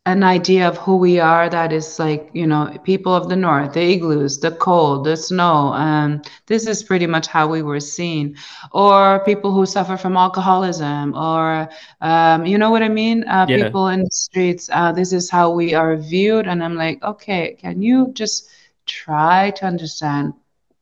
an 0.05 0.25
idea 0.25 0.67
of 0.67 0.77
who 0.79 0.97
we 0.97 1.21
are 1.21 1.49
that 1.49 1.73
is 1.73 1.99
like 2.01 2.29
you 2.33 2.45
know 2.45 2.77
people 2.83 3.15
of 3.15 3.29
the 3.29 3.37
north 3.37 3.73
the 3.75 3.81
igloos 3.81 4.41
the 4.41 4.51
cold 4.51 5.05
the 5.05 5.17
snow 5.17 5.73
and 5.75 6.15
um, 6.15 6.23
this 6.47 6.67
is 6.67 6.83
pretty 6.83 7.07
much 7.07 7.29
how 7.29 7.47
we 7.47 7.63
were 7.63 7.79
seen. 7.79 8.37
Or 8.73 9.23
people 9.25 9.53
who 9.53 9.65
suffer 9.65 9.97
from 9.97 10.17
alcoholism 10.17 11.15
or 11.15 11.69
um, 12.01 12.45
you 12.45 12.59
know 12.59 12.71
what 12.71 12.83
i 12.83 12.89
mean? 12.89 13.23
Uh, 13.29 13.47
yeah. 13.49 13.65
people 13.65 13.89
in 13.89 14.01
the 14.01 14.11
streets 14.11 14.69
uh, 14.73 14.91
this 14.91 15.13
is 15.13 15.31
how 15.31 15.51
we 15.51 15.73
are 15.75 15.97
viewed 15.97 16.49
and 16.49 16.65
i'm 16.65 16.75
like 16.75 17.03
okay 17.05 17.57
can 17.61 17.81
you 17.81 18.11
just 18.13 18.51
try 18.87 19.51
to 19.53 19.65
understand 19.67 20.33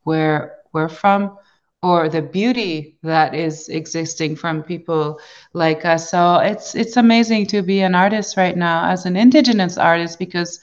where 0.03 0.57
we're 0.73 0.89
from 0.89 1.37
or 1.83 2.09
the 2.09 2.21
beauty 2.21 2.97
that 3.03 3.33
is 3.33 3.67
existing 3.69 4.35
from 4.35 4.63
people 4.63 5.19
like 5.53 5.85
us. 5.85 6.09
So 6.09 6.35
it's 6.37 6.75
it's 6.75 6.97
amazing 6.97 7.47
to 7.47 7.61
be 7.61 7.81
an 7.81 7.95
artist 7.95 8.37
right 8.37 8.55
now 8.57 8.89
as 8.91 9.05
an 9.05 9.15
indigenous 9.15 9.77
artist 9.77 10.19
because 10.19 10.59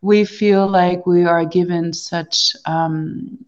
we 0.00 0.24
feel 0.24 0.66
like 0.68 1.06
we 1.06 1.24
are 1.24 1.44
given 1.44 1.92
such 1.92 2.52
um, 2.66 3.38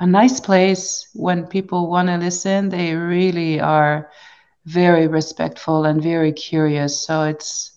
a 0.00 0.06
nice 0.06 0.40
place 0.40 1.08
when 1.14 1.46
people 1.46 1.88
want 1.88 2.08
to 2.08 2.16
listen. 2.16 2.68
They 2.68 2.94
really 2.94 3.60
are 3.60 4.10
very 4.66 5.06
respectful 5.06 5.84
and 5.84 6.02
very 6.02 6.32
curious. 6.32 6.98
So 7.06 7.22
it's 7.24 7.72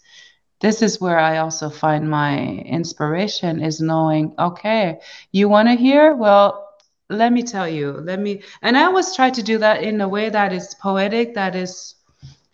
this 0.62 0.82
is 0.82 1.00
where 1.02 1.20
I 1.20 1.38
also 1.38 1.70
find 1.70 2.10
my 2.10 2.40
inspiration 2.40 3.62
is 3.62 3.80
knowing, 3.82 4.34
okay, 4.40 5.00
you 5.32 5.50
want 5.50 5.68
to 5.70 5.76
hear? 5.76 6.16
Well, 6.16 6.67
let 7.10 7.32
me 7.32 7.42
tell 7.42 7.68
you 7.68 7.92
let 7.92 8.20
me 8.20 8.42
and 8.62 8.78
i 8.78 8.84
always 8.84 9.16
try 9.16 9.30
to 9.30 9.42
do 9.42 9.58
that 9.58 9.84
in 9.84 10.02
a 10.02 10.08
way 10.08 10.30
that 10.30 10.52
is 10.52 10.76
poetic 10.76 11.34
that 11.36 11.56
is 11.56 11.96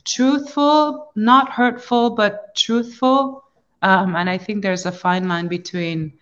truthful 0.06 1.12
not 1.16 1.50
hurtful 1.50 2.12
but 2.12 2.56
truthful 2.56 3.44
um, 3.82 4.16
and 4.16 4.30
i 4.30 4.38
think 4.38 4.62
there's 4.62 4.86
a 4.86 4.92
fine 4.92 5.28
line 5.28 5.48
between 5.48 6.14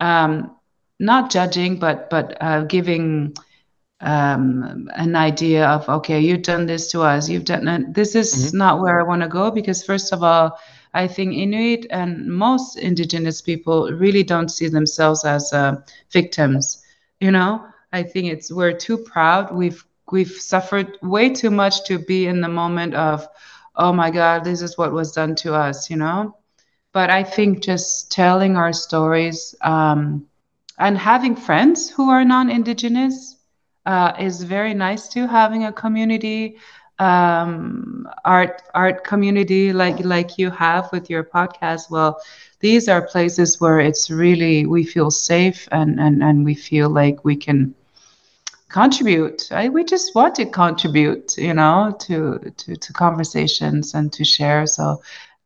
um, 0.00 0.56
not 0.98 1.30
judging 1.30 1.78
but 1.78 2.10
but 2.10 2.36
uh, 2.40 2.62
giving 2.62 3.34
um, 4.00 4.88
an 4.94 5.14
idea 5.14 5.66
of 5.66 5.88
okay 5.88 6.18
you've 6.18 6.42
done 6.42 6.66
this 6.66 6.90
to 6.90 7.02
us 7.02 7.28
you've 7.28 7.44
done 7.44 7.66
that. 7.66 7.94
this 7.94 8.14
is 8.14 8.32
mm-hmm. 8.32 8.58
not 8.58 8.80
where 8.80 8.98
i 8.98 9.04
want 9.04 9.22
to 9.22 9.28
go 9.28 9.50
because 9.50 9.84
first 9.84 10.12
of 10.12 10.24
all 10.24 10.58
i 10.94 11.06
think 11.06 11.34
inuit 11.34 11.86
and 11.90 12.26
most 12.26 12.76
indigenous 12.78 13.40
people 13.40 13.92
really 13.92 14.24
don't 14.24 14.48
see 14.48 14.68
themselves 14.68 15.24
as 15.24 15.52
uh, 15.52 15.76
victims 16.10 16.82
you 17.20 17.30
know? 17.30 17.64
I 17.92 18.02
think 18.02 18.32
it's 18.32 18.52
we're 18.52 18.72
too 18.72 18.98
proud. 18.98 19.54
We've 19.54 19.84
we've 20.10 20.30
suffered 20.30 20.98
way 21.02 21.30
too 21.30 21.50
much 21.50 21.84
to 21.84 21.98
be 21.98 22.26
in 22.26 22.40
the 22.40 22.48
moment 22.48 22.94
of 22.94 23.26
oh 23.76 23.92
my 23.92 24.10
god 24.10 24.44
this 24.44 24.62
is 24.62 24.76
what 24.76 24.92
was 24.92 25.12
done 25.12 25.34
to 25.36 25.54
us 25.54 25.90
you 25.90 25.96
know? 25.96 26.36
But 26.92 27.10
i 27.10 27.22
think 27.22 27.62
just 27.62 28.10
telling 28.10 28.56
our 28.56 28.72
stories 28.72 29.54
um, 29.62 30.26
and 30.78 30.98
having 30.98 31.36
friends 31.36 31.90
who 31.90 32.10
are 32.10 32.24
non-indigenous 32.24 33.36
uh, 33.86 34.12
is 34.18 34.42
very 34.42 34.74
nice 34.74 35.08
too 35.08 35.26
having 35.26 35.64
a 35.64 35.72
community 35.72 36.58
um, 37.00 38.08
art 38.24 38.62
art 38.74 39.04
community 39.04 39.72
like 39.72 40.04
like 40.04 40.38
you 40.38 40.50
have 40.50 40.90
with 40.92 41.10
your 41.10 41.24
podcast. 41.24 41.90
Well 41.90 42.20
these 42.60 42.88
are 42.88 43.02
places 43.02 43.60
where 43.60 43.80
it's 43.80 44.10
really 44.10 44.66
we 44.66 44.84
feel 44.84 45.10
safe 45.10 45.68
and 45.72 46.00
and, 46.00 46.22
and 46.22 46.44
we 46.44 46.54
feel 46.54 46.90
like 46.90 47.24
we 47.24 47.36
can 47.36 47.74
contribute. 48.70 49.48
I, 49.52 49.68
we 49.68 49.84
just 49.84 50.14
want 50.14 50.34
to 50.36 50.46
contribute 50.46 51.36
you 51.38 51.54
know 51.54 51.94
to, 52.00 52.38
to 52.58 52.76
to 52.76 52.92
conversations 52.92 53.94
and 53.94 54.12
to 54.12 54.24
share. 54.24 54.66
So 54.66 55.00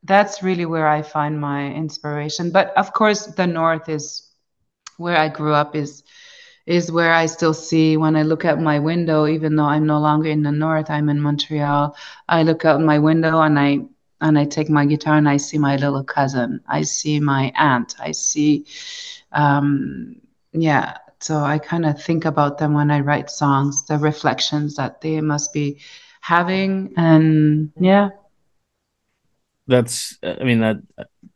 that's 0.05 0.43
really 0.43 0.67
where 0.67 0.89
i 0.89 1.03
find 1.03 1.41
my 1.41 1.71
inspiration. 1.73 2.51
But 2.51 2.73
of 2.77 2.93
course 2.93 3.27
the 3.27 3.47
north 3.47 3.89
is 3.89 4.23
where 4.97 5.17
i 5.17 5.29
grew 5.29 5.55
up 5.55 5.75
is 5.75 6.03
is 6.67 6.91
where 6.91 7.13
I 7.13 7.27
still 7.27 7.55
see 7.55 7.97
when 7.97 8.17
I 8.17 8.23
look 8.23 8.45
out 8.45 8.61
my 8.61 8.79
window, 8.79 9.27
even 9.27 9.57
though 9.57 9.65
I'm 9.65 9.87
no 9.87 9.99
longer 10.01 10.31
in 10.31 10.43
the 10.43 10.53
north, 10.53 10.91
I'm 10.91 11.09
in 11.09 11.21
Montreal. 11.21 11.95
I 12.29 12.43
look 12.43 12.65
out 12.65 12.81
my 12.81 12.99
window 12.99 13.41
and 13.41 13.59
I 13.59 13.81
and 14.21 14.39
I 14.39 14.47
take 14.47 14.71
my 14.71 14.87
guitar 14.87 15.17
and 15.17 15.29
I 15.29 15.37
see 15.37 15.59
my 15.59 15.77
little 15.77 16.03
cousin. 16.03 16.61
I 16.67 16.83
see 16.83 17.21
my 17.21 17.53
aunt. 17.57 17.95
I 18.01 18.13
see, 18.13 18.65
um, 19.33 20.17
yeah. 20.53 20.97
So 21.21 21.39
I 21.39 21.59
kind 21.59 21.85
of 21.85 22.03
think 22.03 22.25
about 22.25 22.59
them 22.59 22.73
when 22.73 22.91
I 22.91 23.01
write 23.01 23.31
songs, 23.31 23.85
the 23.85 23.99
reflections 23.99 24.77
that 24.77 25.01
they 25.01 25.21
must 25.21 25.53
be 25.53 25.79
having, 26.21 26.95
and 26.97 27.73
yeah. 27.79 28.11
That's. 29.67 30.19
I 30.23 30.45
mean 30.45 30.61
that. 30.61 30.77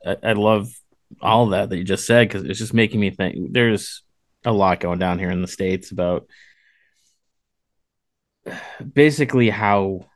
I, 0.06 0.16
I 0.22 0.32
love 0.32 0.72
all 1.20 1.48
that 1.48 1.70
that 1.70 1.76
you 1.76 1.84
just 1.84 2.06
said 2.06 2.28
because 2.28 2.44
it's 2.44 2.58
just 2.58 2.74
making 2.74 3.00
me 3.00 3.10
think. 3.10 3.52
There's 3.52 4.02
a 4.48 4.52
lot 4.52 4.80
going 4.80 4.98
down 4.98 5.18
here 5.18 5.30
in 5.30 5.42
the 5.42 5.48
states 5.48 5.90
about 5.90 6.26
basically 8.94 9.50
how 9.50 10.06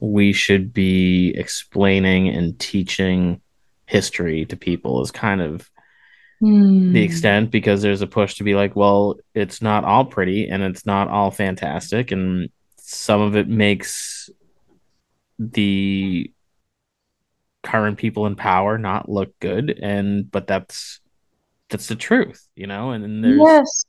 we 0.00 0.32
should 0.32 0.72
be 0.72 1.32
explaining 1.36 2.28
and 2.28 2.58
teaching 2.58 3.40
history 3.86 4.44
to 4.46 4.56
people 4.56 5.02
is 5.02 5.12
kind 5.12 5.40
of 5.40 5.70
mm. 6.42 6.92
the 6.92 7.02
extent 7.02 7.52
because 7.52 7.80
there's 7.80 8.02
a 8.02 8.08
push 8.08 8.34
to 8.34 8.44
be 8.44 8.54
like, 8.54 8.74
well, 8.74 9.16
it's 9.34 9.62
not 9.62 9.84
all 9.84 10.04
pretty 10.04 10.48
and 10.48 10.62
it's 10.64 10.84
not 10.84 11.08
all 11.08 11.30
fantastic, 11.30 12.10
and 12.10 12.50
some 12.76 13.20
of 13.20 13.36
it 13.36 13.48
makes 13.48 14.28
the 15.38 16.30
current 17.62 17.98
people 17.98 18.26
in 18.26 18.34
power 18.34 18.78
not 18.78 19.08
look 19.08 19.38
good, 19.38 19.70
and 19.70 20.28
but 20.28 20.48
that's 20.48 21.00
that's 21.70 21.86
the 21.86 21.96
truth, 21.96 22.46
you 22.54 22.66
know. 22.66 22.90
And 22.90 23.02
then 23.02 23.20
there's 23.20 23.38
yes, 23.38 23.84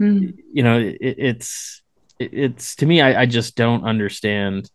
mm. 0.00 0.34
you 0.52 0.62
know, 0.62 0.78
it, 0.78 0.98
it's 1.00 1.82
it, 2.18 2.30
it's 2.32 2.76
to 2.76 2.86
me, 2.86 3.00
I, 3.00 3.22
I 3.22 3.26
just 3.26 3.56
don't 3.56 3.84
understand 3.84 4.70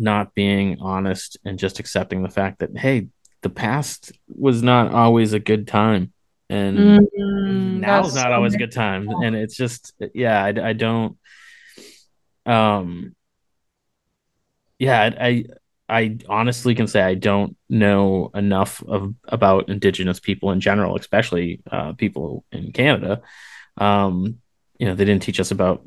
not 0.00 0.34
being 0.34 0.78
honest 0.80 1.36
and 1.44 1.58
just 1.58 1.78
accepting 1.78 2.22
the 2.22 2.28
fact 2.30 2.60
that 2.60 2.76
hey 2.76 3.08
the 3.42 3.50
past 3.50 4.12
was 4.28 4.62
not 4.62 4.92
always 4.92 5.34
a 5.34 5.38
good 5.38 5.68
time 5.68 6.12
and 6.48 6.78
mm-hmm. 6.78 7.80
now's 7.80 8.14
not 8.14 8.32
always 8.32 8.54
a 8.54 8.58
good 8.58 8.72
time 8.72 9.08
and 9.08 9.36
it's 9.36 9.56
just 9.56 9.92
yeah 10.14 10.42
I, 10.42 10.70
I 10.70 10.72
don't 10.72 11.18
um 12.46 13.14
yeah 14.78 15.10
I, 15.20 15.44
I 15.90 16.18
honestly 16.28 16.74
can 16.74 16.86
say 16.86 17.02
I 17.02 17.14
don't 17.14 17.56
know 17.68 18.30
enough 18.34 18.82
of 18.86 19.14
about 19.24 19.68
indigenous 19.68 20.20
people 20.20 20.52
in 20.52 20.60
general 20.60 20.96
especially 20.96 21.62
uh, 21.70 21.92
people 21.94 22.44
in 22.52 22.72
Canada 22.72 23.22
um 23.76 24.38
you 24.78 24.86
know 24.86 24.94
they 24.94 25.04
didn't 25.04 25.22
teach 25.22 25.40
us 25.40 25.50
about 25.50 25.86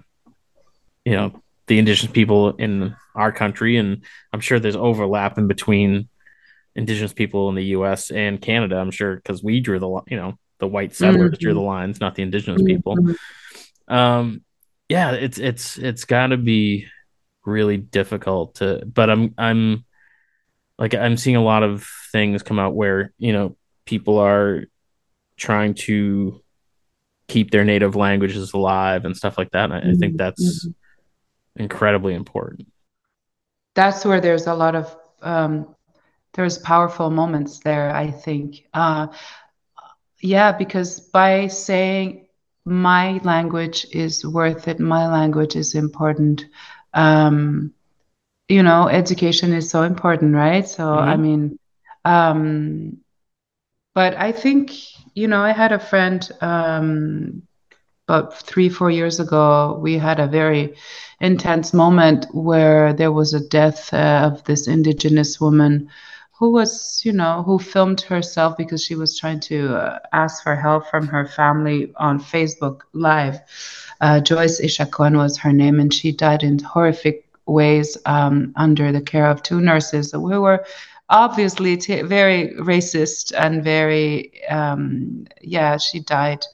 you 1.06 1.14
know 1.14 1.44
the 1.68 1.80
indigenous 1.80 2.12
people 2.12 2.56
in 2.58 2.96
our 3.16 3.32
country, 3.32 3.78
and 3.78 4.04
I'm 4.32 4.40
sure 4.40 4.60
there's 4.60 4.76
overlap 4.76 5.38
in 5.38 5.48
between 5.48 6.10
indigenous 6.76 7.14
people 7.14 7.50
in 7.50 7.56
the 7.56 7.66
U.S. 7.66 8.12
and 8.12 8.42
Canada. 8.42 8.78
I'm 8.78 8.92
sure 8.92 9.16
because 9.16 9.44
we 9.44 9.60
drew 9.60 9.80
the 9.80 10.02
you 10.08 10.18
know 10.18 10.38
the 10.60 10.68
white 10.68 10.96
settlers 10.96 11.32
mm-hmm. 11.32 11.42
drew 11.42 11.54
the 11.54 11.62
lines, 11.62 12.00
not 12.00 12.16
the 12.16 12.24
indigenous 12.24 12.62
mm-hmm. 12.62 12.76
people. 12.76 13.16
Um, 13.88 14.44
yeah, 14.90 15.12
it's 15.12 15.38
it's 15.38 15.78
it's 15.78 16.06
got 16.06 16.28
to 16.28 16.38
be 16.38 16.88
really 17.46 17.78
difficult 17.78 18.56
to, 18.56 18.84
but 18.86 19.10
I'm 19.10 19.34
I'm 19.38 19.86
like 20.84 20.94
I'm 20.94 21.16
seeing 21.16 21.38
a 21.38 21.44
lot 21.44 21.64
of 21.64 21.88
things 22.12 22.44
come 22.44 22.60
out 22.60 22.76
where 22.76 23.14
you 23.18 23.32
know 23.32 23.56
people 23.86 24.20
are 24.20 24.66
trying 25.38 25.76
to 25.76 26.42
keep 27.30 27.52
their 27.52 27.64
native 27.64 27.96
languages 27.96 28.52
alive 28.52 29.06
and 29.06 29.16
stuff 29.16 29.38
like 29.38 29.52
that. 29.52 29.72
And 29.72 29.74
I, 29.74 29.78
I 29.78 29.82
think 29.96 30.02
mm-hmm. 30.02 30.18
that's 30.18 30.68
mm-hmm. 30.68 31.64
incredibly 31.64 32.14
important. 32.14 32.68
that's 33.76 34.04
where 34.04 34.20
there's 34.20 34.46
a 34.46 34.54
lot 34.54 34.76
of 34.76 34.96
um, 35.22 35.74
there's 36.34 36.58
powerful 36.58 37.10
moments 37.10 37.60
there. 37.60 37.96
I 37.96 38.12
think, 38.12 38.68
uh, 38.74 39.08
yeah, 40.20 40.52
because 40.52 41.00
by 41.00 41.48
saying 41.48 42.28
my 42.66 43.22
language 43.24 43.88
is 43.94 44.26
worth 44.26 44.68
it, 44.68 44.82
my 44.82 45.08
language 45.08 45.56
is 45.56 45.76
important. 45.76 46.46
Um, 46.94 47.74
you 48.54 48.64
know, 48.64 48.88
education 48.88 49.54
is 49.54 49.70
so 49.70 49.84
important, 49.84 50.36
right? 50.36 50.68
So 50.68 50.84
mm-hmm. 50.84 51.10
I 51.10 51.18
mean, 51.18 51.60
um, 52.06 52.98
but 53.96 54.16
I 54.16 54.32
think 54.32 54.72
you 55.16 55.28
know, 55.28 55.42
I 55.42 55.52
had 55.52 55.72
a 55.72 55.80
friend 55.80 56.28
um, 56.42 57.44
about 58.08 58.40
three, 58.40 58.70
four 58.70 58.90
years 58.92 59.20
ago. 59.20 59.80
We 59.82 59.98
had 59.98 60.20
a 60.20 60.28
very 60.28 60.76
intense 61.20 61.74
moment 61.74 62.26
where 62.34 62.94
there 62.94 63.12
was 63.12 63.34
a 63.34 63.48
death 63.48 63.94
uh, 63.94 64.32
of 64.32 64.44
this 64.44 64.68
indigenous 64.68 65.40
woman 65.40 65.90
who 66.40 66.52
was, 66.52 67.02
you 67.06 67.14
know, 67.14 67.44
who 67.44 67.60
filmed 67.60 68.02
herself 68.02 68.58
because 68.58 68.84
she 68.84 68.96
was 68.96 69.18
trying 69.18 69.40
to 69.40 69.76
uh, 69.76 70.00
ask 70.12 70.44
for 70.44 70.56
help 70.56 70.88
from 70.88 71.08
her 71.08 71.26
family 71.26 71.94
on 71.98 72.20
Facebook 72.20 72.82
Live. 72.94 73.40
Uh, 74.02 74.20
Joyce 74.20 74.60
Echaquan 74.60 75.16
was 75.16 75.38
her 75.38 75.54
name, 75.54 75.80
and 75.80 75.94
she 75.94 76.12
died 76.12 76.44
in 76.44 76.60
horrific 76.60 77.26
ways 77.46 77.98
um, 78.06 78.54
under 78.56 78.92
the 78.92 79.02
care 79.02 79.28
of 79.28 79.44
two 79.44 79.62
nurses 79.62 80.12
who 80.12 80.22
were 80.42 80.64
obviously 81.10 81.78
t- 81.78 82.02
very 82.02 82.54
racist 82.60 83.34
and 83.38 83.64
very, 83.64 84.32
um, 84.50 85.26
yeah, 85.42 85.78
she 85.78 86.00
died 86.00 86.46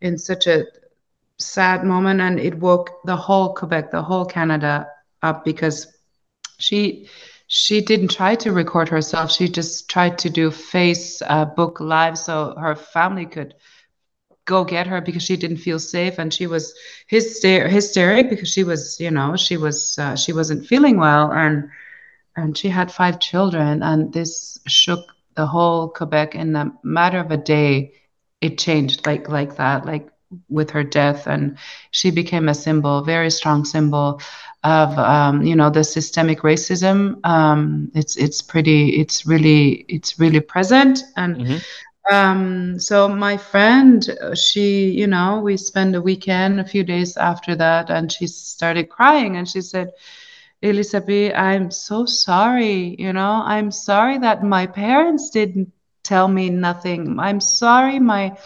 in 0.00 0.18
such 0.18 0.46
a 0.46 0.64
sad 1.38 1.84
moment, 1.84 2.20
and 2.20 2.38
it 2.38 2.58
woke 2.58 2.90
the 3.04 3.16
whole 3.16 3.54
Quebec, 3.54 3.90
the 3.90 4.02
whole 4.02 4.24
Canada 4.24 4.88
up 5.22 5.44
because 5.44 5.86
she 6.58 7.08
she 7.46 7.80
didn't 7.80 8.10
try 8.10 8.34
to 8.36 8.52
record 8.52 8.88
herself. 8.88 9.30
She 9.30 9.48
just 9.48 9.88
tried 9.90 10.18
to 10.18 10.30
do 10.30 10.50
Facebook 10.50 11.80
uh, 11.80 11.84
live 11.84 12.16
so 12.16 12.54
her 12.58 12.74
family 12.74 13.26
could 13.26 13.54
go 14.44 14.64
get 14.64 14.86
her 14.86 15.00
because 15.00 15.22
she 15.22 15.36
didn't 15.36 15.58
feel 15.58 15.78
safe 15.78 16.18
and 16.18 16.34
she 16.34 16.46
was 16.46 16.74
hyster- 17.10 17.68
hysteric 17.68 18.28
because 18.28 18.48
she 18.48 18.64
was 18.64 18.98
you 18.98 19.10
know 19.10 19.36
she 19.36 19.56
was 19.56 19.98
uh, 19.98 20.16
she 20.16 20.32
wasn't 20.32 20.66
feeling 20.66 20.98
well 20.98 21.30
and 21.32 21.68
and 22.36 22.56
she 22.56 22.68
had 22.68 22.90
five 22.90 23.20
children 23.20 23.82
and 23.82 24.12
this 24.12 24.58
shook 24.66 25.12
the 25.34 25.46
whole 25.46 25.88
quebec 25.88 26.34
in 26.34 26.56
a 26.56 26.72
matter 26.82 27.18
of 27.18 27.30
a 27.30 27.36
day 27.36 27.92
it 28.40 28.58
changed 28.58 29.06
like 29.06 29.28
like 29.28 29.56
that 29.56 29.86
like 29.86 30.08
with 30.48 30.70
her 30.70 30.82
death 30.82 31.26
and 31.26 31.58
she 31.90 32.10
became 32.10 32.48
a 32.48 32.54
symbol 32.54 33.02
very 33.02 33.30
strong 33.30 33.64
symbol 33.64 34.20
of 34.64 34.96
um, 34.98 35.42
you 35.42 35.56
know 35.56 35.70
the 35.70 35.84
systemic 35.84 36.40
racism 36.40 37.24
um, 37.26 37.90
it's 37.94 38.16
it's 38.16 38.42
pretty 38.42 39.00
it's 39.00 39.26
really 39.26 39.84
it's 39.88 40.18
really 40.18 40.40
present 40.40 41.00
and 41.16 41.36
mm-hmm. 41.36 41.56
Um, 42.10 42.78
so 42.78 43.08
my 43.08 43.36
friend 43.36 44.04
she 44.34 44.90
you 44.90 45.06
know 45.06 45.40
we 45.40 45.56
spent 45.56 45.94
a 45.94 46.00
weekend 46.00 46.60
a 46.60 46.64
few 46.64 46.82
days 46.82 47.16
after 47.16 47.54
that 47.56 47.90
and 47.90 48.10
she 48.10 48.26
started 48.26 48.88
crying 48.88 49.36
and 49.36 49.48
she 49.48 49.60
said 49.60 49.90
Elizabeth, 50.62 51.32
I'm 51.34 51.72
so 51.72 52.06
sorry. 52.06 52.94
You 52.98 53.12
know, 53.12 53.42
I'm 53.44 53.72
sorry 53.72 54.18
that 54.18 54.44
my 54.44 54.66
parents 54.66 55.30
didn't 55.30 55.72
tell 56.04 56.28
me 56.28 56.50
nothing. 56.50 57.18
I'm 57.18 57.40
sorry 57.40 57.98
my 57.98 58.36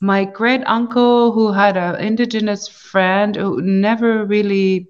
my 0.00 0.24
great 0.24 0.62
uncle 0.66 1.32
who 1.32 1.52
had 1.52 1.76
an 1.76 1.96
indigenous 1.96 2.66
friend 2.68 3.36
who 3.36 3.60
never 3.60 4.24
really 4.24 4.88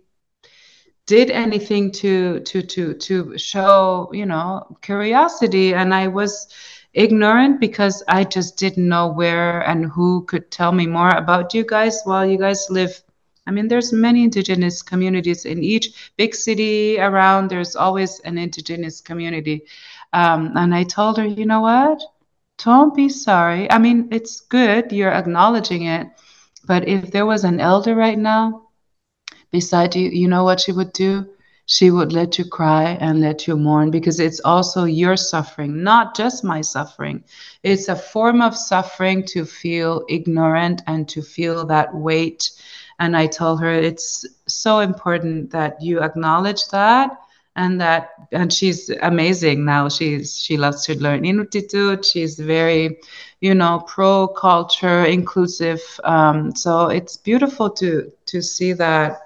did 1.07 1.31
anything 1.31 1.90
to 1.90 2.40
to 2.40 2.62
to 2.62 2.94
to 2.94 3.37
show 3.37 4.09
you 4.12 4.25
know 4.25 4.77
curiosity 4.81 5.75
and 5.75 5.92
i 5.92 6.07
was 6.07 6.46
ignorant 6.94 7.61
because 7.61 8.03
i 8.09 8.24
just 8.24 8.57
didn't 8.57 8.88
know 8.88 9.09
where 9.09 9.61
and 9.68 9.87
who 9.87 10.24
could 10.24 10.50
tell 10.50 10.72
me 10.72 10.87
more 10.87 11.11
about 11.11 11.55
you 11.55 11.64
guys 11.64 12.00
while 12.05 12.26
you 12.26 12.38
guys 12.38 12.66
live. 12.70 13.03
I 13.46 13.50
mean 13.53 13.68
there's 13.68 13.92
many 13.92 14.24
indigenous 14.24 14.83
communities 14.83 15.44
in 15.44 15.62
each 15.64 16.12
big 16.16 16.35
city 16.35 16.98
around. 17.00 17.48
There's 17.48 17.76
always 17.76 18.20
an 18.20 18.38
indigenous 18.38 19.00
community. 19.00 19.64
Um, 20.12 20.53
and 20.57 20.74
i 20.74 20.85
told 20.85 21.18
her 21.18 21.26
you 21.26 21.46
know 21.46 21.61
what? 21.62 22.00
Don't 22.64 22.94
be 22.94 23.09
sorry. 23.09 23.70
I 23.70 23.79
mean 23.79 24.09
it's 24.11 24.40
good 24.40 24.92
you're 24.92 25.12
acknowledging 25.12 25.85
it 25.85 26.09
but 26.66 26.87
if 26.88 27.11
there 27.11 27.26
was 27.26 27.44
an 27.44 27.61
elder 27.61 27.94
right 27.94 28.18
now 28.18 28.68
beside 29.50 29.94
you, 29.96 30.09
you 30.11 30.29
know 30.29 30.44
what 30.44 30.61
she 30.61 30.72
would 30.72 30.92
do? 30.92 31.26
She 31.70 31.92
would 31.92 32.12
let 32.12 32.37
you 32.37 32.44
cry 32.46 32.98
and 33.00 33.20
let 33.20 33.46
you 33.46 33.56
mourn 33.56 33.92
because 33.92 34.18
it's 34.18 34.40
also 34.40 34.87
your 34.87 35.16
suffering, 35.16 35.85
not 35.85 36.16
just 36.16 36.42
my 36.42 36.62
suffering. 36.62 37.22
It's 37.62 37.87
a 37.87 37.94
form 37.94 38.42
of 38.42 38.56
suffering 38.56 39.24
to 39.26 39.44
feel 39.44 40.02
ignorant 40.09 40.83
and 40.88 41.09
to 41.11 41.22
feel 41.22 41.64
that 41.66 41.94
weight. 41.94 42.50
And 42.98 43.16
I 43.16 43.28
told 43.28 43.61
her 43.61 43.70
it's 43.70 44.26
so 44.48 44.80
important 44.80 45.52
that 45.52 45.80
you 45.80 46.02
acknowledge 46.02 46.66
that 46.70 47.12
and 47.54 47.80
that 47.80 48.11
and 48.33 48.52
she's 48.52 48.90
amazing 49.02 49.64
now 49.64 49.88
she's 49.88 50.38
she 50.38 50.56
loves 50.56 50.85
to 50.87 50.96
learn 51.00 51.22
inuktitut 51.22 52.04
she's 52.04 52.38
very 52.38 52.98
you 53.40 53.54
know 53.54 53.83
pro 53.87 54.28
culture 54.28 55.04
inclusive 55.04 55.80
um, 56.04 56.54
so 56.54 56.87
it's 56.88 57.16
beautiful 57.16 57.68
to 57.68 58.11
to 58.26 58.40
see 58.40 58.72
that 58.72 59.18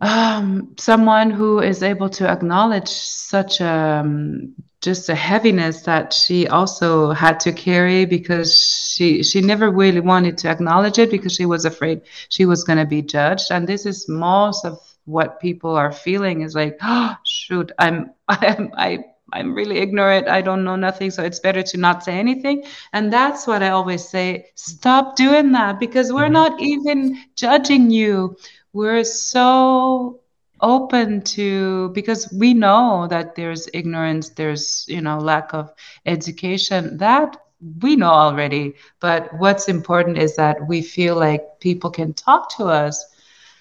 um, 0.00 0.74
someone 0.78 1.30
who 1.30 1.60
is 1.60 1.82
able 1.82 2.08
to 2.10 2.28
acknowledge 2.28 2.88
such 2.88 3.60
a 3.60 4.00
um, 4.02 4.54
just 4.84 5.08
a 5.08 5.14
heaviness 5.14 5.80
that 5.82 6.12
she 6.12 6.46
also 6.46 7.10
had 7.12 7.40
to 7.40 7.52
carry 7.52 8.04
because 8.04 8.58
she 8.58 9.22
she 9.22 9.40
never 9.40 9.70
really 9.70 10.00
wanted 10.00 10.36
to 10.36 10.48
acknowledge 10.48 10.98
it 10.98 11.10
because 11.10 11.32
she 11.32 11.46
was 11.46 11.64
afraid 11.64 12.02
she 12.28 12.44
was 12.44 12.64
going 12.64 12.78
to 12.78 12.84
be 12.84 13.00
judged 13.00 13.50
and 13.50 13.66
this 13.66 13.86
is 13.86 14.06
most 14.10 14.66
of 14.66 14.78
what 15.06 15.40
people 15.40 15.74
are 15.74 15.90
feeling 15.90 16.42
is 16.42 16.54
like 16.54 16.76
oh 16.82 17.16
shoot 17.24 17.72
i'm 17.78 18.10
i'm 18.28 18.70
i 18.76 19.02
I'm 19.32 19.52
really 19.52 19.78
ignorant. 19.78 20.28
I 20.28 20.42
don't 20.42 20.62
know 20.62 20.76
nothing. 20.76 21.10
So 21.10 21.24
it's 21.24 21.40
better 21.40 21.62
to 21.62 21.76
not 21.76 22.04
say 22.04 22.16
anything. 22.18 22.62
And 22.92 23.12
that's 23.12 23.48
what 23.48 23.64
I 23.64 23.70
always 23.70 24.08
say. 24.08 24.46
Stop 24.54 25.16
doing 25.16 25.50
that 25.52 25.80
because 25.80 26.12
we're 26.12 26.24
mm-hmm. 26.24 26.32
not 26.34 26.60
even 26.60 27.18
judging 27.34 27.90
you 27.90 28.36
we're 28.74 29.04
so 29.04 30.20
open 30.60 31.22
to 31.22 31.90
because 31.94 32.32
we 32.32 32.54
know 32.54 33.08
that 33.10 33.36
there's 33.36 33.68
ignorance 33.74 34.30
there's 34.30 34.86
you 34.88 35.00
know 35.02 35.18
lack 35.18 35.54
of 35.54 35.72
education 36.06 36.98
that 36.98 37.36
we 37.82 37.96
know 37.96 38.10
already. 38.10 38.74
But 39.00 39.30
what's 39.38 39.68
important 39.68 40.18
is 40.18 40.36
that 40.36 40.66
we 40.68 40.82
feel 40.82 41.16
like 41.16 41.60
people 41.60 41.90
can 41.90 42.14
talk 42.14 42.56
to 42.58 42.66
us 42.66 43.04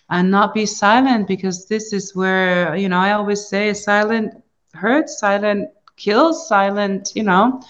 and 0.10 0.32
not 0.32 0.54
be 0.54 0.66
silent 0.66 1.28
because 1.28 1.68
this 1.68 1.94
is 1.94 2.16
where 2.16 2.76
you 2.76 2.90
know 2.90 2.98
i 3.00 3.12
always 3.14 3.46
say 3.48 3.74
silent 3.74 4.34
hurts 4.74 5.20
silent 5.20 5.70
kills 5.98 6.48
silent 6.48 7.12
you 7.16 7.24
know 7.24 7.62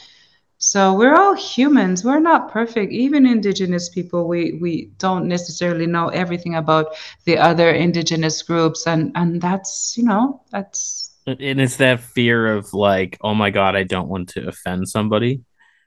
so 0.66 0.94
we're 0.94 1.14
all 1.14 1.36
humans. 1.36 2.06
We're 2.06 2.22
not 2.22 2.50
perfect. 2.50 2.94
Even 2.94 3.26
indigenous 3.26 3.90
people, 3.90 4.30
we 4.30 4.60
we 4.62 4.92
don't 4.98 5.28
necessarily 5.28 5.86
know 5.86 6.08
everything 6.08 6.56
about 6.56 6.96
the 7.26 7.38
other 7.38 7.70
indigenous 7.70 8.42
groups, 8.42 8.88
and 8.88 9.12
and 9.14 9.42
that's 9.42 9.98
you 9.98 10.06
know 10.06 10.42
that's. 10.52 11.12
And 11.28 11.60
it's 11.60 11.76
that 11.78 12.00
fear 12.00 12.56
of 12.56 12.74
like, 12.74 13.18
oh 13.20 13.36
my 13.36 13.50
god, 13.50 13.76
I 13.76 13.84
don't 13.84 14.08
want 14.08 14.30
to 14.30 14.48
offend 14.48 14.88
somebody. 14.88 15.42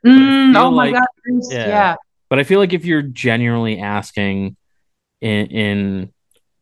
Mm, 0.04 0.54
oh 0.54 0.70
my 0.70 0.90
like, 0.90 0.92
god, 0.92 1.06
yeah. 1.50 1.68
yeah. 1.68 1.96
But 2.28 2.38
I 2.38 2.44
feel 2.44 2.58
like 2.58 2.74
if 2.74 2.84
you're 2.84 3.00
genuinely 3.00 3.80
asking, 3.80 4.58
in 5.22 5.46
in 5.46 6.12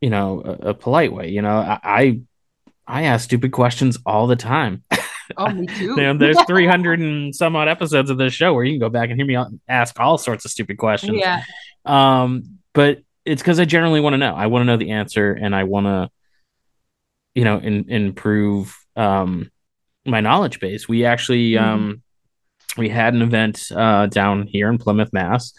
you 0.00 0.10
know 0.10 0.40
a, 0.40 0.68
a 0.68 0.74
polite 0.74 1.12
way, 1.12 1.30
you 1.30 1.42
know, 1.42 1.56
I 1.56 2.20
I 2.86 3.02
ask 3.06 3.24
stupid 3.24 3.50
questions 3.50 3.98
all 4.06 4.28
the 4.28 4.36
time. 4.36 4.84
Oh, 5.36 5.48
me 5.48 5.66
too. 5.66 5.96
there's 6.18 6.40
300 6.46 7.00
and 7.00 7.34
some 7.34 7.56
odd 7.56 7.68
episodes 7.68 8.10
of 8.10 8.18
this 8.18 8.34
show 8.34 8.52
where 8.54 8.64
you 8.64 8.72
can 8.72 8.80
go 8.80 8.88
back 8.88 9.10
and 9.10 9.18
hear 9.18 9.26
me 9.26 9.36
ask 9.68 9.98
all 9.98 10.18
sorts 10.18 10.44
of 10.44 10.50
stupid 10.50 10.78
questions. 10.78 11.18
Yeah. 11.18 11.42
Um, 11.84 12.58
but 12.72 13.00
it's 13.24 13.42
because 13.42 13.60
I 13.60 13.64
generally 13.64 14.00
want 14.00 14.14
to 14.14 14.18
know. 14.18 14.34
I 14.34 14.46
want 14.46 14.62
to 14.62 14.66
know 14.66 14.76
the 14.76 14.90
answer, 14.90 15.32
and 15.32 15.54
I 15.54 15.64
want 15.64 15.86
to, 15.86 16.10
you 17.34 17.44
know, 17.44 17.58
in, 17.58 17.90
improve 17.90 18.76
um 18.96 19.50
my 20.04 20.20
knowledge 20.20 20.60
base. 20.60 20.88
We 20.88 21.04
actually 21.04 21.52
mm-hmm. 21.52 21.64
um 21.64 22.02
we 22.76 22.88
had 22.88 23.14
an 23.14 23.22
event 23.22 23.62
uh 23.74 24.06
down 24.06 24.46
here 24.46 24.68
in 24.68 24.78
Plymouth, 24.78 25.12
Mass, 25.12 25.52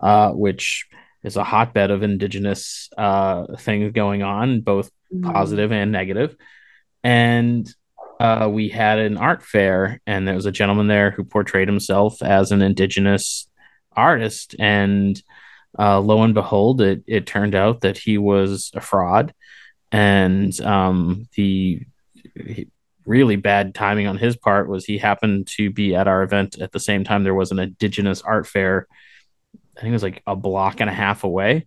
uh, 0.00 0.32
which 0.32 0.86
is 1.22 1.36
a 1.36 1.44
hotbed 1.44 1.90
of 1.90 2.02
indigenous 2.02 2.90
uh 2.96 3.56
things 3.58 3.92
going 3.92 4.22
on, 4.22 4.60
both 4.60 4.90
mm-hmm. 5.12 5.30
positive 5.30 5.72
and 5.72 5.92
negative. 5.92 6.36
And 7.02 7.72
uh, 8.18 8.48
we 8.50 8.68
had 8.68 8.98
an 8.98 9.16
art 9.16 9.42
fair, 9.42 10.00
and 10.06 10.26
there 10.26 10.34
was 10.34 10.46
a 10.46 10.52
gentleman 10.52 10.86
there 10.86 11.10
who 11.10 11.24
portrayed 11.24 11.68
himself 11.68 12.22
as 12.22 12.52
an 12.52 12.62
indigenous 12.62 13.48
artist. 13.94 14.54
And 14.58 15.20
uh, 15.78 16.00
lo 16.00 16.22
and 16.22 16.34
behold, 16.34 16.80
it, 16.80 17.02
it 17.06 17.26
turned 17.26 17.54
out 17.54 17.82
that 17.82 17.98
he 17.98 18.18
was 18.18 18.70
a 18.74 18.80
fraud. 18.80 19.34
and 19.92 20.58
um, 20.62 21.28
the 21.36 21.86
really 23.06 23.36
bad 23.36 23.74
timing 23.74 24.06
on 24.06 24.18
his 24.18 24.36
part 24.36 24.68
was 24.68 24.84
he 24.84 24.98
happened 24.98 25.46
to 25.46 25.70
be 25.70 25.94
at 25.94 26.08
our 26.08 26.22
event 26.22 26.58
at 26.60 26.72
the 26.72 26.80
same 26.80 27.04
time 27.04 27.22
there 27.22 27.34
was 27.34 27.52
an 27.52 27.58
indigenous 27.58 28.20
art 28.20 28.46
fair 28.46 28.86
i 29.76 29.80
think 29.80 29.90
it 29.90 29.92
was 29.92 30.02
like 30.02 30.22
a 30.26 30.34
block 30.34 30.80
and 30.80 30.90
a 30.90 30.92
half 30.92 31.22
away 31.22 31.66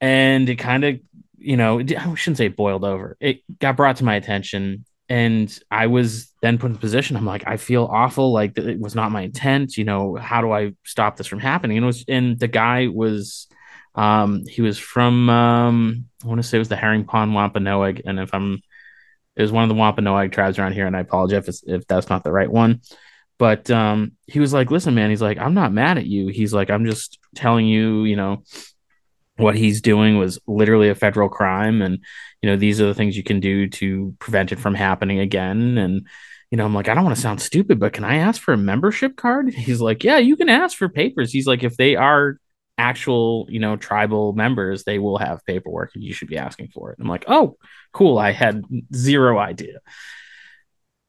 and 0.00 0.48
it 0.48 0.56
kind 0.56 0.84
of 0.84 0.98
you 1.36 1.56
know 1.56 1.78
i 1.78 2.14
shouldn't 2.14 2.38
say 2.38 2.48
boiled 2.48 2.84
over 2.84 3.16
it 3.20 3.42
got 3.58 3.76
brought 3.76 3.96
to 3.96 4.04
my 4.04 4.16
attention 4.16 4.84
and 5.08 5.60
i 5.70 5.86
was 5.86 6.32
then 6.42 6.58
put 6.58 6.70
in 6.70 6.76
position 6.76 7.16
i'm 7.16 7.26
like 7.26 7.44
i 7.46 7.56
feel 7.56 7.84
awful 7.84 8.32
like 8.32 8.56
it 8.58 8.78
was 8.78 8.94
not 8.94 9.12
my 9.12 9.22
intent 9.22 9.76
you 9.76 9.84
know 9.84 10.14
how 10.16 10.40
do 10.40 10.52
i 10.52 10.72
stop 10.84 11.16
this 11.16 11.26
from 11.26 11.40
happening 11.40 11.76
and 11.76 11.86
was 11.86 12.04
and 12.08 12.38
the 12.38 12.48
guy 12.48 12.88
was 12.88 13.48
um 13.94 14.44
he 14.46 14.62
was 14.62 14.78
from 14.78 15.30
um 15.30 16.04
i 16.22 16.26
want 16.26 16.38
to 16.38 16.46
say 16.46 16.56
it 16.56 16.60
was 16.60 16.68
the 16.68 16.76
herring 16.76 17.04
pond 17.04 17.34
wampanoag 17.34 18.02
and 18.04 18.20
if 18.20 18.34
i'm 18.34 18.60
it 19.38 19.42
was 19.42 19.52
one 19.52 19.62
of 19.62 19.68
the 19.68 19.76
Wampanoag 19.76 20.32
tribes 20.32 20.58
around 20.58 20.72
here, 20.72 20.86
and 20.86 20.96
I 20.96 21.00
apologize 21.00 21.48
if, 21.48 21.60
if 21.64 21.86
that's 21.86 22.10
not 22.10 22.24
the 22.24 22.32
right 22.32 22.50
one. 22.50 22.80
But 23.38 23.70
um, 23.70 24.12
he 24.26 24.40
was 24.40 24.52
like, 24.52 24.72
"Listen, 24.72 24.96
man," 24.96 25.10
he's 25.10 25.22
like, 25.22 25.38
"I'm 25.38 25.54
not 25.54 25.72
mad 25.72 25.96
at 25.96 26.06
you." 26.06 26.26
He's 26.26 26.52
like, 26.52 26.70
"I'm 26.70 26.84
just 26.84 27.20
telling 27.36 27.64
you, 27.64 28.02
you 28.02 28.16
know, 28.16 28.42
what 29.38 29.56
he's 29.56 29.80
doing 29.80 30.18
was 30.18 30.38
literally 30.46 30.88
a 30.88 30.94
federal 30.94 31.28
crime, 31.28 31.82
and 31.82 31.98
you 32.42 32.50
know, 32.50 32.56
these 32.56 32.80
are 32.80 32.86
the 32.86 32.94
things 32.94 33.16
you 33.16 33.24
can 33.24 33.40
do 33.40 33.68
to 33.68 34.14
prevent 34.18 34.52
it 34.52 34.58
from 34.58 34.74
happening 34.74 35.18
again." 35.20 35.78
And 35.78 36.06
you 36.50 36.56
know, 36.56 36.64
I'm 36.64 36.74
like, 36.74 36.88
I 36.88 36.94
don't 36.94 37.04
want 37.04 37.16
to 37.16 37.22
sound 37.22 37.42
stupid, 37.42 37.78
but 37.78 37.92
can 37.92 38.04
I 38.04 38.16
ask 38.16 38.40
for 38.40 38.54
a 38.54 38.58
membership 38.58 39.16
card? 39.16 39.52
He's 39.54 39.80
like, 39.80 40.02
Yeah, 40.04 40.18
you 40.18 40.36
can 40.36 40.48
ask 40.48 40.76
for 40.76 40.88
papers. 40.88 41.32
He's 41.32 41.46
like, 41.46 41.62
if 41.62 41.76
they 41.76 41.96
are 41.96 42.38
actual, 42.78 43.46
you 43.50 43.58
know, 43.58 43.76
tribal 43.76 44.32
members, 44.32 44.84
they 44.84 44.98
will 44.98 45.18
have 45.18 45.44
paperwork 45.44 45.90
and 45.94 46.02
you 46.02 46.14
should 46.14 46.28
be 46.28 46.38
asking 46.38 46.68
for 46.68 46.92
it. 46.92 46.98
I'm 47.00 47.08
like, 47.08 47.24
oh, 47.26 47.56
cool. 47.92 48.18
I 48.18 48.30
had 48.30 48.62
zero 48.94 49.38
idea. 49.38 49.80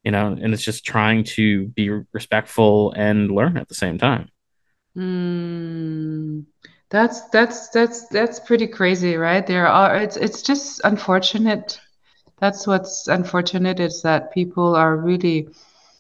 You 0.04 0.12
know, 0.12 0.28
and 0.28 0.54
it's 0.54 0.64
just 0.64 0.86
trying 0.86 1.26
to 1.26 1.68
be 1.68 1.90
respectful 2.12 2.94
and 2.94 3.30
learn 3.30 3.58
at 3.58 3.68
the 3.68 3.76
same 3.76 3.98
time. 3.98 4.30
Mm, 4.98 6.46
that's 6.90 7.22
that's 7.30 7.70
that's 7.70 8.08
that's 8.08 8.40
pretty 8.40 8.68
crazy, 8.68 9.16
right? 9.16 9.46
There 9.46 9.68
are 9.68 9.98
it's 9.98 10.18
it's 10.18 10.42
just 10.42 10.82
unfortunate. 10.84 11.80
That's 12.38 12.66
what's 12.66 13.08
unfortunate 13.08 13.80
is 13.80 14.02
that 14.02 14.34
people 14.34 14.76
are 14.76 14.96
really 14.96 15.50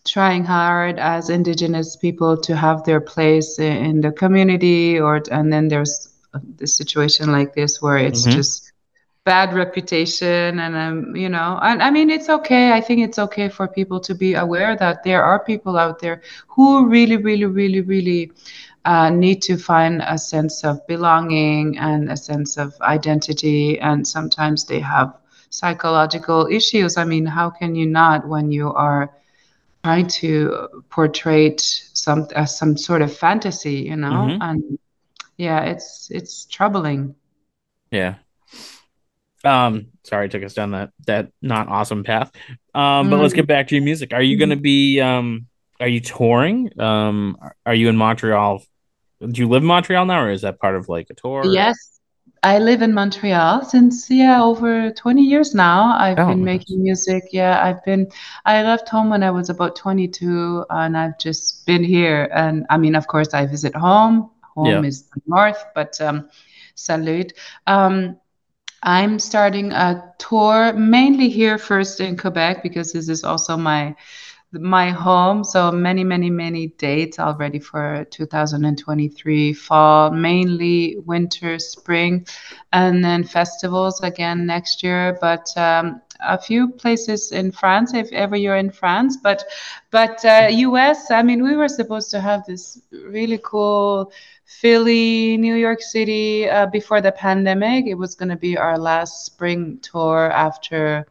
trying 0.05 0.45
hard 0.45 0.97
as 0.97 1.29
indigenous 1.29 1.95
people 1.95 2.37
to 2.37 2.55
have 2.55 2.83
their 2.83 3.01
place 3.01 3.59
in 3.59 4.01
the 4.01 4.11
community 4.11 4.99
or 4.99 5.21
and 5.31 5.51
then 5.51 5.67
there's 5.67 6.09
the 6.57 6.67
situation 6.67 7.31
like 7.31 7.53
this 7.53 7.81
where 7.81 7.97
it's 7.97 8.21
mm-hmm. 8.21 8.37
just 8.37 8.71
bad 9.25 9.53
reputation 9.53 10.59
and 10.59 10.75
um 10.75 11.15
you 11.15 11.27
know 11.27 11.59
and 11.61 11.83
i 11.83 11.91
mean 11.91 12.09
it's 12.09 12.29
okay 12.29 12.71
i 12.71 12.79
think 12.79 13.01
it's 13.01 13.19
okay 13.19 13.49
for 13.49 13.67
people 13.67 13.99
to 13.99 14.15
be 14.15 14.33
aware 14.33 14.75
that 14.77 15.03
there 15.03 15.23
are 15.23 15.43
people 15.43 15.77
out 15.77 15.99
there 15.99 16.21
who 16.47 16.87
really 16.87 17.17
really 17.17 17.45
really 17.45 17.81
really 17.81 18.31
uh, 18.89 19.09
need 19.09 19.39
to 19.41 19.55
find 19.55 20.01
a 20.05 20.17
sense 20.17 20.63
of 20.63 20.75
belonging 20.87 21.77
and 21.77 22.11
a 22.11 22.17
sense 22.17 22.57
of 22.57 22.73
identity 22.81 23.79
and 23.79 24.07
sometimes 24.07 24.65
they 24.65 24.79
have 24.79 25.09
psychological 25.49 26.47
issues 26.59 26.97
i 26.97 27.05
mean 27.05 27.25
how 27.25 27.49
can 27.49 27.75
you 27.75 27.85
not 27.85 28.27
when 28.27 28.51
you 28.51 28.67
are 28.73 29.11
trying 29.83 30.07
to 30.07 30.67
portray 30.89 31.55
some 31.57 32.27
uh, 32.35 32.45
some 32.45 32.77
sort 32.77 33.01
of 33.01 33.15
fantasy, 33.15 33.75
you 33.75 33.95
know, 33.95 34.27
mm-hmm. 34.27 34.41
and 34.41 34.79
yeah, 35.37 35.61
it's 35.61 36.09
it's 36.11 36.45
troubling. 36.45 37.15
Yeah. 37.91 38.15
Um, 39.43 39.87
sorry, 40.03 40.27
took 40.27 40.43
us 40.43 40.53
down 40.53 40.71
that 40.71 40.91
that 41.07 41.31
not 41.41 41.67
awesome 41.69 42.03
path. 42.03 42.31
Um, 42.75 43.09
but 43.09 43.17
mm. 43.17 43.21
let's 43.21 43.33
get 43.33 43.47
back 43.47 43.67
to 43.69 43.75
your 43.75 43.83
music. 43.83 44.13
Are 44.13 44.21
you 44.21 44.35
mm-hmm. 44.35 44.39
going 44.39 44.57
to 44.57 44.61
be 44.61 44.99
um, 44.99 45.47
are 45.79 45.87
you 45.87 46.01
touring? 46.01 46.77
Um, 46.79 47.37
are 47.65 47.75
you 47.75 47.89
in 47.89 47.95
Montreal? 47.95 48.63
Do 49.19 49.41
you 49.41 49.49
live 49.49 49.63
in 49.63 49.67
Montreal 49.67 50.05
now, 50.05 50.23
or 50.23 50.31
is 50.31 50.41
that 50.41 50.59
part 50.59 50.75
of 50.75 50.87
like 50.87 51.09
a 51.09 51.13
tour? 51.13 51.43
Yes, 51.45 51.99
I 52.41 52.59
live 52.59 52.81
in 52.81 52.93
Montreal 52.93 53.65
since 53.65 54.09
yeah 54.09 54.41
over 54.41 54.91
20 54.91 55.21
years 55.21 55.53
now. 55.53 55.97
I've 55.97 56.19
oh, 56.19 56.27
been 56.27 56.43
making 56.43 56.81
music. 56.81 57.25
Yeah, 57.31 57.63
I've 57.63 57.83
been 57.83 58.07
I 58.45 58.63
left 58.63 58.87
home 58.87 59.09
when 59.09 59.23
I 59.23 59.31
was 59.31 59.49
about 59.49 59.75
22 59.75 60.65
and 60.69 60.97
I've 60.97 61.19
just 61.19 61.65
been 61.65 61.83
here 61.83 62.29
and 62.33 62.65
I 62.69 62.77
mean 62.77 62.95
of 62.95 63.07
course 63.07 63.33
I 63.33 63.45
visit 63.45 63.75
home. 63.75 64.31
Home 64.55 64.67
yeah. 64.67 64.81
is 64.83 65.03
the 65.03 65.21
north, 65.27 65.63
but 65.75 65.99
um 65.99 66.29
salute. 66.75 67.33
Um 67.67 68.17
I'm 68.83 69.19
starting 69.19 69.73
a 69.73 70.13
tour 70.19 70.71
mainly 70.71 71.27
here 71.27 71.57
first 71.57 71.99
in 71.99 72.15
Quebec 72.15 72.63
because 72.63 72.93
this 72.93 73.09
is 73.09 73.25
also 73.25 73.57
my 73.57 73.95
my 74.51 74.89
home. 74.89 75.43
So 75.43 75.71
many, 75.71 76.03
many, 76.03 76.29
many 76.29 76.67
dates 76.67 77.19
already 77.19 77.59
for 77.59 78.05
2023 78.09 79.53
fall, 79.53 80.11
mainly 80.11 80.97
winter, 81.05 81.59
spring, 81.59 82.25
and 82.73 83.03
then 83.03 83.23
festivals 83.23 84.01
again 84.01 84.45
next 84.45 84.83
year. 84.83 85.17
But 85.21 85.55
um, 85.57 86.01
a 86.19 86.37
few 86.37 86.69
places 86.69 87.31
in 87.31 87.51
France, 87.51 87.93
if 87.93 88.11
ever 88.11 88.35
you're 88.35 88.57
in 88.57 88.71
France. 88.71 89.17
But 89.17 89.43
but 89.91 90.23
uh, 90.25 90.47
US, 90.49 91.11
I 91.11 91.21
mean, 91.21 91.43
we 91.43 91.55
were 91.55 91.67
supposed 91.67 92.11
to 92.11 92.19
have 92.19 92.45
this 92.45 92.81
really 92.91 93.39
cool 93.43 94.11
Philly, 94.45 95.37
New 95.37 95.55
York 95.55 95.81
City 95.81 96.49
uh, 96.49 96.65
before 96.65 97.01
the 97.01 97.11
pandemic. 97.11 97.85
It 97.85 97.93
was 97.93 98.15
going 98.15 98.29
to 98.29 98.35
be 98.35 98.57
our 98.57 98.77
last 98.77 99.25
spring 99.25 99.79
tour 99.81 100.31
after 100.31 101.05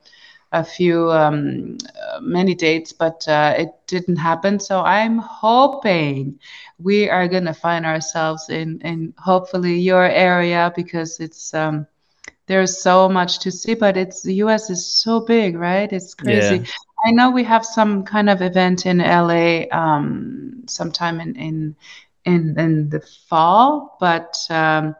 a 0.53 0.65
few 0.65 1.11
um, 1.13 1.77
uh, 2.03 2.21
many 2.21 2.55
dates, 2.55 2.93
but 2.93 3.27
uh, 3.29 3.55
it 3.59 3.71
didn't 3.87 4.17
happen. 4.17 4.59
So 4.59 4.81
I'm 4.81 5.19
hoping 5.19 6.39
we 6.79 7.09
are 7.11 7.29
gonna 7.29 7.55
find 7.55 7.85
ourselves 7.85 8.49
in 8.49 8.81
in 8.81 9.15
hopefully 9.19 9.79
your 9.79 10.05
area 10.05 10.73
because 10.75 11.21
it's 11.21 11.53
um, 11.55 11.87
there's 12.47 12.81
so 12.81 13.09
much 13.09 13.41
to 13.41 13.51
see. 13.51 13.75
But 13.75 13.97
it's 13.97 14.23
the 14.23 14.35
U.S. 14.35 14.71
is 14.71 14.87
so 14.87 15.21
big, 15.21 15.57
right? 15.57 15.93
It's 15.93 16.15
crazy. 16.15 16.57
Yeah. 16.57 16.65
I 17.05 17.13
know 17.13 17.31
we 17.31 17.45
have 17.45 17.65
some 17.65 18.03
kind 18.05 18.29
of 18.29 18.43
event 18.43 18.87
in 18.87 18.99
LA 18.99 19.65
um, 19.71 20.65
sometime 20.67 21.21
in 21.21 21.37
in 21.37 21.77
in 22.25 22.59
in 22.59 22.89
the 22.89 23.01
fall, 23.29 23.97
but 24.01 24.39
um, 24.51 24.97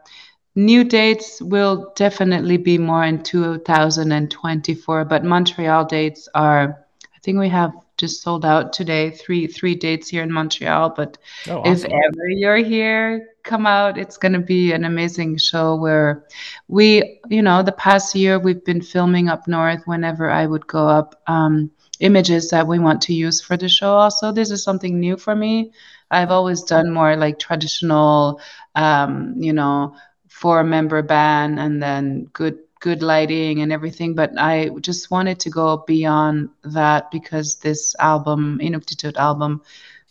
New 0.59 0.83
dates 0.83 1.41
will 1.41 1.93
definitely 1.95 2.57
be 2.57 2.77
more 2.77 3.05
in 3.05 3.23
2024, 3.23 5.05
but 5.05 5.23
Montreal 5.23 5.85
dates 5.85 6.27
are, 6.35 6.85
I 7.15 7.19
think 7.23 7.39
we 7.39 7.47
have 7.47 7.71
just 7.95 8.21
sold 8.21 8.43
out 8.43 8.73
today, 8.73 9.09
three 9.09 9.47
three 9.47 9.73
dates 9.73 10.09
here 10.09 10.21
in 10.21 10.33
Montreal. 10.33 10.89
But 10.89 11.17
oh, 11.47 11.59
awesome. 11.59 11.71
if 11.71 11.85
ever 11.85 12.27
you're 12.27 12.57
here, 12.57 13.29
come 13.43 13.65
out. 13.65 13.97
It's 13.97 14.17
going 14.17 14.33
to 14.33 14.39
be 14.39 14.73
an 14.73 14.83
amazing 14.83 15.37
show 15.37 15.77
where 15.77 16.25
we, 16.67 17.21
you 17.29 17.41
know, 17.41 17.63
the 17.63 17.71
past 17.71 18.13
year 18.13 18.37
we've 18.37 18.65
been 18.65 18.81
filming 18.81 19.29
up 19.29 19.47
north 19.47 19.83
whenever 19.85 20.29
I 20.29 20.45
would 20.45 20.67
go 20.67 20.89
up. 20.89 21.21
Um, 21.27 21.71
images 22.01 22.49
that 22.49 22.67
we 22.67 22.79
want 22.79 23.01
to 23.01 23.13
use 23.13 23.41
for 23.41 23.57
the 23.57 23.67
show 23.67 23.91
also 23.91 24.31
this 24.31 24.51
is 24.51 24.63
something 24.63 25.01
new 25.01 25.17
for 25.17 25.35
me 25.35 25.69
i've 26.11 26.31
always 26.31 26.63
done 26.63 26.89
more 26.89 27.17
like 27.17 27.37
traditional 27.37 28.39
um, 28.75 29.33
you 29.37 29.51
know 29.51 29.93
four 30.39 30.63
member 30.63 31.01
band 31.01 31.59
and 31.59 31.81
then 31.83 32.27
good 32.33 32.57
good 32.79 33.01
lighting 33.03 33.61
and 33.61 33.71
everything 33.73 34.15
but 34.15 34.31
i 34.39 34.69
just 34.81 35.11
wanted 35.11 35.39
to 35.39 35.49
go 35.49 35.83
beyond 35.87 36.49
that 36.63 37.11
because 37.11 37.55
this 37.57 37.95
album 37.99 38.59
inuktitut 38.61 39.17
album 39.17 39.61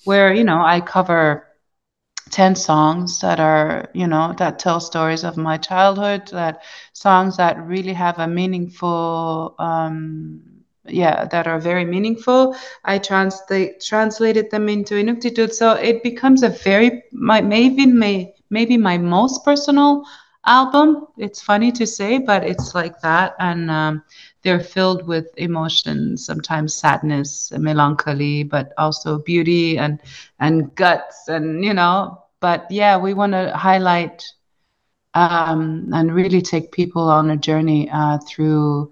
where 0.05 0.33
you 0.33 0.45
know 0.45 0.61
i 0.62 0.81
cover 0.81 1.47
10 2.31 2.55
songs 2.55 3.21
that 3.21 3.41
are 3.41 3.88
you 3.95 4.07
know 4.07 4.35
that 4.38 4.59
tell 4.59 4.81
stories 4.81 5.25
of 5.25 5.37
my 5.37 5.57
childhood 5.57 6.29
that 6.33 6.62
songs 6.93 7.37
that 7.37 7.57
really 7.67 7.93
have 7.95 8.19
a 8.19 8.27
meaningful 8.27 9.55
um 9.59 10.41
yeah 10.87 11.25
that 11.27 11.47
are 11.47 11.59
very 11.61 11.85
meaningful. 11.85 12.55
I 12.85 12.99
translate 12.99 13.81
translated 13.81 14.51
them 14.51 14.69
into 14.69 14.95
inuktitut. 14.95 15.53
So 15.53 15.73
it 15.73 16.03
becomes 16.03 16.43
a 16.43 16.49
very 16.49 17.05
my 17.12 17.41
maybe 17.41 17.87
may 17.87 18.35
maybe 18.51 18.77
my 18.77 18.99
most 18.99 19.45
personal 19.45 20.05
album. 20.47 21.07
It's 21.18 21.41
funny 21.41 21.72
to 21.72 21.87
say, 21.87 22.18
but 22.18 22.45
it's 22.45 22.75
like 22.75 23.01
that. 23.01 23.35
And 23.39 23.70
um, 23.70 24.03
they're 24.43 24.61
filled 24.61 25.07
with 25.07 25.27
emotions, 25.37 26.25
sometimes 26.25 26.75
sadness, 26.75 27.53
melancholy, 27.57 28.45
but 28.45 28.72
also 28.79 29.18
beauty 29.18 29.79
and 29.79 30.01
and 30.41 30.75
guts, 30.75 31.29
and 31.29 31.64
you 31.64 31.75
know. 31.75 32.18
But 32.41 32.66
yeah, 32.70 32.97
we 32.99 33.14
want 33.14 33.33
to 33.33 33.55
highlight 33.57 34.25
um, 35.14 35.89
and 35.93 36.14
really 36.14 36.43
take 36.43 36.72
people 36.72 37.03
on 37.09 37.31
a 37.31 37.37
journey 37.37 37.89
uh, 37.93 38.18
through 38.27 38.91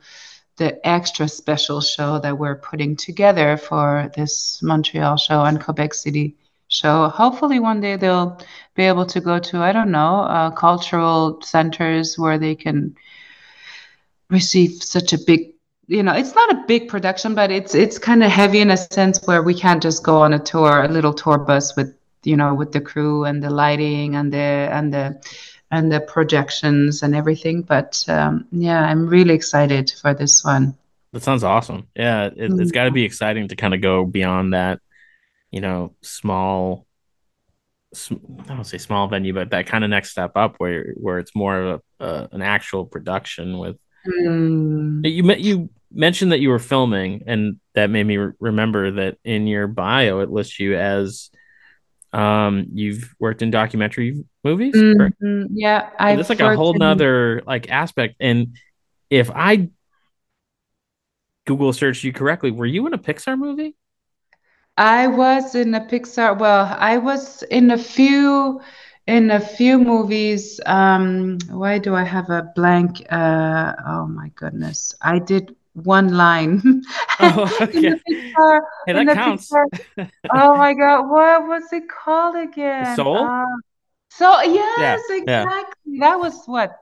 the 0.57 0.85
extra 0.87 1.29
special 1.29 1.81
show 1.81 2.19
that 2.21 2.39
we're 2.39 2.57
putting 2.57 2.97
together 2.97 3.57
for 3.57 4.11
this 4.17 4.61
Montreal 4.63 5.17
show 5.17 5.43
and 5.45 5.63
Quebec 5.63 5.95
City 5.95 6.37
show. 6.69 7.09
Hopefully, 7.09 7.61
one 7.61 7.81
day 7.81 7.97
they'll 7.97 8.39
be 8.75 8.85
able 8.85 9.07
to 9.07 9.21
go 9.21 9.39
to 9.39 9.63
I 9.63 9.73
don't 9.73 9.91
know 9.91 10.21
uh, 10.21 10.51
cultural 10.51 11.41
centers 11.43 12.19
where 12.19 12.39
they 12.39 12.55
can 12.55 12.97
receive 14.31 14.83
such 14.83 15.13
a 15.13 15.19
big 15.19 15.53
you 15.87 16.03
know 16.03 16.13
it's 16.13 16.35
not 16.35 16.51
a 16.51 16.65
big 16.67 16.89
production 16.89 17.35
but 17.35 17.51
it's 17.51 17.75
it's 17.75 17.99
kind 17.99 18.25
of 18.25 18.31
heavy 18.31 18.61
in 18.61 18.71
a 18.71 18.77
sense 18.77 19.25
where 19.27 19.43
we 19.43 19.55
can't 19.55 19.81
just 19.83 20.03
go 20.03 20.21
on 20.21 20.33
a 20.33 20.39
tour 20.39 20.83
a 20.83 20.89
little 20.89 21.15
tour 21.15 21.39
bus 21.39 21.77
with 21.77 21.97
you 22.25 22.37
know 22.37 22.55
with 22.55 22.73
the 22.73 22.81
crew 22.81 23.25
and 23.25 23.43
the 23.43 23.51
lighting 23.51 24.17
and 24.17 24.33
the 24.33 24.39
and 24.39 24.93
the 24.93 25.21
and 25.73 25.91
the 25.91 26.01
projections 26.01 27.03
and 27.03 27.13
everything. 27.15 27.63
But 27.63 28.05
um, 28.09 28.47
yeah 28.53 28.85
i'm 28.85 29.07
really 29.07 29.35
excited 29.35 29.93
for 30.01 30.15
this 30.15 30.45
one. 30.45 30.77
That 31.13 31.23
sounds 31.23 31.45
awesome. 31.45 31.87
Yeah 31.97 32.31
it, 32.37 32.51
has 32.59 32.73
got 32.73 32.85
to 32.85 32.91
be 32.91 33.05
exciting 33.05 33.49
to 33.49 33.57
kind 33.57 33.73
of 33.73 33.81
go 33.81 34.05
beyond 34.05 34.53
that 34.55 34.81
you 35.57 35.63
know 35.63 35.95
small 36.03 36.87
I 38.11 38.55
don't 38.55 38.65
say 38.65 38.77
small 38.77 39.09
venue, 39.09 39.33
but 39.33 39.51
that 39.51 39.67
kind 39.67 39.83
of 39.83 39.89
next 39.89 40.11
step 40.11 40.33
up 40.37 40.57
where 40.59 40.93
where 40.97 41.19
it's 41.19 41.35
more 41.35 41.57
of 41.57 41.83
a, 41.99 42.05
uh, 42.05 42.27
an 42.33 42.43
actual 42.43 42.85
production 42.85 43.57
with. 43.57 43.79
Mm. 44.07 45.01
You 45.11 45.25
met 45.25 45.41
you 45.41 45.71
mentioned 45.91 46.33
that 46.33 46.41
you 46.41 46.51
were 46.51 46.59
filming, 46.59 47.23
and 47.27 47.59
that 47.75 47.89
made 47.89 48.05
me 48.05 48.19
re- 48.19 48.33
remember 48.39 48.91
that 48.91 49.17
in 49.25 49.47
your 49.47 49.67
bio 49.67 50.21
it 50.21 50.31
lists 50.31 50.61
you 50.61 50.77
as 50.77 51.31
um 52.13 52.67
you've 52.75 53.15
worked 53.19 53.41
in 53.41 53.51
documentary 53.51 54.23
movies. 54.45 54.75
Mm-hmm. 54.75 55.47
Yeah, 55.53 55.89
I. 55.99 56.17
It's 56.17 56.29
like 56.29 56.41
a 56.41 56.55
whole 56.55 56.75
in... 56.75 56.81
nother 56.81 57.43
like 57.47 57.71
aspect, 57.71 58.17
and 58.21 58.59
if 59.09 59.31
I 59.31 59.71
Google 61.47 61.73
searched 61.73 62.05
you 62.05 62.13
correctly, 62.13 62.51
were 62.51 62.67
you 62.67 62.87
in 62.87 62.93
a 62.93 62.99
Pixar 62.99 63.39
movie? 63.39 63.75
I 64.77 65.07
was 65.07 65.55
in 65.55 65.75
a 65.75 65.81
Pixar. 65.81 66.39
Well, 66.39 66.75
I 66.79 66.99
was 66.99 67.43
in 67.45 67.71
a 67.71 67.79
few 67.79 68.61
in 69.07 69.31
a 69.31 69.41
few 69.41 69.79
movies. 69.79 70.61
Um, 70.67 71.39
why 71.51 71.79
do 71.79 71.95
I 71.95 72.05
have 72.05 72.29
a 72.31 72.51
blank? 72.55 73.05
Uh, 73.11 73.75
oh 73.87 74.07
my 74.07 74.29
goodness! 74.35 74.95
I 75.03 75.19
did 75.19 75.55
one 75.75 76.15
line. 76.15 76.83
Oh, 77.19 77.49
okay. 77.63 77.95
Pixar, 78.07 78.61
hey, 78.87 78.93
that 78.93 79.09
counts. 79.15 79.51
oh 80.31 80.57
my 80.57 80.75
god, 80.75 81.09
what 81.09 81.49
was 81.49 81.73
it 81.73 81.89
called 81.89 82.37
again? 82.37 82.97
Soul. 82.97 83.17
Uh, 83.19 83.45
so 84.11 84.41
yes, 84.43 85.01
yeah, 85.17 85.17
exactly. 85.17 85.75
Yeah. 85.87 86.11
That 86.11 86.19
was 86.21 86.45
what 86.47 86.77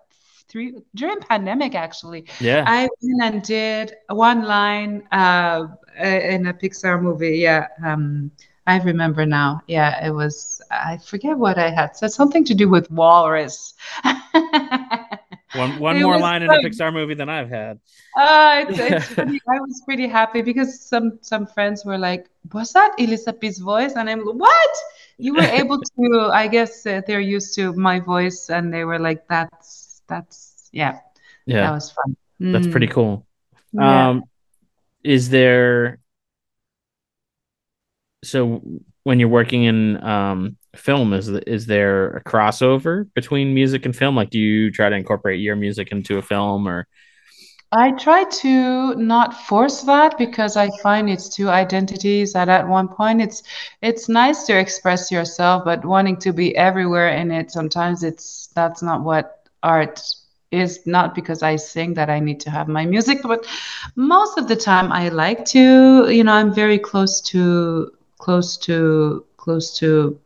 three 0.55 0.77
during 0.95 1.19
pandemic 1.19 1.75
actually. 1.75 2.25
Yeah. 2.39 2.63
I 2.67 2.89
went 3.03 3.35
and 3.35 3.43
did 3.43 3.97
one 4.09 4.45
line 4.45 5.03
uh, 5.11 5.67
in 5.99 6.47
a 6.47 6.55
Pixar 6.55 7.03
movie. 7.03 7.39
Yeah. 7.39 7.67
Um, 7.85 8.31
I 8.67 8.79
remember 8.79 9.27
now. 9.27 9.61
Yeah, 9.67 10.07
it 10.07 10.13
was. 10.13 10.63
I 10.71 10.97
forget 10.99 11.37
what 11.37 11.59
I 11.59 11.71
had 11.71 11.97
said. 11.97 12.13
Something 12.13 12.45
to 12.45 12.55
do 12.55 12.69
with 12.69 12.89
walrus. 12.91 13.75
one 15.55 15.79
one 15.81 16.01
more 16.07 16.19
line 16.19 16.47
fun. 16.47 16.57
in 16.57 16.65
a 16.65 16.69
Pixar 16.69 16.93
movie 16.93 17.15
than 17.15 17.29
I've 17.29 17.51
had. 17.51 17.81
Uh, 18.17 18.65
it's, 18.69 18.79
it's 18.97 19.15
pretty, 19.15 19.41
I 19.49 19.59
was 19.61 19.83
pretty 19.85 20.07
happy 20.07 20.41
because 20.41 20.81
some 20.81 21.19
some 21.21 21.47
friends 21.47 21.85
were 21.85 21.99
like, 21.99 22.31
"Was 22.55 22.73
that 22.73 22.95
Elizabeth's 22.99 23.59
voice?" 23.59 23.97
And 23.97 24.09
I'm 24.09 24.25
like, 24.25 24.37
"What?" 24.37 24.75
You 25.19 25.35
were 25.35 25.51
able 25.61 25.79
to. 25.97 26.31
I 26.33 26.47
guess 26.49 26.87
uh, 26.87 27.03
they're 27.07 27.21
used 27.37 27.55
to 27.57 27.75
my 27.75 28.01
voice, 28.01 28.49
and 28.49 28.73
they 28.73 28.85
were 28.85 28.99
like, 28.99 29.29
"That's 29.29 29.84
that's 30.09 30.69
yeah, 30.73 30.99
yeah, 31.47 31.63
that 31.63 31.73
was 31.73 31.91
fun." 31.91 32.17
That's 32.41 32.67
mm. 32.67 32.71
pretty 32.71 32.89
cool. 32.89 33.27
Yeah. 33.73 34.09
Um, 34.09 34.25
is 35.03 35.29
there 35.29 35.99
so 38.25 38.63
when 39.05 39.21
you're 39.21 39.29
working 39.29 39.65
in 39.65 40.03
um, 40.03 40.57
film 40.75 41.13
is 41.13 41.29
is 41.29 41.67
there 41.67 42.17
a 42.17 42.25
crossover 42.25 43.09
between 43.15 43.55
music 43.55 43.85
and 43.85 43.95
film 43.95 44.17
like 44.17 44.31
do 44.31 44.39
you 44.39 44.71
try 44.71 44.89
to 44.89 44.97
incorporate 44.97 45.41
your 45.41 45.55
music 45.55 45.93
into 45.93 46.19
a 46.19 46.23
film 46.23 46.67
or 46.67 46.87
I 47.77 47.91
try 47.93 48.23
to 48.25 48.95
not 48.95 49.35
force 49.35 49.83
that 49.83 50.17
because 50.17 50.57
I 50.57 50.71
find 50.81 51.11
it's 51.11 51.29
two 51.29 51.49
identities 51.49 52.33
that 52.33 52.49
at 52.49 52.67
one 52.67 52.89
point 52.89 53.21
it's 53.21 53.43
it's 53.83 54.09
nice 54.09 54.45
to 54.45 54.59
express 54.59 55.11
yourself 55.13 55.65
but 55.65 55.85
wanting 55.85 56.17
to 56.19 56.33
be 56.33 56.57
everywhere 56.57 57.09
in 57.09 57.31
it 57.31 57.51
sometimes 57.51 58.03
it's 58.03 58.49
that's 58.55 58.83
not 58.83 59.03
what 59.03 59.44
art 59.65 60.01
is 60.53 60.87
not 60.87 61.15
because 61.15 61.43
I 61.43 61.57
sing 61.57 61.95
that 61.95 62.11
I 62.11 62.21
need 62.21 62.41
to 62.41 62.51
have 62.51 62.69
my 62.69 62.87
music 62.87 63.19
but 63.23 63.47
most 63.97 64.39
of 64.39 64.47
the 64.49 64.57
time 64.57 64.93
I 64.93 65.09
like 65.09 65.45
to 65.47 66.09
you 66.11 66.25
know 66.25 66.35
I'm 66.35 66.55
very 66.55 66.79
close 66.79 67.21
to 67.33 67.91
close 68.19 68.57
to 68.59 69.25
close 69.37 69.77
to 69.79 70.19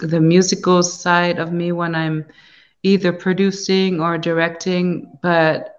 the 0.00 0.20
musical 0.20 0.82
side 0.82 1.38
of 1.38 1.52
me 1.52 1.72
when 1.72 1.94
I'm 1.94 2.24
either 2.82 3.12
producing 3.12 4.00
or 4.00 4.18
directing. 4.18 5.18
But 5.22 5.78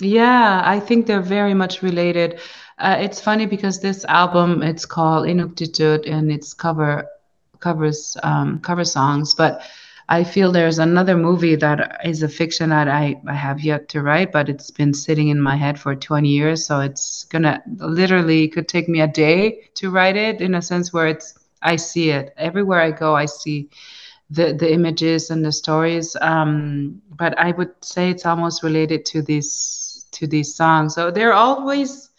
yeah, 0.00 0.62
I 0.64 0.80
think 0.80 1.06
they're 1.06 1.20
very 1.20 1.54
much 1.54 1.82
related. 1.82 2.40
Uh, 2.78 2.96
it's 3.00 3.20
funny 3.20 3.46
because 3.46 3.80
this 3.80 4.04
album 4.04 4.62
it's 4.62 4.86
called 4.86 5.26
Inuktitut 5.26 6.08
and 6.10 6.30
it's 6.30 6.54
cover 6.54 7.06
covers 7.58 8.16
um, 8.22 8.60
cover 8.60 8.84
songs, 8.84 9.34
but 9.34 9.62
I 10.08 10.24
feel 10.24 10.52
there's 10.52 10.78
another 10.78 11.16
movie 11.16 11.56
that 11.56 12.00
is 12.04 12.22
a 12.22 12.28
fiction 12.28 12.70
that 12.70 12.88
I, 12.88 13.20
I 13.26 13.34
have 13.34 13.60
yet 13.60 13.88
to 13.90 14.02
write, 14.02 14.32
but 14.32 14.48
it's 14.48 14.70
been 14.70 14.94
sitting 14.94 15.28
in 15.28 15.40
my 15.40 15.56
head 15.56 15.78
for 15.78 15.94
20 15.94 16.28
years. 16.30 16.66
So 16.66 16.80
it's 16.80 17.24
gonna 17.24 17.62
literally 17.78 18.48
could 18.48 18.68
take 18.68 18.88
me 18.88 19.00
a 19.00 19.06
day 19.08 19.68
to 19.74 19.90
write 19.90 20.16
it 20.16 20.40
in 20.40 20.54
a 20.54 20.62
sense 20.62 20.92
where 20.92 21.06
it's 21.08 21.34
I 21.62 21.76
see 21.76 22.10
it 22.10 22.32
everywhere 22.38 22.80
I 22.80 22.90
go. 22.92 23.14
I 23.16 23.26
see 23.26 23.68
the 24.30 24.52
the 24.52 24.72
images 24.72 25.30
and 25.30 25.44
the 25.44 25.52
stories. 25.52 26.16
Um, 26.20 27.02
but 27.16 27.38
I 27.38 27.52
would 27.52 27.72
say 27.82 28.10
it's 28.10 28.26
almost 28.26 28.62
related 28.62 29.04
to 29.06 29.22
these 29.22 30.06
to 30.12 30.26
these 30.26 30.54
songs. 30.54 30.94
So 30.94 31.10
they're 31.10 31.34
always. 31.34 32.10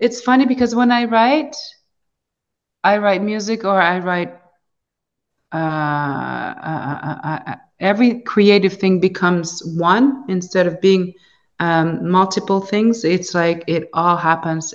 It's 0.00 0.20
funny 0.20 0.46
because 0.46 0.74
when 0.74 0.90
I 0.90 1.04
write, 1.04 1.56
I 2.84 2.98
write 2.98 3.22
music 3.22 3.64
or 3.64 3.80
I 3.80 3.98
write 3.98 4.39
uh, 5.52 5.56
uh, 5.56 7.18
uh, 7.46 7.54
every 7.80 8.20
creative 8.20 8.74
thing 8.74 9.00
becomes 9.00 9.62
one 9.76 10.24
instead 10.28 10.66
of 10.66 10.80
being 10.80 11.14
um, 11.58 12.08
multiple 12.08 12.60
things. 12.60 13.04
It's 13.04 13.34
like 13.34 13.64
it 13.66 13.88
all 13.92 14.16
happens 14.16 14.74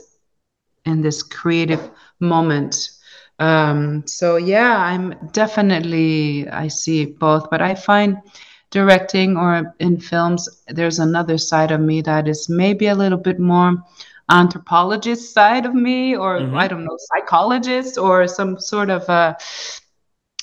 in 0.85 1.01
this 1.01 1.23
creative 1.23 1.89
moment. 2.19 2.89
Um, 3.39 4.05
so 4.07 4.37
yeah, 4.37 4.77
I'm 4.77 5.15
definitely 5.33 6.47
I 6.49 6.67
see 6.67 7.05
both, 7.05 7.49
but 7.49 7.61
I 7.61 7.75
find 7.75 8.17
directing 8.71 9.37
or 9.37 9.73
in 9.79 9.99
films 9.99 10.49
there's 10.67 10.99
another 10.99 11.37
side 11.37 11.71
of 11.71 11.79
me 11.79 12.01
that 12.01 12.27
is 12.27 12.49
maybe 12.49 12.87
a 12.87 12.95
little 12.95 13.17
bit 13.17 13.39
more 13.39 13.81
anthropologist 14.29 15.33
side 15.33 15.65
of 15.65 15.73
me 15.73 16.15
or 16.15 16.39
mm-hmm. 16.39 16.57
i 16.57 16.67
don't 16.67 16.83
know 16.83 16.97
psychologist 17.13 17.97
or 17.97 18.27
some 18.27 18.59
sort 18.59 18.89
of 18.89 19.07
a 19.07 19.37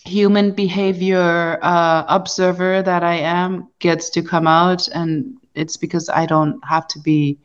human 0.05 0.53
behavior 0.53 1.59
uh, 1.62 2.05
observer 2.09 2.82
that 2.82 3.03
I 3.03 3.16
am 3.16 3.68
gets 3.78 4.11
to 4.11 4.22
come 4.22 4.46
out, 4.46 4.88
and 4.88 5.36
it's 5.55 5.76
because 5.76 6.09
I 6.09 6.26
don't 6.26 6.61
have 6.64 6.86
to 6.88 7.00
be 7.00 7.38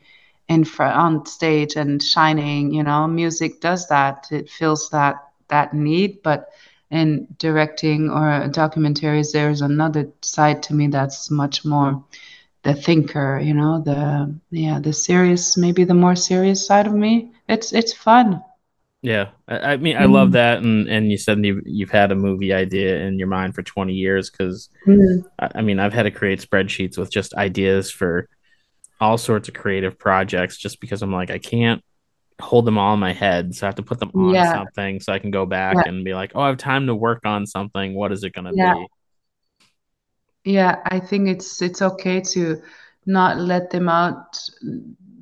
in 0.48 0.64
front 0.64 0.96
on 0.96 1.26
stage 1.26 1.76
and 1.76 2.02
shining. 2.02 2.72
You 2.72 2.82
know, 2.84 3.06
music 3.06 3.60
does 3.60 3.88
that; 3.88 4.28
it 4.30 4.48
fills 4.50 4.90
that 4.90 5.16
that 5.48 5.74
need. 5.74 6.22
But 6.22 6.48
in 6.90 7.26
directing 7.38 8.10
or 8.10 8.48
documentaries, 8.48 9.32
there's 9.32 9.60
another 9.62 10.08
side 10.22 10.62
to 10.64 10.74
me 10.74 10.88
that's 10.88 11.30
much 11.30 11.64
more 11.64 12.02
the 12.64 12.74
thinker. 12.74 13.40
You 13.42 13.54
know, 13.54 13.80
the 13.80 14.34
yeah, 14.50 14.78
the 14.80 14.92
serious, 14.92 15.56
maybe 15.56 15.84
the 15.84 15.94
more 15.94 16.16
serious 16.16 16.66
side 16.66 16.86
of 16.86 16.94
me. 16.94 17.32
It's 17.48 17.72
it's 17.72 17.92
fun. 17.92 18.42
Yeah, 19.00 19.28
I, 19.46 19.58
I 19.58 19.76
mean, 19.76 19.96
I 19.96 20.02
mm-hmm. 20.02 20.12
love 20.12 20.32
that, 20.32 20.58
and 20.58 20.88
and 20.88 21.10
you 21.10 21.18
said 21.18 21.44
you've 21.44 21.62
you've 21.64 21.90
had 21.90 22.10
a 22.10 22.16
movie 22.16 22.52
idea 22.52 23.00
in 23.00 23.18
your 23.18 23.28
mind 23.28 23.54
for 23.54 23.62
twenty 23.62 23.94
years 23.94 24.28
because 24.28 24.70
mm-hmm. 24.86 25.26
I, 25.38 25.50
I, 25.56 25.62
mean, 25.62 25.78
I've 25.78 25.92
had 25.92 26.02
to 26.04 26.10
create 26.10 26.40
spreadsheets 26.40 26.98
with 26.98 27.10
just 27.10 27.34
ideas 27.34 27.90
for 27.92 28.28
all 29.00 29.16
sorts 29.16 29.48
of 29.48 29.54
creative 29.54 29.98
projects, 29.98 30.56
just 30.56 30.80
because 30.80 31.02
I'm 31.02 31.12
like 31.12 31.30
I 31.30 31.38
can't 31.38 31.82
hold 32.40 32.64
them 32.64 32.78
all 32.78 32.94
in 32.94 33.00
my 33.00 33.12
head, 33.12 33.54
so 33.54 33.66
I 33.66 33.68
have 33.68 33.76
to 33.76 33.82
put 33.82 34.00
them 34.00 34.10
on 34.14 34.34
yeah. 34.34 34.52
something 34.52 35.00
so 35.00 35.12
I 35.12 35.20
can 35.20 35.30
go 35.30 35.46
back 35.46 35.76
yeah. 35.76 35.88
and 35.88 36.04
be 36.04 36.14
like, 36.14 36.32
oh, 36.34 36.40
I 36.40 36.48
have 36.48 36.58
time 36.58 36.86
to 36.86 36.94
work 36.94 37.20
on 37.24 37.46
something. 37.46 37.94
What 37.94 38.12
is 38.12 38.24
it 38.24 38.32
going 38.32 38.46
to 38.46 38.52
yeah. 38.54 38.74
be? 38.74 38.86
Yeah, 40.44 40.76
I 40.86 40.98
think 40.98 41.28
it's 41.28 41.62
it's 41.62 41.82
okay 41.82 42.20
to 42.32 42.62
not 43.06 43.38
let 43.38 43.70
them 43.70 43.88
out 43.88 44.38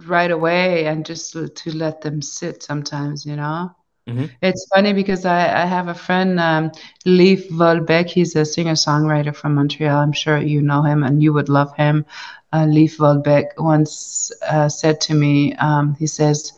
right 0.08 0.30
away 0.30 0.86
and 0.86 1.04
just 1.04 1.32
to 1.32 1.76
let 1.76 2.00
them 2.00 2.22
sit 2.22 2.62
sometimes, 2.62 3.26
you 3.26 3.36
know? 3.36 3.70
Mm-hmm. 4.08 4.26
It's 4.40 4.66
funny 4.72 4.92
because 4.92 5.24
I, 5.24 5.62
I 5.62 5.66
have 5.66 5.88
a 5.88 5.94
friend, 5.94 6.38
um, 6.38 6.70
Leif 7.04 7.48
Vollebekk. 7.48 8.06
He's 8.08 8.36
a 8.36 8.44
singer 8.44 8.74
songwriter 8.74 9.34
from 9.34 9.56
Montreal. 9.56 9.98
I'm 9.98 10.12
sure 10.12 10.38
you 10.38 10.62
know 10.62 10.82
him 10.82 11.02
and 11.02 11.22
you 11.22 11.32
would 11.32 11.48
love 11.48 11.74
him. 11.76 12.06
Uh, 12.52 12.66
Leif 12.66 12.98
Vollebekk 12.98 13.58
once 13.58 14.30
uh, 14.48 14.68
said 14.68 15.00
to 15.02 15.14
me, 15.14 15.54
um, 15.56 15.96
he 15.98 16.06
says, 16.06 16.52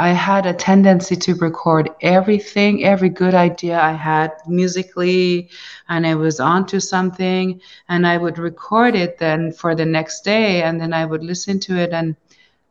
I 0.00 0.12
had 0.12 0.46
a 0.46 0.54
tendency 0.54 1.14
to 1.14 1.34
record 1.34 1.90
everything, 2.00 2.84
every 2.84 3.10
good 3.10 3.34
idea 3.34 3.78
I 3.78 3.92
had 3.92 4.32
musically, 4.46 5.50
and 5.90 6.06
I 6.06 6.14
was 6.14 6.40
onto 6.40 6.80
something, 6.80 7.60
and 7.86 8.06
I 8.06 8.16
would 8.16 8.38
record 8.38 8.94
it 8.94 9.18
then 9.18 9.52
for 9.52 9.74
the 9.74 9.84
next 9.84 10.22
day, 10.24 10.62
and 10.62 10.80
then 10.80 10.94
I 10.94 11.04
would 11.04 11.22
listen 11.22 11.60
to 11.60 11.76
it, 11.76 11.90
and 11.92 12.16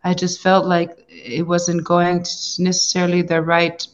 I 0.03 0.13
just 0.13 0.41
felt 0.41 0.65
like 0.65 1.05
it 1.09 1.45
wasn't 1.45 1.83
going 1.83 2.19
necessarily 2.59 3.21
the 3.21 3.41
right. 3.41 3.85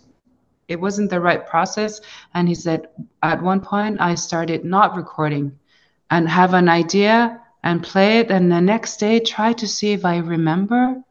It 0.68 0.80
wasn't 0.80 1.10
the 1.10 1.20
right 1.20 1.46
process. 1.46 2.02
And 2.34 2.48
he 2.48 2.56
said, 2.56 2.88
at 3.24 3.42
one 3.42 3.62
point, 3.62 4.02
I 4.02 4.16
started 4.16 4.66
not 4.66 4.96
recording 4.96 5.58
and 6.10 6.30
have 6.30 6.54
an 6.54 6.70
idea 6.70 7.42
and 7.64 7.82
play 7.82 8.20
it, 8.20 8.30
and 8.30 8.52
the 8.52 8.62
next 8.62 8.98
day 8.98 9.20
try 9.20 9.52
to 9.54 9.68
see 9.68 9.92
if 9.92 10.06
I 10.06 10.18
remember 10.18 11.02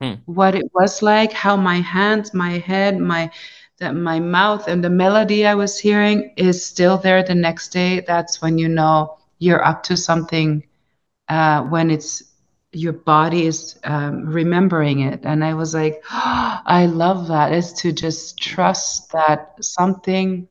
hmm. 0.00 0.14
what 0.24 0.54
it 0.54 0.64
was 0.74 1.02
like, 1.02 1.32
how 1.32 1.54
my 1.54 1.80
hands, 1.80 2.32
my 2.32 2.58
head, 2.58 2.98
my 2.98 3.30
that 3.78 3.94
my 3.94 4.20
mouth 4.20 4.68
and 4.68 4.82
the 4.82 4.90
melody 4.90 5.44
I 5.44 5.54
was 5.54 5.78
hearing 5.78 6.32
is 6.36 6.64
still 6.64 6.96
there 6.96 7.22
the 7.22 7.34
next 7.34 7.70
day. 7.70 8.00
That's 8.00 8.40
when 8.40 8.56
you 8.56 8.68
know 8.68 9.18
you're 9.38 9.64
up 9.64 9.82
to 9.84 9.96
something. 9.96 10.64
Uh, 11.28 11.62
when 11.62 11.90
it's 11.90 12.22
your 12.72 12.92
body 12.92 13.46
is 13.46 13.78
um, 13.84 14.26
remembering 14.26 15.00
it, 15.00 15.20
and 15.24 15.44
I 15.44 15.54
was 15.54 15.74
like, 15.74 16.02
oh, 16.10 16.60
I 16.66 16.86
love 16.86 17.28
that. 17.28 17.52
Is 17.52 17.72
to 17.74 17.92
just 17.92 18.38
trust 18.38 19.12
that 19.12 19.56
something 19.60 20.48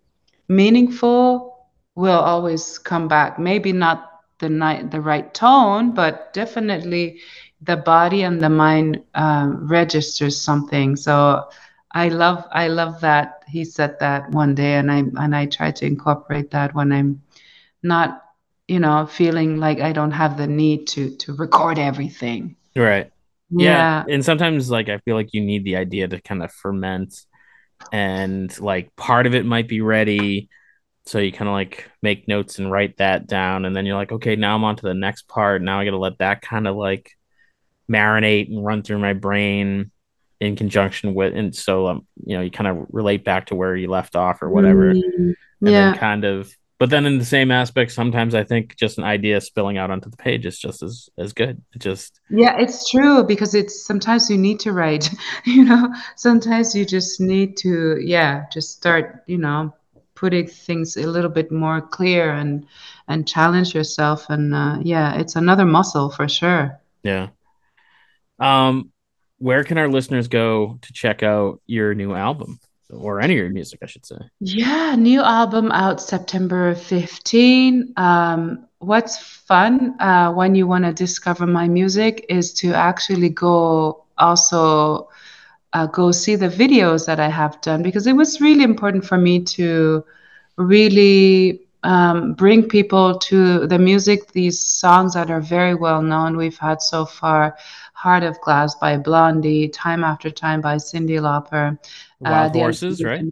meaningful 0.47 1.67
will 1.95 2.19
always 2.19 2.77
come 2.77 3.07
back. 3.07 3.39
Maybe 3.39 3.73
not 3.73 4.07
the 4.39 4.49
night 4.49 4.91
the 4.91 5.01
right 5.01 5.33
tone, 5.33 5.93
but 5.93 6.33
definitely 6.33 7.19
the 7.61 7.77
body 7.77 8.23
and 8.23 8.41
the 8.41 8.49
mind 8.49 9.01
um, 9.13 9.67
registers 9.67 10.39
something. 10.39 10.95
So 10.95 11.43
I 11.91 12.09
love 12.09 12.45
I 12.51 12.67
love 12.67 13.01
that 13.01 13.43
he 13.47 13.65
said 13.65 13.97
that 13.99 14.31
one 14.31 14.55
day, 14.55 14.75
and 14.75 14.91
I 14.91 14.99
and 14.99 15.35
I 15.35 15.45
try 15.47 15.71
to 15.71 15.85
incorporate 15.85 16.51
that 16.51 16.73
when 16.73 16.91
I'm 16.91 17.21
not 17.83 18.23
you 18.71 18.79
know 18.79 19.05
feeling 19.05 19.57
like 19.57 19.81
I 19.81 19.91
don't 19.91 20.11
have 20.11 20.37
the 20.37 20.47
need 20.47 20.87
to 20.87 21.15
to 21.17 21.33
record 21.33 21.77
everything. 21.77 22.55
Right. 22.73 23.11
Yeah. 23.49 24.03
yeah. 24.07 24.13
And 24.13 24.23
sometimes 24.23 24.71
like 24.71 24.87
I 24.87 24.99
feel 24.99 25.15
like 25.15 25.33
you 25.33 25.41
need 25.41 25.65
the 25.65 25.75
idea 25.75 26.07
to 26.07 26.21
kind 26.21 26.41
of 26.41 26.53
ferment 26.53 27.13
and 27.91 28.57
like 28.61 28.95
part 28.95 29.25
of 29.25 29.35
it 29.35 29.45
might 29.45 29.67
be 29.67 29.81
ready 29.81 30.49
so 31.05 31.17
you 31.17 31.31
kind 31.31 31.49
of 31.49 31.53
like 31.53 31.89
make 32.01 32.27
notes 32.27 32.59
and 32.59 32.71
write 32.71 32.97
that 32.97 33.27
down 33.27 33.65
and 33.65 33.75
then 33.75 33.87
you're 33.87 33.95
like 33.95 34.11
okay 34.11 34.35
now 34.35 34.53
i'm 34.53 34.63
on 34.63 34.75
to 34.75 34.83
the 34.83 34.93
next 34.93 35.27
part 35.27 35.63
now 35.63 35.79
i 35.79 35.83
gotta 35.83 35.97
let 35.97 36.19
that 36.19 36.43
kind 36.43 36.67
of 36.67 36.75
like 36.75 37.11
marinate 37.91 38.49
and 38.49 38.63
run 38.63 38.83
through 38.83 38.99
my 38.99 39.13
brain 39.13 39.89
in 40.39 40.55
conjunction 40.55 41.15
with 41.15 41.35
and 41.35 41.55
so 41.55 41.87
um 41.87 42.07
you 42.23 42.37
know 42.37 42.43
you 42.43 42.51
kind 42.51 42.67
of 42.67 42.85
relate 42.91 43.23
back 43.25 43.47
to 43.47 43.55
where 43.55 43.75
you 43.75 43.89
left 43.89 44.15
off 44.15 44.43
or 44.43 44.49
whatever 44.51 44.93
mm, 44.93 45.03
and 45.17 45.35
then 45.61 45.97
kind 45.97 46.23
of 46.23 46.55
but 46.81 46.89
then 46.89 47.05
in 47.05 47.19
the 47.19 47.25
same 47.25 47.51
aspect 47.51 47.91
sometimes 47.91 48.33
i 48.33 48.43
think 48.43 48.75
just 48.75 48.97
an 48.97 49.03
idea 49.03 49.39
spilling 49.39 49.77
out 49.77 49.91
onto 49.91 50.09
the 50.09 50.17
page 50.17 50.47
is 50.47 50.57
just 50.57 50.81
as 50.81 51.09
as 51.17 51.31
good. 51.31 51.61
It 51.75 51.79
just 51.79 52.19
yeah 52.29 52.57
it's 52.57 52.89
true 52.89 53.23
because 53.23 53.53
it's 53.53 53.85
sometimes 53.85 54.31
you 54.31 54.37
need 54.37 54.59
to 54.61 54.71
write 54.71 55.07
you 55.45 55.63
know? 55.63 55.93
Sometimes 56.15 56.75
you 56.75 56.83
just 56.85 57.21
need 57.21 57.55
to 57.57 57.99
yeah 58.01 58.45
just 58.51 58.71
start 58.71 59.23
you 59.27 59.37
know 59.37 59.73
putting 60.15 60.47
things 60.47 60.97
a 60.97 61.05
little 61.05 61.29
bit 61.29 61.51
more 61.51 61.81
clear 61.81 62.31
and 62.31 62.65
and 63.07 63.27
challenge 63.27 63.75
yourself 63.75 64.25
and 64.29 64.55
uh, 64.55 64.77
yeah 64.81 65.19
it's 65.19 65.35
another 65.35 65.65
muscle 65.65 66.09
for 66.09 66.27
sure. 66.27 66.79
Yeah. 67.03 67.27
Um 68.39 68.91
where 69.37 69.63
can 69.63 69.77
our 69.77 69.87
listeners 69.87 70.27
go 70.27 70.79
to 70.81 70.93
check 70.93 71.21
out 71.21 71.61
your 71.67 71.93
new 71.93 72.15
album 72.15 72.59
or 72.93 73.21
any 73.21 73.33
of 73.33 73.39
your 73.39 73.49
music 73.49 73.79
i 73.81 73.85
should 73.85 74.05
say 74.05 74.17
yeah 74.39 74.95
new 74.95 75.21
album 75.21 75.71
out 75.71 76.01
september 76.01 76.75
15 76.75 77.93
um 77.97 78.65
what's 78.79 79.17
fun 79.17 79.95
uh, 79.99 80.31
when 80.31 80.55
you 80.55 80.65
want 80.65 80.83
to 80.83 80.91
discover 80.91 81.45
my 81.45 81.67
music 81.67 82.25
is 82.29 82.51
to 82.53 82.73
actually 82.73 83.29
go 83.29 84.03
also 84.17 85.09
uh, 85.73 85.85
go 85.87 86.11
see 86.11 86.35
the 86.35 86.49
videos 86.49 87.05
that 87.05 87.19
I 87.19 87.29
have 87.29 87.61
done 87.61 87.83
because 87.83 88.07
it 88.07 88.13
was 88.13 88.41
really 88.41 88.63
important 88.63 89.05
for 89.05 89.17
me 89.17 89.43
to 89.43 90.03
really 90.57 91.61
um, 91.83 92.33
bring 92.33 92.67
people 92.67 93.17
to 93.19 93.67
the 93.67 93.79
music, 93.79 94.31
these 94.33 94.59
songs 94.59 95.13
that 95.13 95.31
are 95.31 95.41
very 95.41 95.73
well 95.73 96.01
known. 96.01 96.37
We've 96.37 96.57
had 96.57 96.81
so 96.81 97.05
far 97.05 97.57
Heart 98.01 98.23
of 98.23 98.41
Glass 98.41 98.73
by 98.73 98.97
Blondie, 98.97 99.69
Time 99.69 100.03
After 100.03 100.31
Time 100.31 100.59
by 100.59 100.77
Cyndi 100.77 101.19
Lauper. 101.19 101.77
Wild 102.19 102.55
uh, 102.55 102.59
Horses, 102.59 103.03
right? 103.03 103.25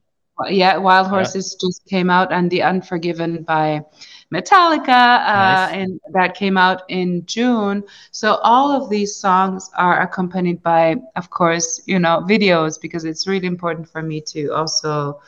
Yeah, 0.48 0.78
Wild 0.78 1.08
Horses 1.08 1.58
yeah. 1.58 1.68
just 1.68 1.86
came 1.88 2.12
out, 2.12 2.32
and 2.32 2.52
The 2.52 2.62
Unforgiven 2.62 3.42
by 3.44 3.84
Metallica, 4.32 5.26
uh, 5.26 5.34
nice. 5.34 5.74
and 5.74 6.00
that 6.14 6.36
came 6.36 6.56
out 6.56 6.84
in 6.88 7.26
June. 7.26 7.84
So 8.12 8.36
all 8.44 8.72
of 8.72 8.92
these 8.92 9.16
songs 9.16 9.72
are 9.76 10.02
accompanied 10.02 10.62
by, 10.62 10.98
of 11.16 11.32
course, 11.32 11.82
you 11.88 11.98
know, 11.98 12.24
videos 12.30 12.80
because 12.80 13.06
it's 13.06 13.26
really 13.26 13.48
important 13.48 13.90
for 13.90 14.04
me 14.04 14.22
to 14.34 14.50
also 14.50 15.20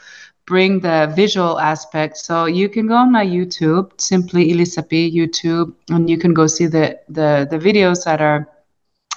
bring 0.46 0.80
the 0.82 1.12
visual 1.16 1.60
aspect. 1.60 2.18
So 2.18 2.46
you 2.46 2.70
can 2.70 2.86
go 2.86 2.94
on 2.96 3.12
my 3.12 3.26
YouTube, 3.26 4.00
simply 4.00 4.54
Elisapie 4.54 5.12
YouTube, 5.12 5.74
and 5.90 6.08
you 6.08 6.20
can 6.20 6.36
go 6.36 6.46
see 6.46 6.68
the 6.68 7.00
the 7.10 7.48
the 7.50 7.58
videos 7.58 8.06
that 8.06 8.22
are 8.22 8.48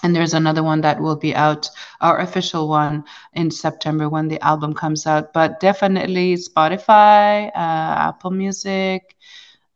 and 0.04 0.14
there's 0.14 0.34
another 0.34 0.62
one 0.62 0.80
that 0.80 1.00
will 1.00 1.16
be 1.16 1.34
out 1.34 1.68
our 2.00 2.20
official 2.20 2.68
one 2.68 3.02
in 3.32 3.50
september 3.50 4.08
when 4.08 4.28
the 4.28 4.40
album 4.44 4.72
comes 4.72 5.06
out 5.06 5.32
but 5.32 5.58
definitely 5.58 6.36
spotify 6.36 7.48
uh, 7.48 8.08
apple 8.08 8.30
music 8.30 9.16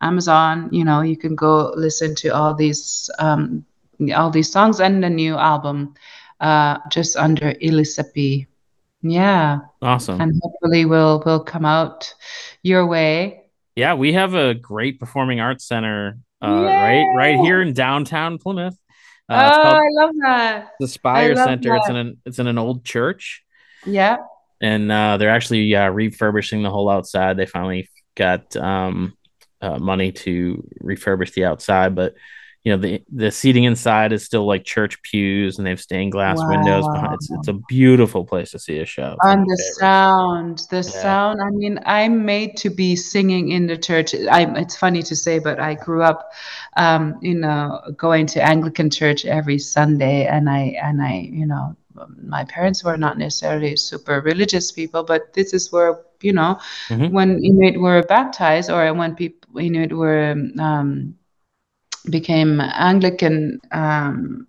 Amazon, 0.00 0.68
you 0.72 0.84
know, 0.84 1.00
you 1.00 1.16
can 1.16 1.34
go 1.34 1.72
listen 1.76 2.14
to 2.16 2.28
all 2.28 2.54
these 2.54 3.10
um, 3.18 3.64
all 4.14 4.30
these 4.30 4.50
songs 4.50 4.80
and 4.80 5.02
the 5.02 5.10
new 5.10 5.36
album 5.36 5.94
uh, 6.40 6.78
just 6.88 7.16
under 7.16 7.54
Elisapie. 7.54 8.46
Yeah. 9.02 9.60
Awesome. 9.82 10.20
And 10.20 10.40
hopefully 10.42 10.84
will 10.84 11.22
will 11.26 11.40
come 11.40 11.64
out 11.64 12.14
your 12.62 12.86
way. 12.86 13.44
Yeah, 13.74 13.94
we 13.94 14.12
have 14.12 14.34
a 14.34 14.54
great 14.54 14.98
performing 15.00 15.40
arts 15.40 15.64
center 15.64 16.18
uh, 16.42 16.62
right 16.64 17.12
right 17.16 17.40
here 17.40 17.60
in 17.60 17.72
downtown 17.72 18.38
Plymouth. 18.38 18.78
Uh, 19.28 19.52
oh, 19.56 19.76
I 19.76 19.88
love 19.90 20.14
that. 20.22 20.70
The 20.80 20.88
Spire 20.88 21.36
Center. 21.36 21.70
That. 21.70 21.76
It's 21.78 21.88
in 21.88 21.96
an 21.96 22.20
it's 22.24 22.38
in 22.38 22.46
an 22.46 22.58
old 22.58 22.84
church. 22.84 23.42
Yeah. 23.84 24.16
And 24.60 24.90
uh, 24.90 25.18
they're 25.18 25.30
actually 25.30 25.74
uh, 25.74 25.90
refurbishing 25.90 26.62
the 26.62 26.70
whole 26.70 26.88
outside. 26.88 27.36
They 27.36 27.46
finally 27.46 27.90
got 28.16 28.56
um, 28.56 29.16
uh, 29.60 29.78
money 29.78 30.12
to 30.12 30.66
refurbish 30.82 31.34
the 31.34 31.44
outside, 31.44 31.94
but 31.94 32.14
you 32.64 32.72
know 32.72 32.78
the 32.78 33.02
the 33.12 33.30
seating 33.30 33.64
inside 33.64 34.12
is 34.12 34.24
still 34.24 34.46
like 34.46 34.64
church 34.64 35.00
pews 35.02 35.58
and 35.58 35.66
they 35.66 35.70
have 35.70 35.80
stained 35.80 36.12
glass 36.12 36.38
wow. 36.38 36.48
windows 36.50 36.86
behind 36.92 37.14
it's, 37.14 37.30
it's 37.30 37.48
a 37.48 37.52
beautiful 37.68 38.24
place 38.24 38.50
to 38.50 38.58
see 38.58 38.78
a 38.78 38.84
show 38.84 39.16
and 39.22 39.46
the 39.46 39.56
sound 39.78 40.66
the 40.70 40.76
yeah. 40.76 40.82
sound 40.82 41.40
i 41.40 41.50
mean 41.50 41.78
i'm 41.86 42.24
made 42.24 42.56
to 42.56 42.68
be 42.70 42.96
singing 42.96 43.50
in 43.52 43.66
the 43.66 43.76
church 43.76 44.14
i 44.30 44.42
it's 44.58 44.76
funny 44.76 45.02
to 45.02 45.14
say 45.14 45.38
but 45.38 45.60
i 45.60 45.74
grew 45.74 46.02
up 46.02 46.30
um, 46.76 47.18
you 47.22 47.34
know 47.34 47.80
going 47.96 48.26
to 48.26 48.42
anglican 48.42 48.90
church 48.90 49.24
every 49.24 49.58
sunday 49.58 50.26
and 50.26 50.50
i 50.50 50.76
and 50.82 51.00
i 51.00 51.28
you 51.32 51.46
know 51.46 51.76
my 52.22 52.44
parents 52.44 52.84
were 52.84 52.96
not 52.96 53.18
necessarily 53.18 53.76
super 53.76 54.20
religious 54.20 54.70
people 54.70 55.02
but 55.02 55.32
this 55.32 55.52
is 55.52 55.72
where 55.72 56.00
you 56.20 56.32
know 56.32 56.58
mm-hmm. 56.88 57.12
when 57.12 57.42
inuit 57.42 57.80
were 57.80 58.02
baptized 58.02 58.70
or 58.70 58.92
when 58.94 59.14
people 59.14 59.58
inuit 59.58 59.92
were 59.92 60.36
um, 60.58 61.14
became 62.10 62.60
Anglican 62.60 63.60
um, 63.72 64.46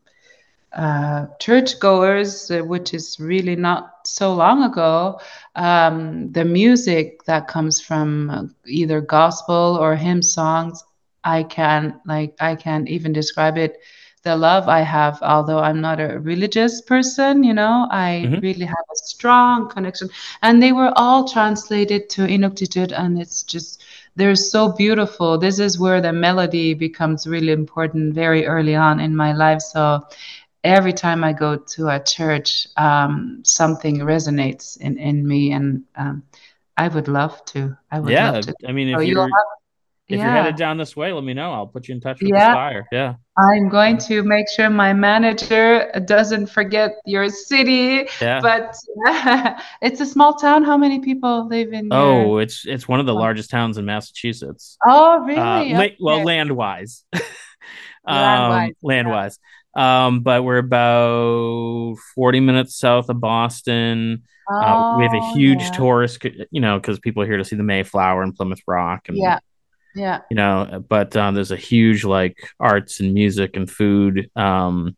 uh, 0.73 1.25
churchgoers, 1.39 2.51
uh, 2.51 2.59
which 2.59 2.93
is 2.93 3.19
really 3.19 3.55
not 3.55 3.91
so 4.05 4.33
long 4.33 4.63
ago, 4.63 5.19
um, 5.55 6.31
the 6.31 6.45
music 6.45 7.23
that 7.25 7.47
comes 7.47 7.81
from 7.81 8.53
either 8.67 9.01
gospel 9.01 9.77
or 9.79 9.95
hymn 9.95 10.21
songs, 10.21 10.83
I 11.23 11.43
can't 11.43 11.95
like 12.05 12.35
I 12.39 12.55
can't 12.55 12.87
even 12.87 13.13
describe 13.13 13.57
it. 13.57 13.77
The 14.23 14.35
love 14.35 14.67
I 14.67 14.81
have, 14.81 15.17
although 15.21 15.59
I'm 15.59 15.79
not 15.79 15.99
a 15.99 16.19
religious 16.19 16.81
person, 16.81 17.43
you 17.43 17.53
know, 17.53 17.87
I 17.89 18.25
mm-hmm. 18.25 18.39
really 18.41 18.65
have 18.65 18.85
a 18.91 18.95
strong 18.95 19.69
connection. 19.69 20.09
And 20.41 20.61
they 20.61 20.73
were 20.73 20.91
all 20.97 21.27
translated 21.27 22.09
to 22.11 22.27
Inuktitut, 22.27 22.91
and 22.91 23.19
it's 23.19 23.43
just 23.43 23.81
they're 24.15 24.35
so 24.35 24.71
beautiful. 24.73 25.37
This 25.37 25.59
is 25.59 25.79
where 25.79 26.01
the 26.01 26.13
melody 26.13 26.73
becomes 26.73 27.27
really 27.27 27.51
important 27.51 28.13
very 28.13 28.45
early 28.45 28.75
on 28.75 28.99
in 28.99 29.15
my 29.15 29.33
life. 29.33 29.61
So 29.61 30.01
every 30.63 30.93
time 30.93 31.23
I 31.23 31.33
go 31.33 31.57
to 31.57 31.87
a 31.89 32.03
church, 32.03 32.67
um, 32.77 33.41
something 33.43 33.99
resonates 33.99 34.79
in, 34.79 34.97
in 34.97 35.27
me, 35.27 35.51
and 35.51 35.83
um, 35.95 36.23
I 36.77 36.87
would 36.87 37.07
love 37.07 37.43
to. 37.45 37.77
I 37.91 37.99
would 37.99 38.11
yeah, 38.11 38.31
love 38.31 38.41
to. 38.41 38.53
I 38.67 38.71
mean, 38.71 38.89
if 38.89 38.97
so 38.97 39.01
you're, 39.01 39.21
have, 39.21 39.58
if 40.09 40.17
yeah. 40.17 40.25
you're 40.25 40.33
headed 40.33 40.55
down 40.55 40.77
this 40.77 40.95
way, 40.95 41.13
let 41.13 41.23
me 41.23 41.33
know. 41.35 41.53
I'll 41.53 41.67
put 41.67 41.87
you 41.87 41.93
in 41.95 42.01
touch 42.01 42.19
with 42.21 42.31
Yeah. 42.31 42.47
the 42.47 42.53
Spire. 42.53 42.87
Yeah. 42.91 43.13
I'm 43.37 43.69
going 43.69 43.97
to 43.99 44.23
make 44.23 44.49
sure 44.49 44.69
my 44.69 44.91
manager 44.91 45.89
doesn't 46.05 46.47
forget 46.47 46.95
your 47.05 47.29
city. 47.29 48.07
Yeah. 48.19 48.41
But 48.41 48.75
it's 49.81 50.01
a 50.01 50.05
small 50.05 50.33
town. 50.33 50.63
How 50.63 50.77
many 50.77 50.99
people 50.99 51.47
live 51.47 51.71
in 51.71 51.89
oh, 51.91 52.37
it's 52.39 52.65
it's 52.65 52.87
one 52.87 52.99
of 52.99 53.05
the 53.05 53.13
largest 53.13 53.49
towns 53.51 53.77
in 53.77 53.85
Massachusetts. 53.85 54.77
Oh, 54.85 55.19
really? 55.19 55.73
Uh, 55.73 55.79
la- 55.79 55.87
well, 56.01 56.15
Okay. 56.17 56.25
land 56.25 56.51
wise. 56.55 57.05
Land-wise, 58.05 58.69
um, 58.69 58.73
land 58.81 59.09
wise. 59.09 59.39
Um, 59.75 60.21
but 60.21 60.43
we're 60.43 60.57
about 60.57 61.95
40 62.15 62.39
minutes 62.39 62.77
south 62.77 63.09
of 63.09 63.19
Boston. 63.21 64.23
Uh, 64.51 64.95
we 64.97 65.03
have 65.03 65.13
a 65.13 65.17
Oh, 65.21 65.33
huge 65.35 65.61
yeah. 65.61 65.69
tourist, 65.71 66.25
you 66.49 66.59
know, 66.59 66.79
because 66.79 66.99
people 66.99 67.21
are 67.21 67.27
here 67.27 67.37
to 67.37 67.45
see 67.45 67.55
the 67.55 67.61
Mayflower 67.63 68.23
and 68.23 68.35
Plymouth 68.35 68.61
Rock, 68.67 69.07
and 69.07 69.15
Yeah, 69.15 69.37
yeah. 69.95 70.21
you 70.29 70.35
know. 70.35 70.83
But 70.87 71.15
um, 71.15 71.35
there's 71.35 71.51
a 71.51 71.57
huge 71.57 72.03
like 72.03 72.37
arts 72.59 72.99
and 72.99 73.13
music 73.13 73.55
and 73.55 73.69
food 73.69 74.29
um, 74.35 74.95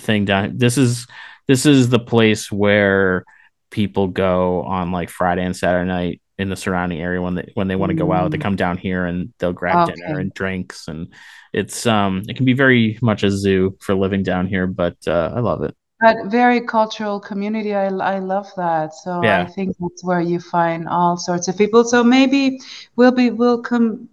thing 0.00 0.24
down. 0.24 0.58
This 0.58 0.78
is 0.78 1.06
this 1.48 1.66
is 1.66 1.88
the 1.88 1.98
place 1.98 2.50
where 2.50 3.24
people 3.70 4.08
go 4.08 4.62
on 4.62 4.92
like 4.92 5.10
Friday 5.10 5.44
and 5.44 5.56
Saturday 5.56 5.88
night 5.88 6.20
in 6.38 6.48
the 6.50 6.56
surrounding 6.56 7.00
area 7.00 7.20
when 7.22 7.34
they 7.34 7.50
when 7.54 7.68
they 7.68 7.76
want 7.76 7.90
to 7.90 7.94
go 7.96 8.12
out. 8.12 8.30
They 8.30 8.38
Mm. 8.38 8.42
come 8.42 8.56
down 8.56 8.78
here 8.78 9.06
and 9.06 9.32
they'll 9.38 9.52
grab 9.52 9.88
dinner 9.88 10.18
and 10.18 10.32
drinks, 10.34 10.88
and 10.88 11.08
it's 11.52 11.86
um 11.86 12.22
it 12.28 12.36
can 12.36 12.44
be 12.44 12.52
very 12.52 12.98
much 13.00 13.22
a 13.22 13.30
zoo 13.30 13.76
for 13.80 13.94
living 13.94 14.22
down 14.22 14.46
here, 14.46 14.66
but 14.66 14.96
uh, 15.06 15.32
I 15.34 15.40
love 15.40 15.62
it. 15.62 15.74
But 15.98 16.26
very 16.26 16.60
cultural 16.60 17.18
community. 17.18 17.74
I, 17.74 17.86
I 17.86 18.18
love 18.18 18.48
that. 18.58 18.92
So 18.92 19.22
Yeah. 19.24 19.40
I 19.40 19.46
think 19.46 19.76
that's 19.80 20.04
where 20.04 20.20
you 20.20 20.40
find 20.40 20.86
all 20.88 21.16
sorts 21.16 21.48
of 21.48 21.56
people. 21.56 21.84
So 21.84 22.04
maybe 22.04 22.60
we'll 22.96 23.12
be 23.12 23.30
we'll 23.30 23.62
come 23.62 24.06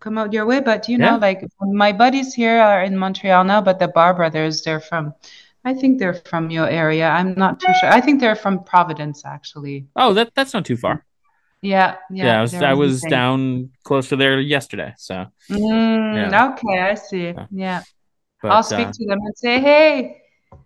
come 0.00 0.18
out 0.18 0.32
your 0.32 0.46
way. 0.46 0.60
But 0.60 0.88
you 0.88 0.98
know, 0.98 1.16
like 1.18 1.44
my 1.60 1.92
buddies 1.92 2.34
here 2.34 2.58
are 2.58 2.82
in 2.82 2.96
Montreal 2.96 3.44
now, 3.44 3.60
but 3.60 3.78
the 3.78 3.88
Barr 3.88 4.14
Brothers, 4.14 4.62
they're 4.62 4.80
from 4.80 5.14
I 5.64 5.74
think 5.74 5.98
they're 5.98 6.14
from 6.14 6.50
your 6.50 6.68
area. 6.68 7.08
I'm 7.08 7.34
not 7.34 7.60
too 7.60 7.72
sure. 7.80 7.90
I 7.90 8.00
think 8.00 8.20
they're 8.20 8.36
from 8.36 8.64
Providence 8.64 9.24
actually. 9.24 9.86
Oh, 9.94 10.14
that 10.14 10.34
that's 10.34 10.54
not 10.54 10.64
too 10.64 10.76
far. 10.76 11.04
Yeah, 11.62 11.96
yeah. 12.10 12.24
Yeah, 12.24 12.38
I 12.38 12.42
was 12.42 12.54
I 12.54 12.72
was 12.72 13.00
down 13.02 13.70
close 13.84 14.08
to 14.08 14.16
there 14.16 14.40
yesterday. 14.40 14.94
So, 14.96 15.26
Mm, 15.50 16.30
Yeah. 16.30 16.52
Okay, 16.52 16.80
I 16.80 16.94
see. 16.94 17.26
Yeah. 17.26 17.46
Yeah. 17.50 17.82
but 18.40 18.52
I'll 18.52 18.62
speak 18.62 18.88
uh, 18.88 18.92
to 18.92 19.06
them 19.06 19.18
and 19.20 19.36
say, 19.36 19.60
hey, 19.60 20.22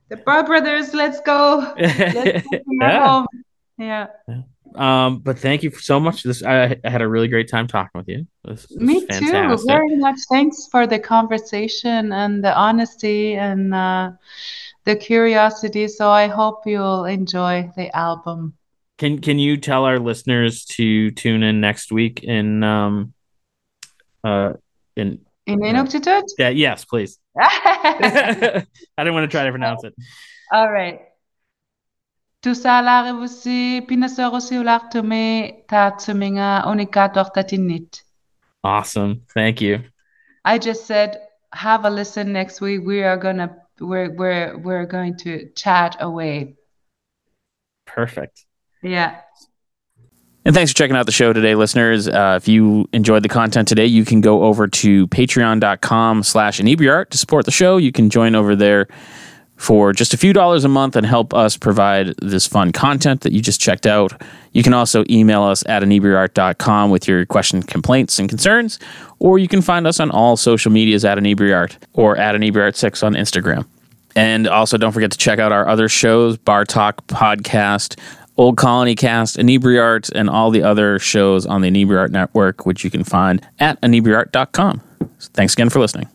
the 0.09 0.17
Barr 0.19 0.45
Brothers, 0.45 0.95
let's 0.95 1.21
go. 1.21 1.75
Let's 1.77 2.47
go 2.47 2.61
yeah. 2.81 3.09
home. 3.09 3.27
Yeah. 3.77 4.07
Um, 4.75 5.21
but 5.21 5.39
thank 5.39 5.63
you 5.63 5.71
so 5.71 6.01
much. 6.01 6.23
This 6.23 6.43
I, 6.43 6.77
I 6.85 6.91
had 6.91 7.01
a 7.01 7.09
really 7.09 7.29
great 7.29 7.49
time 7.49 7.67
talking 7.67 7.93
with 7.95 8.09
you. 8.09 8.27
This, 8.45 8.67
this 8.67 8.81
Me 8.81 9.07
too. 9.07 9.57
Very 9.67 9.97
much. 9.97 10.19
Thanks 10.29 10.67
for 10.71 10.87
the 10.87 10.99
conversation 10.99 12.13
and 12.13 12.43
the 12.43 12.57
honesty 12.57 13.35
and 13.35 13.73
uh, 13.73 14.13
the 14.85 14.97
curiosity. 14.97 15.87
So 15.87 16.11
I 16.11 16.27
hope 16.27 16.63
you'll 16.67 17.05
enjoy 17.05 17.71
the 17.77 17.95
album. 17.97 18.55
Can 18.99 19.21
can 19.21 19.39
you 19.39 19.57
tell 19.57 19.85
our 19.85 19.99
listeners 19.99 20.65
to 20.77 21.11
tune 21.13 21.43
in 21.43 21.61
next 21.61 21.91
week 21.91 22.23
in 22.23 22.63
um 22.63 23.13
uh 24.23 24.53
in 24.97 25.21
In. 25.47 25.61
Inuktitut? 25.61 26.23
yeah 26.39 26.51
yes 26.51 26.85
please. 26.85 27.19
I 27.37 28.65
didn't 28.99 29.15
want 29.15 29.31
to 29.31 29.35
try 29.37 29.45
to 29.45 29.51
pronounce 29.51 29.83
it. 29.85 29.95
All 30.53 30.71
right. 30.71 31.01
Tu 32.45 32.51
salare 32.51 33.13
vusi 33.13 33.81
pinasoro 33.89 34.39
si 34.39 34.57
ular 34.57 34.91
ta 35.67 35.91
tuminga 35.93 36.67
onika 36.67 37.11
tortatinit. 37.11 38.03
Awesome. 38.63 39.23
Thank 39.33 39.63
you. 39.63 39.81
I 40.45 40.59
just 40.59 40.85
said 40.85 41.17
have 41.55 41.87
a 41.87 41.91
listen 41.91 42.35
next 42.35 42.61
week. 42.61 42.83
We 42.85 43.03
are 43.03 43.17
gonna 43.17 43.57
we're 43.81 44.11
we're 44.11 44.59
we're 44.59 44.85
going 44.85 45.17
to 45.21 45.49
chat 45.57 45.97
away. 46.01 46.57
Perfect. 47.87 48.45
Yeah. 48.83 49.21
And 50.45 50.55
thanks 50.55 50.73
for 50.73 50.77
checking 50.77 50.97
out 50.97 51.07
the 51.07 51.13
show 51.13 51.33
today, 51.33 51.55
listeners. 51.55 52.07
Uh, 52.07 52.35
if 52.37 52.47
you 52.47 52.87
enjoyed 52.93 53.23
the 53.23 53.31
content 53.31 53.67
today, 53.69 53.87
you 53.87 54.05
can 54.05 54.21
go 54.21 54.43
over 54.43 54.69
to 54.69 55.07
patreon.com 55.07 56.23
slash 56.23 56.61
inebriart 56.61 57.09
to 57.09 57.17
support 57.17 57.47
the 57.47 57.51
show. 57.51 57.79
You 57.79 57.93
can 57.93 58.11
join 58.11 58.35
over 58.35 58.55
there 58.55 58.87
for 59.57 59.93
just 59.93 60.13
a 60.13 60.17
few 60.17 60.33
dollars 60.33 60.65
a 60.65 60.69
month 60.69 60.97
and 60.97 61.07
help 61.07 61.33
us 61.33 61.57
provide 61.57 62.15
this 62.21 62.47
fun 62.47 62.73
content 62.73 63.21
that 63.23 63.33
you 63.33 63.41
just 63.41 63.61
checked 63.61 63.87
out. 63.87 64.21
You 64.53 64.63
can 64.63 64.75
also 64.75 65.05
email 65.09 65.43
us 65.43 65.65
at 65.67 65.83
inebriart.com 65.83 66.91
with 66.91 67.09
your 67.09 67.25
questions, 67.27 67.65
complaints, 67.67 68.19
and 68.19 68.29
concerns, 68.29 68.79
or 69.19 69.39
you 69.39 69.49
can 69.49 69.63
find 69.63 69.87
us 69.87 70.01
on 70.01 70.11
all 70.11 70.37
social 70.37 70.71
medias 70.71 71.05
at 71.05 71.19
inebriart 71.19 71.77
or 71.93 72.17
at 72.17 72.35
inebriart6 72.35 73.05
on 73.05 73.15
Instagram. 73.15 73.67
And 74.17 74.47
also, 74.47 74.77
don't 74.77 74.93
forget 74.93 75.11
to 75.11 75.19
check 75.19 75.39
out 75.39 75.51
our 75.51 75.67
other 75.67 75.89
shows 75.89 76.37
Bar 76.37 76.65
Talk 76.65 77.05
Podcast, 77.09 77.99
Old 78.37 78.57
Colony 78.57 78.95
Cast, 78.95 79.37
Inebriart, 79.37 80.11
and 80.15 80.31
all 80.31 80.51
the 80.51 80.63
other 80.63 80.99
shows 80.99 81.47
on 81.47 81.63
the 81.63 81.71
Inebriart 81.71 82.11
Network, 82.11 82.67
which 82.67 82.85
you 82.85 82.91
can 82.91 83.05
find 83.05 83.45
at 83.59 83.81
inebriart.com. 83.81 84.81
Thanks 85.33 85.55
again 85.55 85.71
for 85.71 85.81
listening. 85.81 86.09